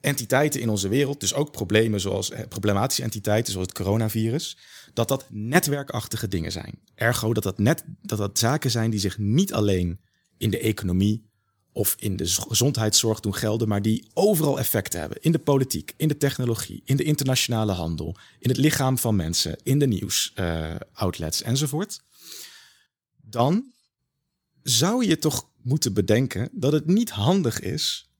entiteiten 0.00 0.60
in 0.60 0.68
onze 0.68 0.88
wereld, 0.88 1.20
dus 1.20 1.34
ook 1.34 1.52
problemen 1.52 2.00
zoals 2.00 2.30
eh, 2.30 2.48
problematische 2.48 3.02
entiteiten 3.02 3.52
zoals 3.52 3.68
het 3.68 3.76
coronavirus, 3.76 4.56
dat 4.94 5.08
dat 5.08 5.26
netwerkachtige 5.30 6.28
dingen 6.28 6.52
zijn. 6.52 6.78
Ergo 6.94 7.32
dat 7.32 7.42
dat, 7.42 7.58
net, 7.58 7.84
dat 8.02 8.18
dat 8.18 8.38
zaken 8.38 8.70
zijn 8.70 8.90
die 8.90 9.00
zich 9.00 9.18
niet 9.18 9.52
alleen 9.52 10.00
in 10.36 10.50
de 10.50 10.58
economie 10.58 11.30
of 11.72 11.94
in 11.98 12.16
de 12.16 12.26
gezondheidszorg 12.26 13.20
doen 13.20 13.34
gelden, 13.34 13.68
maar 13.68 13.82
die 13.82 14.10
overal 14.14 14.58
effecten 14.58 15.00
hebben. 15.00 15.18
In 15.20 15.32
de 15.32 15.38
politiek, 15.38 15.94
in 15.96 16.08
de 16.08 16.16
technologie, 16.16 16.82
in 16.84 16.96
de 16.96 17.02
internationale 17.02 17.72
handel, 17.72 18.16
in 18.38 18.48
het 18.48 18.58
lichaam 18.58 18.98
van 18.98 19.16
mensen, 19.16 19.56
in 19.62 19.78
de 19.78 19.86
nieuwsoutlets 19.86 21.42
uh, 21.42 21.48
enzovoort. 21.48 22.00
Dan 23.20 23.72
zou 24.62 25.06
je 25.06 25.18
toch 25.18 25.50
moeten 25.62 25.92
bedenken 25.92 26.48
dat 26.52 26.72
het 26.72 26.86
niet 26.86 27.10
handig 27.10 27.60
is 27.60 28.10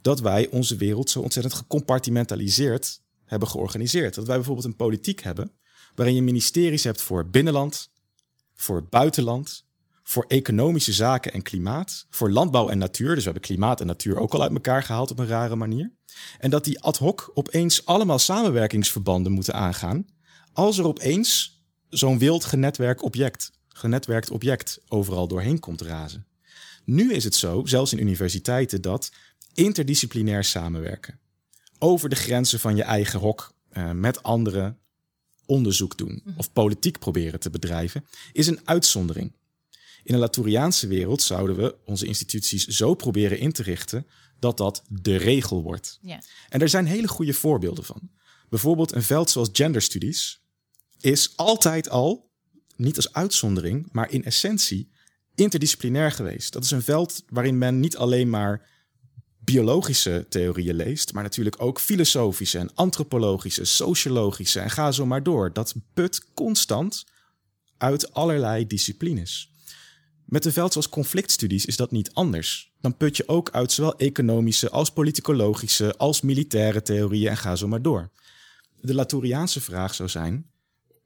dat 0.00 0.20
wij 0.20 0.48
onze 0.48 0.76
wereld 0.76 1.10
zo 1.10 1.20
ontzettend 1.20 1.54
gecompartimentaliseerd 1.54 3.00
hebben 3.24 3.48
georganiseerd. 3.48 4.14
Dat 4.14 4.26
wij 4.26 4.36
bijvoorbeeld 4.36 4.66
een 4.66 4.76
politiek 4.76 5.22
hebben 5.22 5.52
waarin 5.94 6.14
je 6.14 6.22
ministeries 6.22 6.84
hebt 6.84 7.02
voor 7.02 7.30
binnenland, 7.30 7.90
voor 8.54 8.84
buitenland, 8.88 9.64
voor 10.02 10.24
economische 10.28 10.92
zaken 10.92 11.32
en 11.32 11.42
klimaat, 11.42 12.06
voor 12.10 12.30
landbouw 12.30 12.68
en 12.68 12.78
natuur. 12.78 13.08
Dus 13.08 13.24
we 13.24 13.30
hebben 13.30 13.42
klimaat 13.42 13.80
en 13.80 13.86
natuur 13.86 14.18
ook 14.18 14.34
al 14.34 14.42
uit 14.42 14.52
elkaar 14.52 14.82
gehaald 14.82 15.10
op 15.10 15.18
een 15.18 15.26
rare 15.26 15.56
manier. 15.56 15.92
En 16.38 16.50
dat 16.50 16.64
die 16.64 16.80
ad 16.80 16.98
hoc 16.98 17.30
opeens 17.34 17.86
allemaal 17.86 18.18
samenwerkingsverbanden 18.18 19.32
moeten 19.32 19.54
aangaan 19.54 20.06
als 20.52 20.78
er 20.78 20.86
opeens 20.86 21.60
zo'n 21.88 22.18
wild 22.18 22.44
genetwerkt 22.44 23.02
object, 23.02 23.50
genetwerkt 23.76 24.30
object 24.30 24.80
overal 24.88 25.28
doorheen 25.28 25.58
komt 25.58 25.80
razen. 25.80 26.26
Nu 26.84 27.12
is 27.12 27.24
het 27.24 27.34
zo, 27.34 27.64
zelfs 27.64 27.92
in 27.92 28.00
universiteiten, 28.00 28.82
dat 28.82 29.12
interdisciplinair 29.54 30.44
samenwerken, 30.44 31.18
over 31.78 32.08
de 32.08 32.16
grenzen 32.16 32.60
van 32.60 32.76
je 32.76 32.82
eigen 32.82 33.20
hok 33.20 33.54
uh, 33.72 33.90
met 33.90 34.22
anderen 34.22 34.78
onderzoek 35.46 35.98
doen 35.98 36.22
of 36.36 36.52
politiek 36.52 36.98
proberen 36.98 37.40
te 37.40 37.50
bedrijven, 37.50 38.06
is 38.32 38.46
een 38.46 38.60
uitzondering. 38.64 39.32
In 40.04 40.14
een 40.14 40.20
Latouriaanse 40.20 40.86
wereld 40.86 41.22
zouden 41.22 41.56
we 41.56 41.76
onze 41.84 42.06
instituties 42.06 42.66
zo 42.66 42.94
proberen 42.94 43.38
in 43.38 43.52
te 43.52 43.62
richten 43.62 44.06
dat 44.38 44.56
dat 44.56 44.82
de 44.88 45.16
regel 45.16 45.62
wordt. 45.62 45.98
Ja. 46.02 46.22
En 46.48 46.60
er 46.60 46.68
zijn 46.68 46.86
hele 46.86 47.08
goede 47.08 47.32
voorbeelden 47.32 47.84
van. 47.84 48.10
Bijvoorbeeld 48.48 48.92
een 48.92 49.02
veld 49.02 49.30
zoals 49.30 49.48
genderstudies 49.52 50.40
is 51.00 51.36
altijd 51.36 51.88
al, 51.88 52.30
niet 52.76 52.96
als 52.96 53.12
uitzondering, 53.12 53.88
maar 53.92 54.10
in 54.10 54.24
essentie 54.24 54.90
interdisciplinair 55.34 56.12
geweest. 56.12 56.52
Dat 56.52 56.64
is 56.64 56.70
een 56.70 56.82
veld 56.82 57.22
waarin 57.28 57.58
men 57.58 57.80
niet 57.80 57.96
alleen 57.96 58.30
maar 58.30 58.68
biologische 59.38 60.26
theorieën 60.28 60.74
leest, 60.74 61.12
maar 61.12 61.22
natuurlijk 61.22 61.62
ook 61.62 61.80
filosofische 61.80 62.58
en 62.58 62.74
antropologische, 62.74 63.64
sociologische 63.64 64.60
en 64.60 64.70
ga 64.70 64.92
zo 64.92 65.06
maar 65.06 65.22
door. 65.22 65.52
Dat 65.52 65.74
put 65.94 66.26
constant 66.34 67.04
uit 67.78 68.12
allerlei 68.12 68.66
disciplines. 68.66 69.50
Met 70.24 70.44
een 70.44 70.52
veld 70.52 70.72
zoals 70.72 70.88
conflictstudies 70.88 71.66
is 71.66 71.76
dat 71.76 71.90
niet 71.90 72.12
anders. 72.12 72.72
Dan 72.80 72.96
put 72.96 73.16
je 73.16 73.28
ook 73.28 73.50
uit 73.50 73.72
zowel 73.72 73.96
economische 73.98 74.70
als 74.70 74.90
politicologische 74.90 75.96
als 75.96 76.20
militaire 76.20 76.82
theorieën 76.82 77.30
en 77.30 77.36
ga 77.36 77.56
zo 77.56 77.68
maar 77.68 77.82
door. 77.82 78.10
De 78.80 78.94
Latouriaanse 78.94 79.60
vraag 79.60 79.94
zou 79.94 80.08
zijn, 80.08 80.50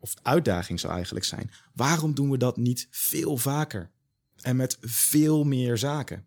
of 0.01 0.15
uitdaging 0.23 0.81
zou 0.81 0.93
eigenlijk 0.93 1.25
zijn, 1.25 1.51
waarom 1.75 2.15
doen 2.15 2.31
we 2.31 2.39
dat 2.39 2.57
niet 2.57 2.87
veel 2.91 3.37
vaker? 3.37 3.91
En 4.41 4.57
met 4.57 4.77
veel 4.81 5.45
meer 5.45 5.79
zaken? 5.79 6.25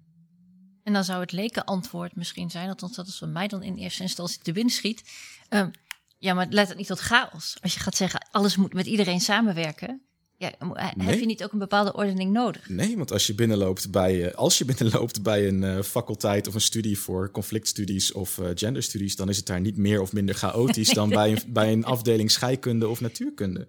En 0.84 0.94
dan 0.94 1.04
zou 1.04 1.22
het 1.22 1.32
leken 1.32 1.66
antwoord 1.66 2.16
misschien 2.16 2.50
zijn, 2.50 2.70
althans 2.70 2.96
dat 2.96 3.08
is 3.08 3.20
wat 3.20 3.30
mij 3.30 3.48
dan 3.48 3.64
in 3.64 3.76
eerste 3.76 4.02
instantie 4.02 4.42
te 4.42 4.52
binnen 4.52 4.74
schiet. 4.74 5.04
Um, 5.50 5.72
ja, 6.18 6.34
maar 6.34 6.48
let 6.50 6.68
het 6.68 6.78
niet 6.78 6.88
tot 6.88 7.00
chaos. 7.00 7.58
Als 7.62 7.74
je 7.74 7.80
gaat 7.80 7.96
zeggen, 7.96 8.28
alles 8.32 8.56
moet 8.56 8.74
met 8.74 8.86
iedereen 8.86 9.22
samenwerken, 9.22 10.02
ja, 10.52 10.94
heb 10.98 11.20
je 11.20 11.26
niet 11.26 11.44
ook 11.44 11.52
een 11.52 11.60
bepaalde 11.60 11.94
ordening 11.94 12.32
nodig? 12.32 12.70
Nee, 12.70 12.98
want 12.98 13.12
als 13.12 13.28
je 13.28 13.36
binnenloopt 13.36 13.92
bij, 13.92 14.16
uh, 14.16 14.34
als 14.34 14.58
je 14.58 14.66
binnenloopt 14.76 15.22
bij 15.22 15.48
een 15.48 15.62
uh, 15.62 15.82
faculteit 15.82 16.48
of 16.48 16.54
een 16.54 16.62
studie 16.62 17.00
voor 17.00 17.32
conflictstudies 17.32 18.12
of 18.12 18.40
genderstudies, 18.56 19.16
dan 19.16 19.30
is 19.30 19.38
het 19.38 19.46
daar 19.46 19.62
niet 19.62 19.78
meer 19.78 20.02
of 20.02 20.14
minder 20.14 20.36
chaotisch 20.36 20.90
dan 20.90 21.10
bij 21.20 21.32
een, 21.32 21.40
bij 21.48 21.72
een 21.72 21.86
afdeling 21.86 22.32
scheikunde 22.32 22.88
of 22.88 23.02
natuurkunde. 23.02 23.68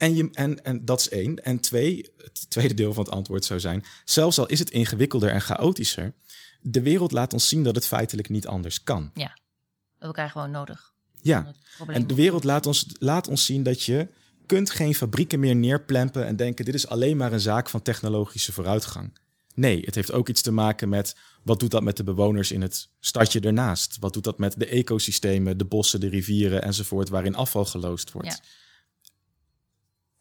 En, 0.00 0.14
je, 0.14 0.28
en, 0.32 0.64
en 0.64 0.84
dat 0.84 1.00
is 1.00 1.08
één. 1.08 1.44
En 1.44 1.60
twee, 1.60 2.10
het 2.16 2.50
tweede 2.50 2.74
deel 2.74 2.92
van 2.92 3.04
het 3.04 3.12
antwoord 3.12 3.44
zou 3.44 3.60
zijn: 3.60 3.84
zelfs 4.04 4.38
al 4.38 4.46
is 4.46 4.58
het 4.58 4.70
ingewikkelder 4.70 5.30
en 5.30 5.40
chaotischer, 5.40 6.12
de 6.60 6.82
wereld 6.82 7.12
laat 7.12 7.32
ons 7.32 7.48
zien 7.48 7.64
dat 7.64 7.74
het 7.74 7.86
feitelijk 7.86 8.28
niet 8.28 8.46
anders 8.46 8.82
kan. 8.82 9.10
Ja, 9.14 9.32
we 9.34 9.90
hebben 9.90 10.08
elkaar 10.08 10.30
gewoon 10.30 10.50
nodig. 10.50 10.92
Ja, 11.22 11.54
en 11.86 12.06
de 12.06 12.14
wereld 12.14 12.44
laat 12.44 12.66
ons, 12.66 12.86
laat 12.98 13.28
ons 13.28 13.44
zien 13.44 13.62
dat 13.62 13.82
je 13.82 14.08
kunt 14.50 14.70
geen 14.70 14.94
fabrieken 14.94 15.40
meer 15.40 15.56
neerplempen 15.56 16.26
en 16.26 16.36
denken: 16.36 16.64
dit 16.64 16.74
is 16.74 16.88
alleen 16.88 17.16
maar 17.16 17.32
een 17.32 17.40
zaak 17.40 17.68
van 17.68 17.82
technologische 17.82 18.52
vooruitgang. 18.52 19.18
Nee, 19.54 19.82
het 19.84 19.94
heeft 19.94 20.12
ook 20.12 20.28
iets 20.28 20.42
te 20.42 20.50
maken 20.50 20.88
met 20.88 21.16
wat 21.42 21.60
doet 21.60 21.70
dat 21.70 21.82
met 21.82 21.96
de 21.96 22.04
bewoners 22.04 22.52
in 22.52 22.60
het 22.60 22.90
stadje 23.00 23.40
ernaast? 23.40 23.96
Wat 24.00 24.12
doet 24.12 24.24
dat 24.24 24.38
met 24.38 24.58
de 24.58 24.66
ecosystemen, 24.66 25.58
de 25.58 25.64
bossen, 25.64 26.00
de 26.00 26.08
rivieren 26.08 26.62
enzovoort, 26.62 27.08
waarin 27.08 27.34
afval 27.34 27.64
geloosd 27.64 28.12
wordt? 28.12 28.28
Ja. 28.28 28.38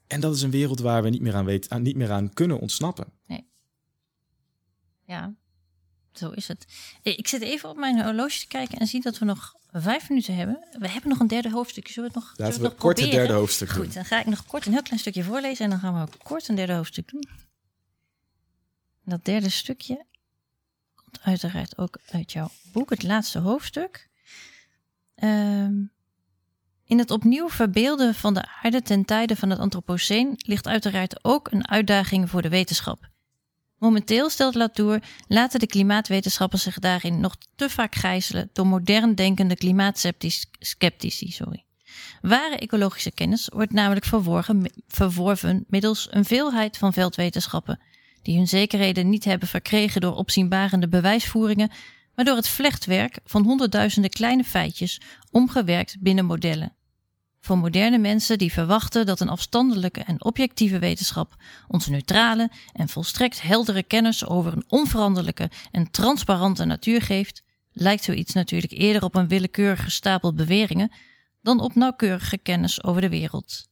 En 0.07 0.19
dat 0.19 0.35
is 0.35 0.41
een 0.41 0.51
wereld 0.51 0.79
waar 0.79 1.03
we 1.03 1.09
niet 1.09 1.21
meer 1.21 1.35
aan, 1.35 1.45
weten, 1.45 1.71
aan, 1.71 1.81
niet 1.81 1.95
meer 1.95 2.11
aan 2.11 2.33
kunnen 2.33 2.59
ontsnappen. 2.59 3.07
Ja, 5.05 5.35
zo 6.13 6.29
is 6.29 6.47
het. 6.47 6.65
Ik 7.01 7.27
zit 7.27 7.41
even 7.41 7.69
op 7.69 7.77
mijn 7.77 8.03
horloge 8.03 8.39
te 8.39 8.47
kijken 8.47 8.77
en 8.77 8.87
zie 8.87 9.01
dat 9.01 9.17
we 9.17 9.25
nog 9.25 9.53
vijf 9.71 10.09
minuten 10.09 10.35
hebben. 10.35 10.67
We 10.79 10.89
hebben 10.89 11.09
nog 11.09 11.19
een 11.19 11.27
derde 11.27 11.49
hoofdstuk. 11.51 11.87
Zullen 11.87 12.09
we 12.09 12.15
het 12.19 12.25
nog, 12.25 12.37
Laten 12.37 12.55
we 12.55 12.61
we 12.61 12.67
nog 12.69 12.77
kort 12.77 12.95
proberen? 12.95 13.19
derde 13.19 13.33
hoofdstuk 13.39 13.69
Goed, 13.69 13.83
doen. 13.83 13.93
dan 13.93 14.05
ga 14.05 14.19
ik 14.19 14.25
nog 14.25 14.45
kort 14.45 14.65
een 14.65 14.71
heel 14.71 14.81
klein 14.81 14.99
stukje 14.99 15.23
voorlezen 15.23 15.63
en 15.63 15.69
dan 15.69 15.79
gaan 15.79 16.05
we 16.05 16.11
kort 16.23 16.47
een 16.47 16.55
derde 16.55 16.73
hoofdstuk 16.73 17.07
doen. 17.11 17.27
Dat 19.03 19.25
derde 19.25 19.49
stukje 19.49 20.05
komt 20.95 21.19
uiteraard 21.21 21.77
ook 21.77 21.97
uit 22.11 22.31
jouw 22.31 22.49
boek, 22.71 22.89
het 22.89 23.03
laatste 23.03 23.39
hoofdstuk. 23.39 24.09
Ehm, 25.15 25.73
in 26.83 26.97
het 26.97 27.11
opnieuw 27.11 27.49
verbeelden 27.49 28.15
van 28.15 28.33
de 28.33 28.47
aarde 28.63 28.81
ten 28.81 29.05
tijde 29.05 29.35
van 29.35 29.49
het 29.49 29.59
Anthropoceen 29.59 30.33
ligt 30.37 30.67
uiteraard 30.67 31.23
ook 31.23 31.51
een 31.51 31.67
uitdaging 31.67 32.29
voor 32.29 32.41
de 32.41 32.49
wetenschap. 32.49 33.09
Momenteel, 33.79 34.29
stelt 34.29 34.55
Latour, 34.55 34.99
laten 35.27 35.59
de 35.59 35.67
klimaatwetenschappers 35.67 36.63
zich 36.63 36.79
daarin 36.79 37.19
nog 37.19 37.35
te 37.55 37.69
vaak 37.69 37.95
gijzelen 37.95 38.49
door 38.53 38.67
modern 38.67 39.15
denkende 39.15 39.55
klimaatskeptici. 39.55 41.31
Sorry. 41.31 41.63
Ware 42.21 42.55
ecologische 42.55 43.11
kennis 43.11 43.49
wordt 43.53 43.71
namelijk 43.71 44.05
verworven 44.87 45.65
middels 45.67 46.07
een 46.11 46.25
veelheid 46.25 46.77
van 46.77 46.93
veldwetenschappen, 46.93 47.79
die 48.21 48.37
hun 48.37 48.47
zekerheden 48.47 49.09
niet 49.09 49.25
hebben 49.25 49.47
verkregen 49.47 50.01
door 50.01 50.15
opzienbarende 50.15 50.87
bewijsvoeringen, 50.87 51.71
maar 52.15 52.25
door 52.25 52.35
het 52.35 52.47
vlechtwerk 52.47 53.19
van 53.25 53.43
honderdduizenden 53.43 54.11
kleine 54.11 54.43
feitjes 54.43 55.01
omgewerkt 55.31 55.97
binnen 55.99 56.25
modellen. 56.25 56.73
Voor 57.39 57.57
moderne 57.57 57.97
mensen 57.97 58.37
die 58.37 58.53
verwachten 58.53 59.05
dat 59.05 59.19
een 59.19 59.29
afstandelijke 59.29 60.01
en 60.01 60.23
objectieve 60.23 60.79
wetenschap 60.79 61.35
ons 61.67 61.87
neutrale 61.87 62.51
en 62.73 62.89
volstrekt 62.89 63.41
heldere 63.41 63.83
kennis 63.83 64.25
over 64.25 64.53
een 64.53 64.65
onveranderlijke 64.67 65.51
en 65.71 65.91
transparante 65.91 66.65
natuur 66.65 67.01
geeft, 67.01 67.43
lijkt 67.71 68.03
zoiets 68.03 68.33
natuurlijk 68.33 68.73
eerder 68.73 69.03
op 69.03 69.15
een 69.15 69.27
willekeurig 69.27 69.83
gestapeld 69.83 70.35
beweringen 70.35 70.91
dan 71.41 71.59
op 71.59 71.75
nauwkeurige 71.75 72.37
kennis 72.37 72.83
over 72.83 73.01
de 73.01 73.09
wereld. 73.09 73.67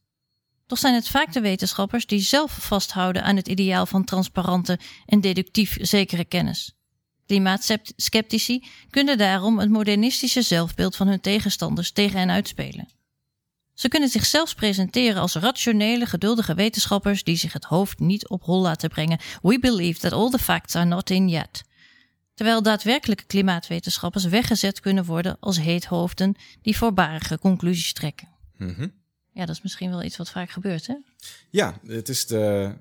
Toch 0.66 0.78
zijn 0.78 0.94
het 0.94 1.08
vaak 1.08 1.32
de 1.32 1.40
wetenschappers 1.40 2.06
die 2.06 2.20
zelf 2.20 2.52
vasthouden 2.52 3.22
aan 3.24 3.36
het 3.36 3.48
ideaal 3.48 3.86
van 3.86 4.04
transparante 4.04 4.78
en 5.06 5.20
deductief 5.20 5.76
zekere 5.80 6.24
kennis. 6.24 6.76
Klimaatskeptici 7.26 8.66
kunnen 8.90 9.18
daarom 9.18 9.58
het 9.58 9.70
modernistische 9.70 10.42
zelfbeeld 10.42 10.96
van 10.96 11.08
hun 11.08 11.20
tegenstanders 11.20 11.92
tegen 11.92 12.18
hen 12.18 12.30
uitspelen. 12.30 12.97
Ze 13.78 13.88
kunnen 13.88 14.08
zichzelf 14.08 14.54
presenteren 14.54 15.20
als 15.20 15.34
rationele, 15.34 16.06
geduldige 16.06 16.54
wetenschappers 16.54 17.24
die 17.24 17.36
zich 17.36 17.52
het 17.52 17.64
hoofd 17.64 17.98
niet 17.98 18.28
op 18.28 18.42
hol 18.42 18.60
laten 18.60 18.88
brengen. 18.88 19.18
We 19.42 19.58
believe 19.58 20.00
that 20.00 20.12
all 20.12 20.30
the 20.30 20.38
facts 20.38 20.74
are 20.74 20.84
not 20.84 21.10
in 21.10 21.28
yet. 21.28 21.64
Terwijl 22.34 22.62
daadwerkelijke 22.62 23.24
klimaatwetenschappers 23.24 24.24
weggezet 24.24 24.80
kunnen 24.80 25.04
worden 25.04 25.36
als 25.40 25.60
heethoofden 25.60 26.34
die 26.62 26.76
voorbarige 26.76 27.38
conclusies 27.38 27.92
trekken. 27.92 28.28
Mhm. 28.56 28.88
Ja, 29.32 29.46
dat 29.46 29.56
is 29.56 29.62
misschien 29.62 29.90
wel 29.90 30.02
iets 30.02 30.16
wat 30.16 30.30
vaak 30.30 30.50
gebeurt, 30.50 30.86
hè? 30.86 30.94
Ja, 31.50 31.80
het 31.86 32.08
is, 32.08 32.26
de, 32.26 32.74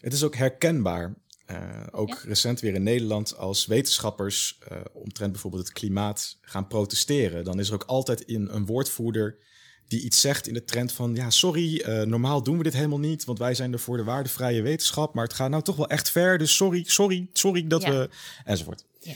het 0.00 0.12
is 0.12 0.22
ook 0.22 0.36
herkenbaar. 0.36 1.14
Eh, 1.46 1.86
ook 1.90 2.22
recent 2.24 2.60
weer 2.60 2.74
in 2.74 2.82
Nederland, 2.82 3.36
als 3.36 3.66
wetenschappers 3.66 4.58
eh, 4.68 4.80
omtrent 4.92 5.32
bijvoorbeeld 5.32 5.62
het 5.62 5.72
klimaat 5.72 6.38
gaan 6.40 6.66
protesteren, 6.66 7.44
dan 7.44 7.58
is 7.58 7.68
er 7.68 7.74
ook 7.74 7.84
altijd 7.84 8.20
in 8.20 8.48
een 8.50 8.66
woordvoerder 8.66 9.48
die 9.90 10.00
iets 10.02 10.20
zegt 10.20 10.46
in 10.46 10.54
de 10.54 10.64
trend 10.64 10.92
van: 10.92 11.14
ja, 11.14 11.30
sorry, 11.30 11.80
eh, 11.80 12.02
normaal 12.02 12.42
doen 12.42 12.56
we 12.56 12.62
dit 12.62 12.72
helemaal 12.72 12.98
niet, 12.98 13.24
want 13.24 13.38
wij 13.38 13.54
zijn 13.54 13.72
er 13.72 13.78
voor 13.78 13.96
de 13.96 14.04
waardevrije 14.04 14.62
wetenschap, 14.62 15.14
maar 15.14 15.24
het 15.24 15.32
gaat 15.34 15.50
nou 15.50 15.62
toch 15.62 15.76
wel 15.76 15.88
echt 15.88 16.10
ver, 16.10 16.38
dus 16.38 16.56
sorry, 16.56 16.84
sorry, 16.86 17.28
sorry 17.32 17.66
dat 17.66 17.82
Ja. 17.82 17.90
we. 17.90 18.10
enzovoort. 18.44 18.84
Ja. 19.00 19.14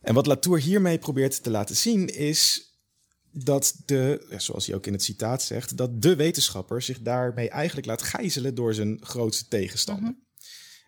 En 0.00 0.14
wat 0.14 0.26
Latour 0.26 0.60
hiermee 0.60 0.98
probeert 0.98 1.42
te 1.42 1.50
laten 1.50 1.76
zien 1.76 2.14
is 2.14 2.70
dat 3.32 3.74
de, 3.84 4.26
zoals 4.36 4.66
hij 4.66 4.74
ook 4.74 4.86
in 4.86 4.92
het 4.92 5.02
citaat 5.02 5.42
zegt, 5.42 5.76
dat 5.76 6.02
de 6.02 6.16
wetenschapper 6.16 6.82
zich 6.82 7.00
daarmee 7.00 7.48
eigenlijk 7.50 7.86
laat 7.86 8.02
gijzelen 8.02 8.54
door 8.54 8.74
zijn 8.74 8.98
grootste 9.02 9.48
tegenstander. 9.48 10.14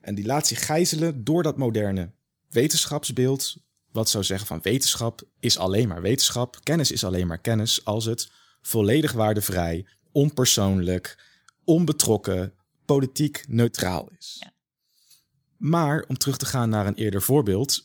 En 0.00 0.14
die 0.14 0.26
laat 0.26 0.46
zich 0.46 0.66
gijzelen 0.66 1.24
door 1.24 1.42
dat 1.42 1.56
moderne 1.56 2.10
wetenschapsbeeld, 2.50 3.56
wat 3.92 4.08
zou 4.08 4.24
zeggen 4.24 4.46
van 4.46 4.60
wetenschap 4.62 5.22
is 5.40 5.58
alleen 5.58 5.88
maar 5.88 6.02
wetenschap, 6.02 6.58
kennis 6.62 6.90
is 6.90 7.04
alleen 7.04 7.26
maar 7.26 7.40
kennis 7.40 7.84
als 7.84 8.04
het 8.04 8.30
volledig 8.62 9.12
waardevrij, 9.12 9.86
onpersoonlijk, 10.12 11.24
onbetrokken, 11.64 12.54
politiek 12.84 13.44
neutraal 13.48 14.08
is. 14.18 14.36
Ja. 14.40 14.52
Maar 15.56 16.04
om 16.08 16.18
terug 16.18 16.36
te 16.36 16.46
gaan 16.46 16.68
naar 16.68 16.86
een 16.86 16.94
eerder 16.94 17.22
voorbeeld, 17.22 17.84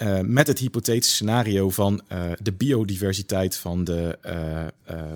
eh, 0.00 0.20
met 0.20 0.46
het 0.46 0.58
hypothetische 0.58 1.14
scenario 1.14 1.70
van 1.70 2.02
eh, 2.08 2.32
de 2.42 2.52
biodiversiteit 2.52 3.56
van 3.56 3.84
de, 3.84 4.18
eh, 4.22 4.66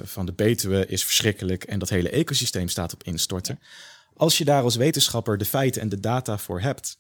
van 0.03 0.27
de 0.27 0.33
Betuwe 0.33 0.87
is 0.87 1.05
verschrikkelijk 1.05 1.65
en 1.65 1.79
dat 1.79 1.89
hele 1.89 2.11
ecosysteem 2.11 2.69
staat 2.69 2.93
op 2.93 3.03
instorten. 3.03 3.59
Als 4.15 4.39
je 4.39 4.45
daar 4.45 4.63
als 4.63 4.77
wetenschapper 4.77 5.39
de 5.39 5.45
feiten 5.45 5.83
en 5.83 5.89
de 5.89 6.01
data 6.01 6.39
voor 6.39 6.61
hebt, 6.61 6.99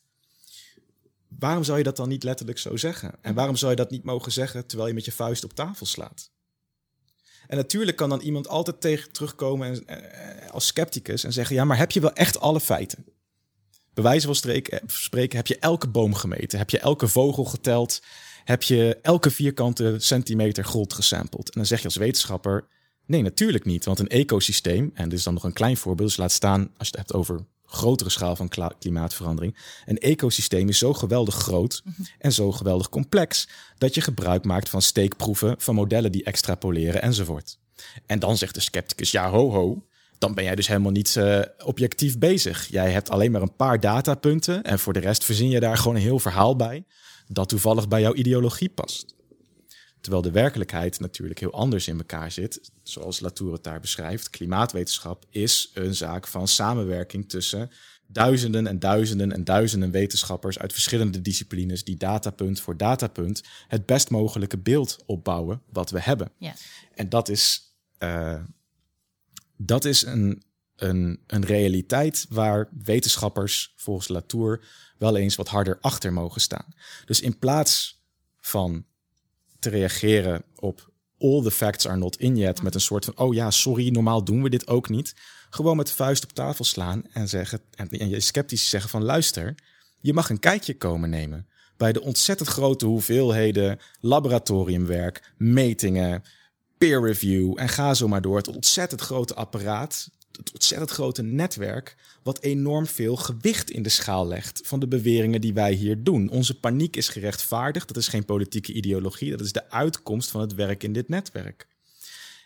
waarom 1.29 1.65
zou 1.65 1.79
je 1.79 1.85
dat 1.85 1.97
dan 1.97 2.09
niet 2.09 2.23
letterlijk 2.23 2.59
zo 2.59 2.77
zeggen? 2.77 3.13
En 3.21 3.35
waarom 3.35 3.57
zou 3.57 3.71
je 3.71 3.77
dat 3.77 3.91
niet 3.91 4.05
mogen 4.05 4.33
zeggen 4.33 4.67
terwijl 4.67 4.89
je 4.89 4.95
met 4.95 5.05
je 5.05 5.13
vuist 5.13 5.45
op 5.45 5.53
tafel 5.53 5.87
slaat? 5.87 6.31
En 7.47 7.57
natuurlijk 7.57 7.97
kan 7.97 8.09
dan 8.09 8.21
iemand 8.21 8.49
altijd 8.49 8.81
tegen 8.81 9.13
terugkomen 9.13 9.87
en, 9.87 9.87
eh, 9.87 10.51
als 10.51 10.67
scepticus 10.67 11.25
en 11.25 11.33
zeggen: 11.33 11.57
ja, 11.57 11.65
maar 11.65 11.79
heb 11.79 11.91
je 11.91 12.01
wel 12.01 12.13
echt 12.13 12.41
alle 12.41 12.61
feiten? 12.61 13.05
Bij 13.95 14.05
wijze 14.05 14.27
van 14.27 14.35
spreken, 14.35 14.81
spreken 14.87 15.37
heb 15.37 15.47
je 15.47 15.59
elke 15.59 15.89
boom 15.89 16.15
gemeten, 16.15 16.59
heb 16.59 16.71
je 16.71 16.79
elke 16.79 17.09
vogel 17.09 17.45
geteld, 17.45 18.03
heb 18.45 18.63
je 18.63 18.99
elke 19.03 19.31
vierkante 19.31 19.95
centimeter 19.99 20.65
grond 20.65 20.93
gesampled. 20.93 21.47
En 21.47 21.53
dan 21.55 21.67
zeg 21.67 21.79
je 21.79 21.85
als 21.85 21.97
wetenschapper: 21.97 22.67
nee, 23.07 23.23
natuurlijk 23.23 23.65
niet, 23.65 23.85
want 23.85 23.99
een 23.99 24.09
ecosysteem, 24.09 24.91
en 24.95 25.09
dit 25.09 25.19
is 25.19 25.25
dan 25.25 25.35
nog 25.35 25.45
een 25.45 25.53
klein 25.53 25.77
voorbeeld, 25.77 26.09
dus 26.09 26.19
laat 26.19 26.33
staan 26.33 26.61
als 26.61 26.89
je 26.89 26.97
het 26.97 26.97
hebt 26.97 27.15
over 27.15 27.45
grotere 27.75 28.11
schaal 28.11 28.37
van 28.37 28.51
klimaatverandering. 28.79 29.57
Een 29.87 29.99
ecosysteem 29.99 30.68
is 30.68 30.79
zo 30.79 30.93
geweldig 30.93 31.35
groot 31.35 31.83
en 32.18 32.33
zo 32.33 32.53
geweldig 32.53 32.89
complex 32.89 33.49
dat 33.79 33.95
je 33.95 34.01
gebruik 34.01 34.45
maakt 34.45 34.68
van 34.68 34.83
steekproeven, 34.83 35.55
van 35.59 35.75
modellen 35.75 36.12
die 36.12 36.25
extrapoleren 36.25 37.03
enzovoort. 37.03 37.59
En 38.07 38.18
dan 38.18 38.37
zegt 38.37 38.55
de 38.55 38.61
scepticus: 38.61 39.11
ja, 39.11 39.31
ho, 39.31 39.51
ho. 39.51 39.87
Dan 40.18 40.35
ben 40.35 40.45
jij 40.45 40.55
dus 40.55 40.66
helemaal 40.66 40.91
niet 40.91 41.16
eh, 41.16 41.41
objectief 41.64 42.18
bezig. 42.18 42.66
Jij 42.70 42.91
hebt 42.91 43.11
alleen 43.11 43.31
maar 43.31 43.43
een 43.43 43.57
paar 43.57 43.81
datapunten 43.81 44.62
en 44.62 44.79
voor 44.79 44.93
de 44.93 45.01
rest 45.01 45.25
verzin 45.25 45.49
je 45.49 45.61
daar 45.61 45.77
gewoon 45.77 45.97
een 45.97 46.03
heel 46.03 46.18
verhaal 46.18 46.57
bij 46.57 46.85
dat 47.29 47.49
toevallig 47.49 47.89
bij 47.89 48.01
jouw 48.01 48.14
ideologie 48.14 48.68
past. 48.68 49.14
Terwijl 50.05 50.25
de 50.25 50.31
werkelijkheid 50.31 51.01
natuurlijk 51.01 51.41
heel 51.41 51.53
anders 51.53 51.89
in 51.89 51.99
elkaar 51.99 52.33
zit. 52.33 52.71
Zoals 52.83 53.21
Latour 53.21 53.53
het 53.53 53.65
daar 53.65 53.81
beschrijft. 53.81 54.31
Klimaatwetenschap 54.31 55.25
is 55.31 55.71
een 55.75 55.95
zaak 55.95 56.27
van 56.27 56.49
samenwerking 56.49 57.29
tussen 57.29 57.71
duizenden 58.07 58.67
en 58.67 58.79
duizenden 58.79 59.33
en 59.33 59.45
duizenden 59.45 59.91
wetenschappers 59.91 60.59
uit 60.59 60.73
verschillende 60.73 61.21
disciplines 61.21 61.85
die 61.85 61.97
datapunt 61.97 62.61
voor 62.61 62.77
datapunt 62.77 63.43
het 63.69 63.87
best 63.87 64.11
mogelijke 64.11 64.59
beeld 64.59 65.03
opbouwen 65.07 65.63
wat 65.73 65.91
we 65.91 66.01
hebben. 66.01 66.33
Ja. 66.39 66.55
En 66.95 67.09
dat 67.09 67.29
is, 67.29 67.75
eh, 67.99 68.43
dat 69.57 69.85
is 69.85 70.03
een, 70.03 70.43
een, 70.77 71.21
een 71.27 71.45
realiteit 71.45 72.27
waar 72.29 72.69
wetenschappers 72.83 73.73
volgens 73.77 74.09
Latour 74.09 74.65
wel 74.99 75.17
eens 75.17 75.37
wat 75.37 75.49
harder 75.49 75.79
achter 75.81 76.13
mogen 76.13 76.41
staan. 76.41 76.75
Dus 77.05 77.21
in 77.21 77.39
plaats 77.39 78.03
van 78.41 78.85
te 79.65 79.71
reageren 79.71 80.45
op 80.55 80.93
all 81.19 81.43
the 81.43 81.51
facts 81.51 81.87
are 81.87 81.97
not 81.97 82.17
in 82.17 82.37
yet 82.37 82.62
met 82.62 82.75
een 82.75 82.81
soort 82.81 83.05
van 83.05 83.19
oh 83.19 83.35
ja, 83.35 83.51
sorry, 83.51 83.89
normaal 83.89 84.25
doen 84.25 84.43
we 84.43 84.49
dit 84.51 84.69
ook 84.69 84.89
niet. 84.89 85.15
Gewoon 85.51 85.77
met 85.77 85.87
de 85.87 85.93
vuist 85.93 86.25
op 86.25 86.33
tafel 86.33 86.65
slaan 86.65 87.03
en 87.12 87.29
zeggen 87.29 87.61
en, 87.75 87.89
en 87.89 88.09
je 88.09 88.21
sceptisch 88.21 88.69
zeggen 88.69 88.91
van 88.91 89.03
luister, 89.03 89.55
je 90.01 90.12
mag 90.12 90.31
een 90.31 90.39
kijkje 90.39 90.77
komen 90.77 91.11
nemen 91.11 91.49
bij 91.77 91.93
de 91.93 92.03
ontzettend 92.03 92.49
grote 92.49 92.87
hoeveelheden 92.87 93.79
laboratoriumwerk, 94.01 95.33
metingen, 95.37 96.23
peer 96.79 97.03
review 97.03 97.53
en 97.57 97.69
ga 97.69 97.95
zo 97.95 98.09
maar 98.09 98.23
door. 98.23 98.37
Het 98.37 98.49
ontzettend 98.49 99.01
grote 99.01 99.35
apparaat, 99.35 100.11
het 100.37 100.53
ontzettend 100.53 100.91
grote 100.91 101.22
netwerk, 101.22 101.97
wat 102.22 102.41
enorm 102.43 102.87
veel 102.87 103.16
gewicht 103.16 103.70
in 103.70 103.82
de 103.82 103.89
schaal 103.89 104.26
legt 104.26 104.61
van 104.64 104.80
de 104.80 104.89
beweringen 104.89 105.41
die 105.41 105.55
wij 105.55 105.72
hier 105.72 106.03
doen. 106.03 106.28
Onze 106.30 106.59
paniek 106.59 106.97
is 106.97 107.09
gerechtvaardigd, 107.09 107.89
dat 107.89 107.97
is 107.97 108.09
geen 108.09 108.24
politieke 108.24 108.72
ideologie, 108.72 109.30
dat 109.30 109.41
is 109.41 109.53
de 109.53 109.70
uitkomst 109.70 110.30
van 110.30 110.41
het 110.41 110.55
werk 110.55 110.82
in 110.82 110.93
dit 110.93 111.09
netwerk. 111.09 111.68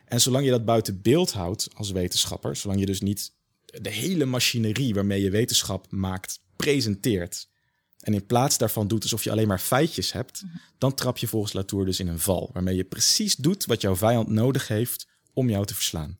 En 0.05 0.21
zolang 0.21 0.45
je 0.45 0.51
dat 0.51 0.65
buiten 0.65 1.03
beeld 1.03 1.33
houdt 1.33 1.69
als 1.75 1.91
wetenschapper, 1.91 2.57
zolang 2.57 2.81
je 2.81 2.87
dus 2.87 3.01
niet 3.01 3.33
de 3.65 3.91
hele 3.91 4.25
machinerie 4.25 4.95
waarmee 4.95 5.23
je 5.23 5.31
wetenschap 5.31 5.91
maakt, 5.91 6.41
presenteert, 6.57 7.49
en 8.01 8.15
in 8.15 8.27
plaats 8.27 8.59
daarvan 8.59 8.89
doet 8.89 9.03
alsof 9.03 9.25
je 9.25 9.31
alleen 9.31 9.49
maar 9.49 9.59
feitjes 9.59 10.13
hebt, 10.13 10.43
dan 10.79 10.95
trap 10.95 11.19
je 11.19 11.27
volgens 11.27 11.53
Latour 11.53 11.85
dus 11.85 12.01
in 12.01 12.09
een 12.09 12.19
val, 12.19 12.51
waarmee 12.53 12.77
je 12.77 12.85
precies 12.85 13.37
doet 13.37 13.67
wat 13.67 13.81
jouw 13.81 13.97
vijand 13.97 14.29
nodig 14.29 14.69
heeft 14.69 15.07
om 15.33 15.51
jou 15.51 15.67
te 15.67 15.75
verslaan. 15.75 16.19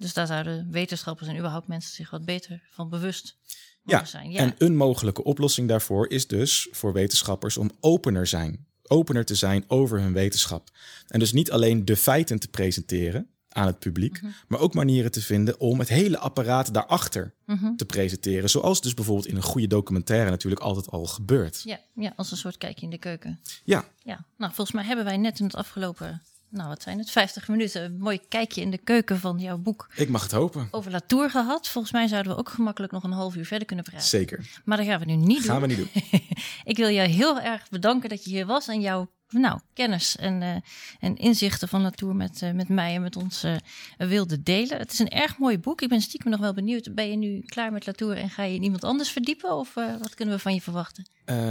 Dus 0.00 0.12
daar 0.14 0.26
zouden 0.26 0.70
wetenschappers 0.70 1.28
en 1.28 1.36
überhaupt 1.36 1.66
mensen 1.68 1.94
zich 1.94 2.10
wat 2.10 2.24
beter 2.24 2.62
van 2.70 2.88
bewust 2.88 3.36
Ja, 3.84 4.04
zijn. 4.04 4.30
Ja, 4.30 4.38
en 4.40 4.54
een 4.58 4.76
mogelijke 4.76 5.24
oplossing 5.24 5.68
daarvoor 5.68 6.08
is 6.10 6.26
dus 6.26 6.68
voor 6.70 6.92
wetenschappers 6.92 7.56
om 7.56 7.70
opener 7.80 8.26
zijn. 8.26 8.66
Opener 8.82 9.24
te 9.24 9.34
zijn 9.34 9.64
over 9.66 10.00
hun 10.00 10.12
wetenschap. 10.12 10.70
En 11.06 11.18
dus 11.18 11.32
niet 11.32 11.50
alleen 11.50 11.84
de 11.84 11.96
feiten 11.96 12.38
te 12.38 12.48
presenteren 12.48 13.28
aan 13.48 13.66
het 13.66 13.78
publiek, 13.78 14.22
Mhm. 14.22 14.32
maar 14.48 14.60
ook 14.60 14.74
manieren 14.74 15.10
te 15.10 15.22
vinden 15.22 15.60
om 15.60 15.78
het 15.78 15.88
hele 15.88 16.18
apparaat 16.18 16.74
daarachter 16.74 17.34
Mhm. 17.46 17.74
te 17.76 17.84
presenteren. 17.84 18.50
Zoals 18.50 18.80
dus 18.80 18.94
bijvoorbeeld 18.94 19.26
in 19.26 19.36
een 19.36 19.42
goede 19.42 19.66
documentaire 19.66 20.30
natuurlijk 20.30 20.62
altijd 20.62 20.88
al 20.90 21.06
gebeurt. 21.06 21.62
ja, 21.64 21.80
ja, 21.94 22.12
als 22.16 22.30
een 22.30 22.36
soort 22.36 22.56
kijkje 22.58 22.84
in 22.84 22.90
de 22.90 22.98
keuken. 22.98 23.40
Ja, 23.64 23.84
Ja, 24.02 24.24
nou 24.36 24.52
volgens 24.54 24.76
mij 24.76 24.84
hebben 24.84 25.04
wij 25.04 25.16
net 25.16 25.38
in 25.38 25.44
het 25.44 25.54
afgelopen, 25.54 26.22
nou 26.50 26.68
wat 26.68 26.82
zijn 26.82 26.98
het, 26.98 27.10
50 27.10 27.48
minuten 27.48 27.82
een 27.84 27.98
mooi 27.98 28.20
kijkje 28.28 28.60
in 28.60 28.70
de 28.70 28.78
keuken 28.78 29.18
van 29.18 29.38
jouw 29.38 29.58
boek 29.58 29.88
ik 29.96 30.08
mag 30.08 30.22
het 30.22 30.32
hopen. 30.32 30.68
over 30.70 30.90
Latour 30.90 31.30
gehad. 31.30 31.68
Volgens 31.68 31.92
mij 31.92 32.08
zouden 32.08 32.32
we 32.32 32.38
ook 32.38 32.48
gemakkelijk 32.48 32.92
nog 32.92 33.04
een 33.04 33.12
half 33.12 33.36
uur 33.36 33.46
verder 33.46 33.66
kunnen 33.66 33.84
praten. 33.84 34.08
Zeker. 34.08 34.60
Maar 34.64 34.76
dat 34.76 34.86
gaan 34.86 35.00
we 35.00 35.04
nu 35.04 35.16
niet 35.16 35.44
Gaan 35.44 35.60
we 35.60 35.66
doen. 35.66 35.76
niet 35.76 36.10
doen. 36.10 36.20
Ik 36.64 36.76
wil 36.76 36.88
je 36.88 37.00
heel 37.00 37.40
erg 37.40 37.68
bedanken 37.68 38.08
dat 38.08 38.24
je 38.24 38.30
hier 38.30 38.46
was 38.46 38.68
en 38.68 38.80
jouw 38.80 39.10
nou, 39.28 39.60
kennis 39.74 40.16
en, 40.16 40.42
eh, 40.42 40.56
en 41.00 41.16
inzichten 41.16 41.68
van 41.68 41.82
Latour 41.82 42.14
met, 42.16 42.42
eh, 42.42 42.52
met 42.52 42.68
mij 42.68 42.94
en 42.94 43.02
met 43.02 43.16
ons 43.16 43.42
eh, 43.42 43.56
wilde 43.96 44.42
delen. 44.42 44.78
Het 44.78 44.92
is 44.92 44.98
een 44.98 45.08
erg 45.08 45.38
mooi 45.38 45.58
boek. 45.58 45.80
Ik 45.80 45.88
ben 45.88 46.00
stiekem 46.00 46.30
nog 46.30 46.40
wel 46.40 46.54
benieuwd. 46.54 46.94
Ben 46.94 47.10
je 47.10 47.16
nu 47.16 47.40
klaar 47.40 47.72
met 47.72 47.86
Latour 47.86 48.16
en 48.16 48.30
ga 48.30 48.42
je 48.42 48.54
in 48.54 48.62
iemand 48.62 48.84
anders 48.84 49.10
verdiepen? 49.10 49.56
Of 49.56 49.74
wat 49.74 50.14
kunnen 50.14 50.34
we 50.34 50.40
van 50.40 50.54
je 50.54 50.60
verwachten? 50.60 51.06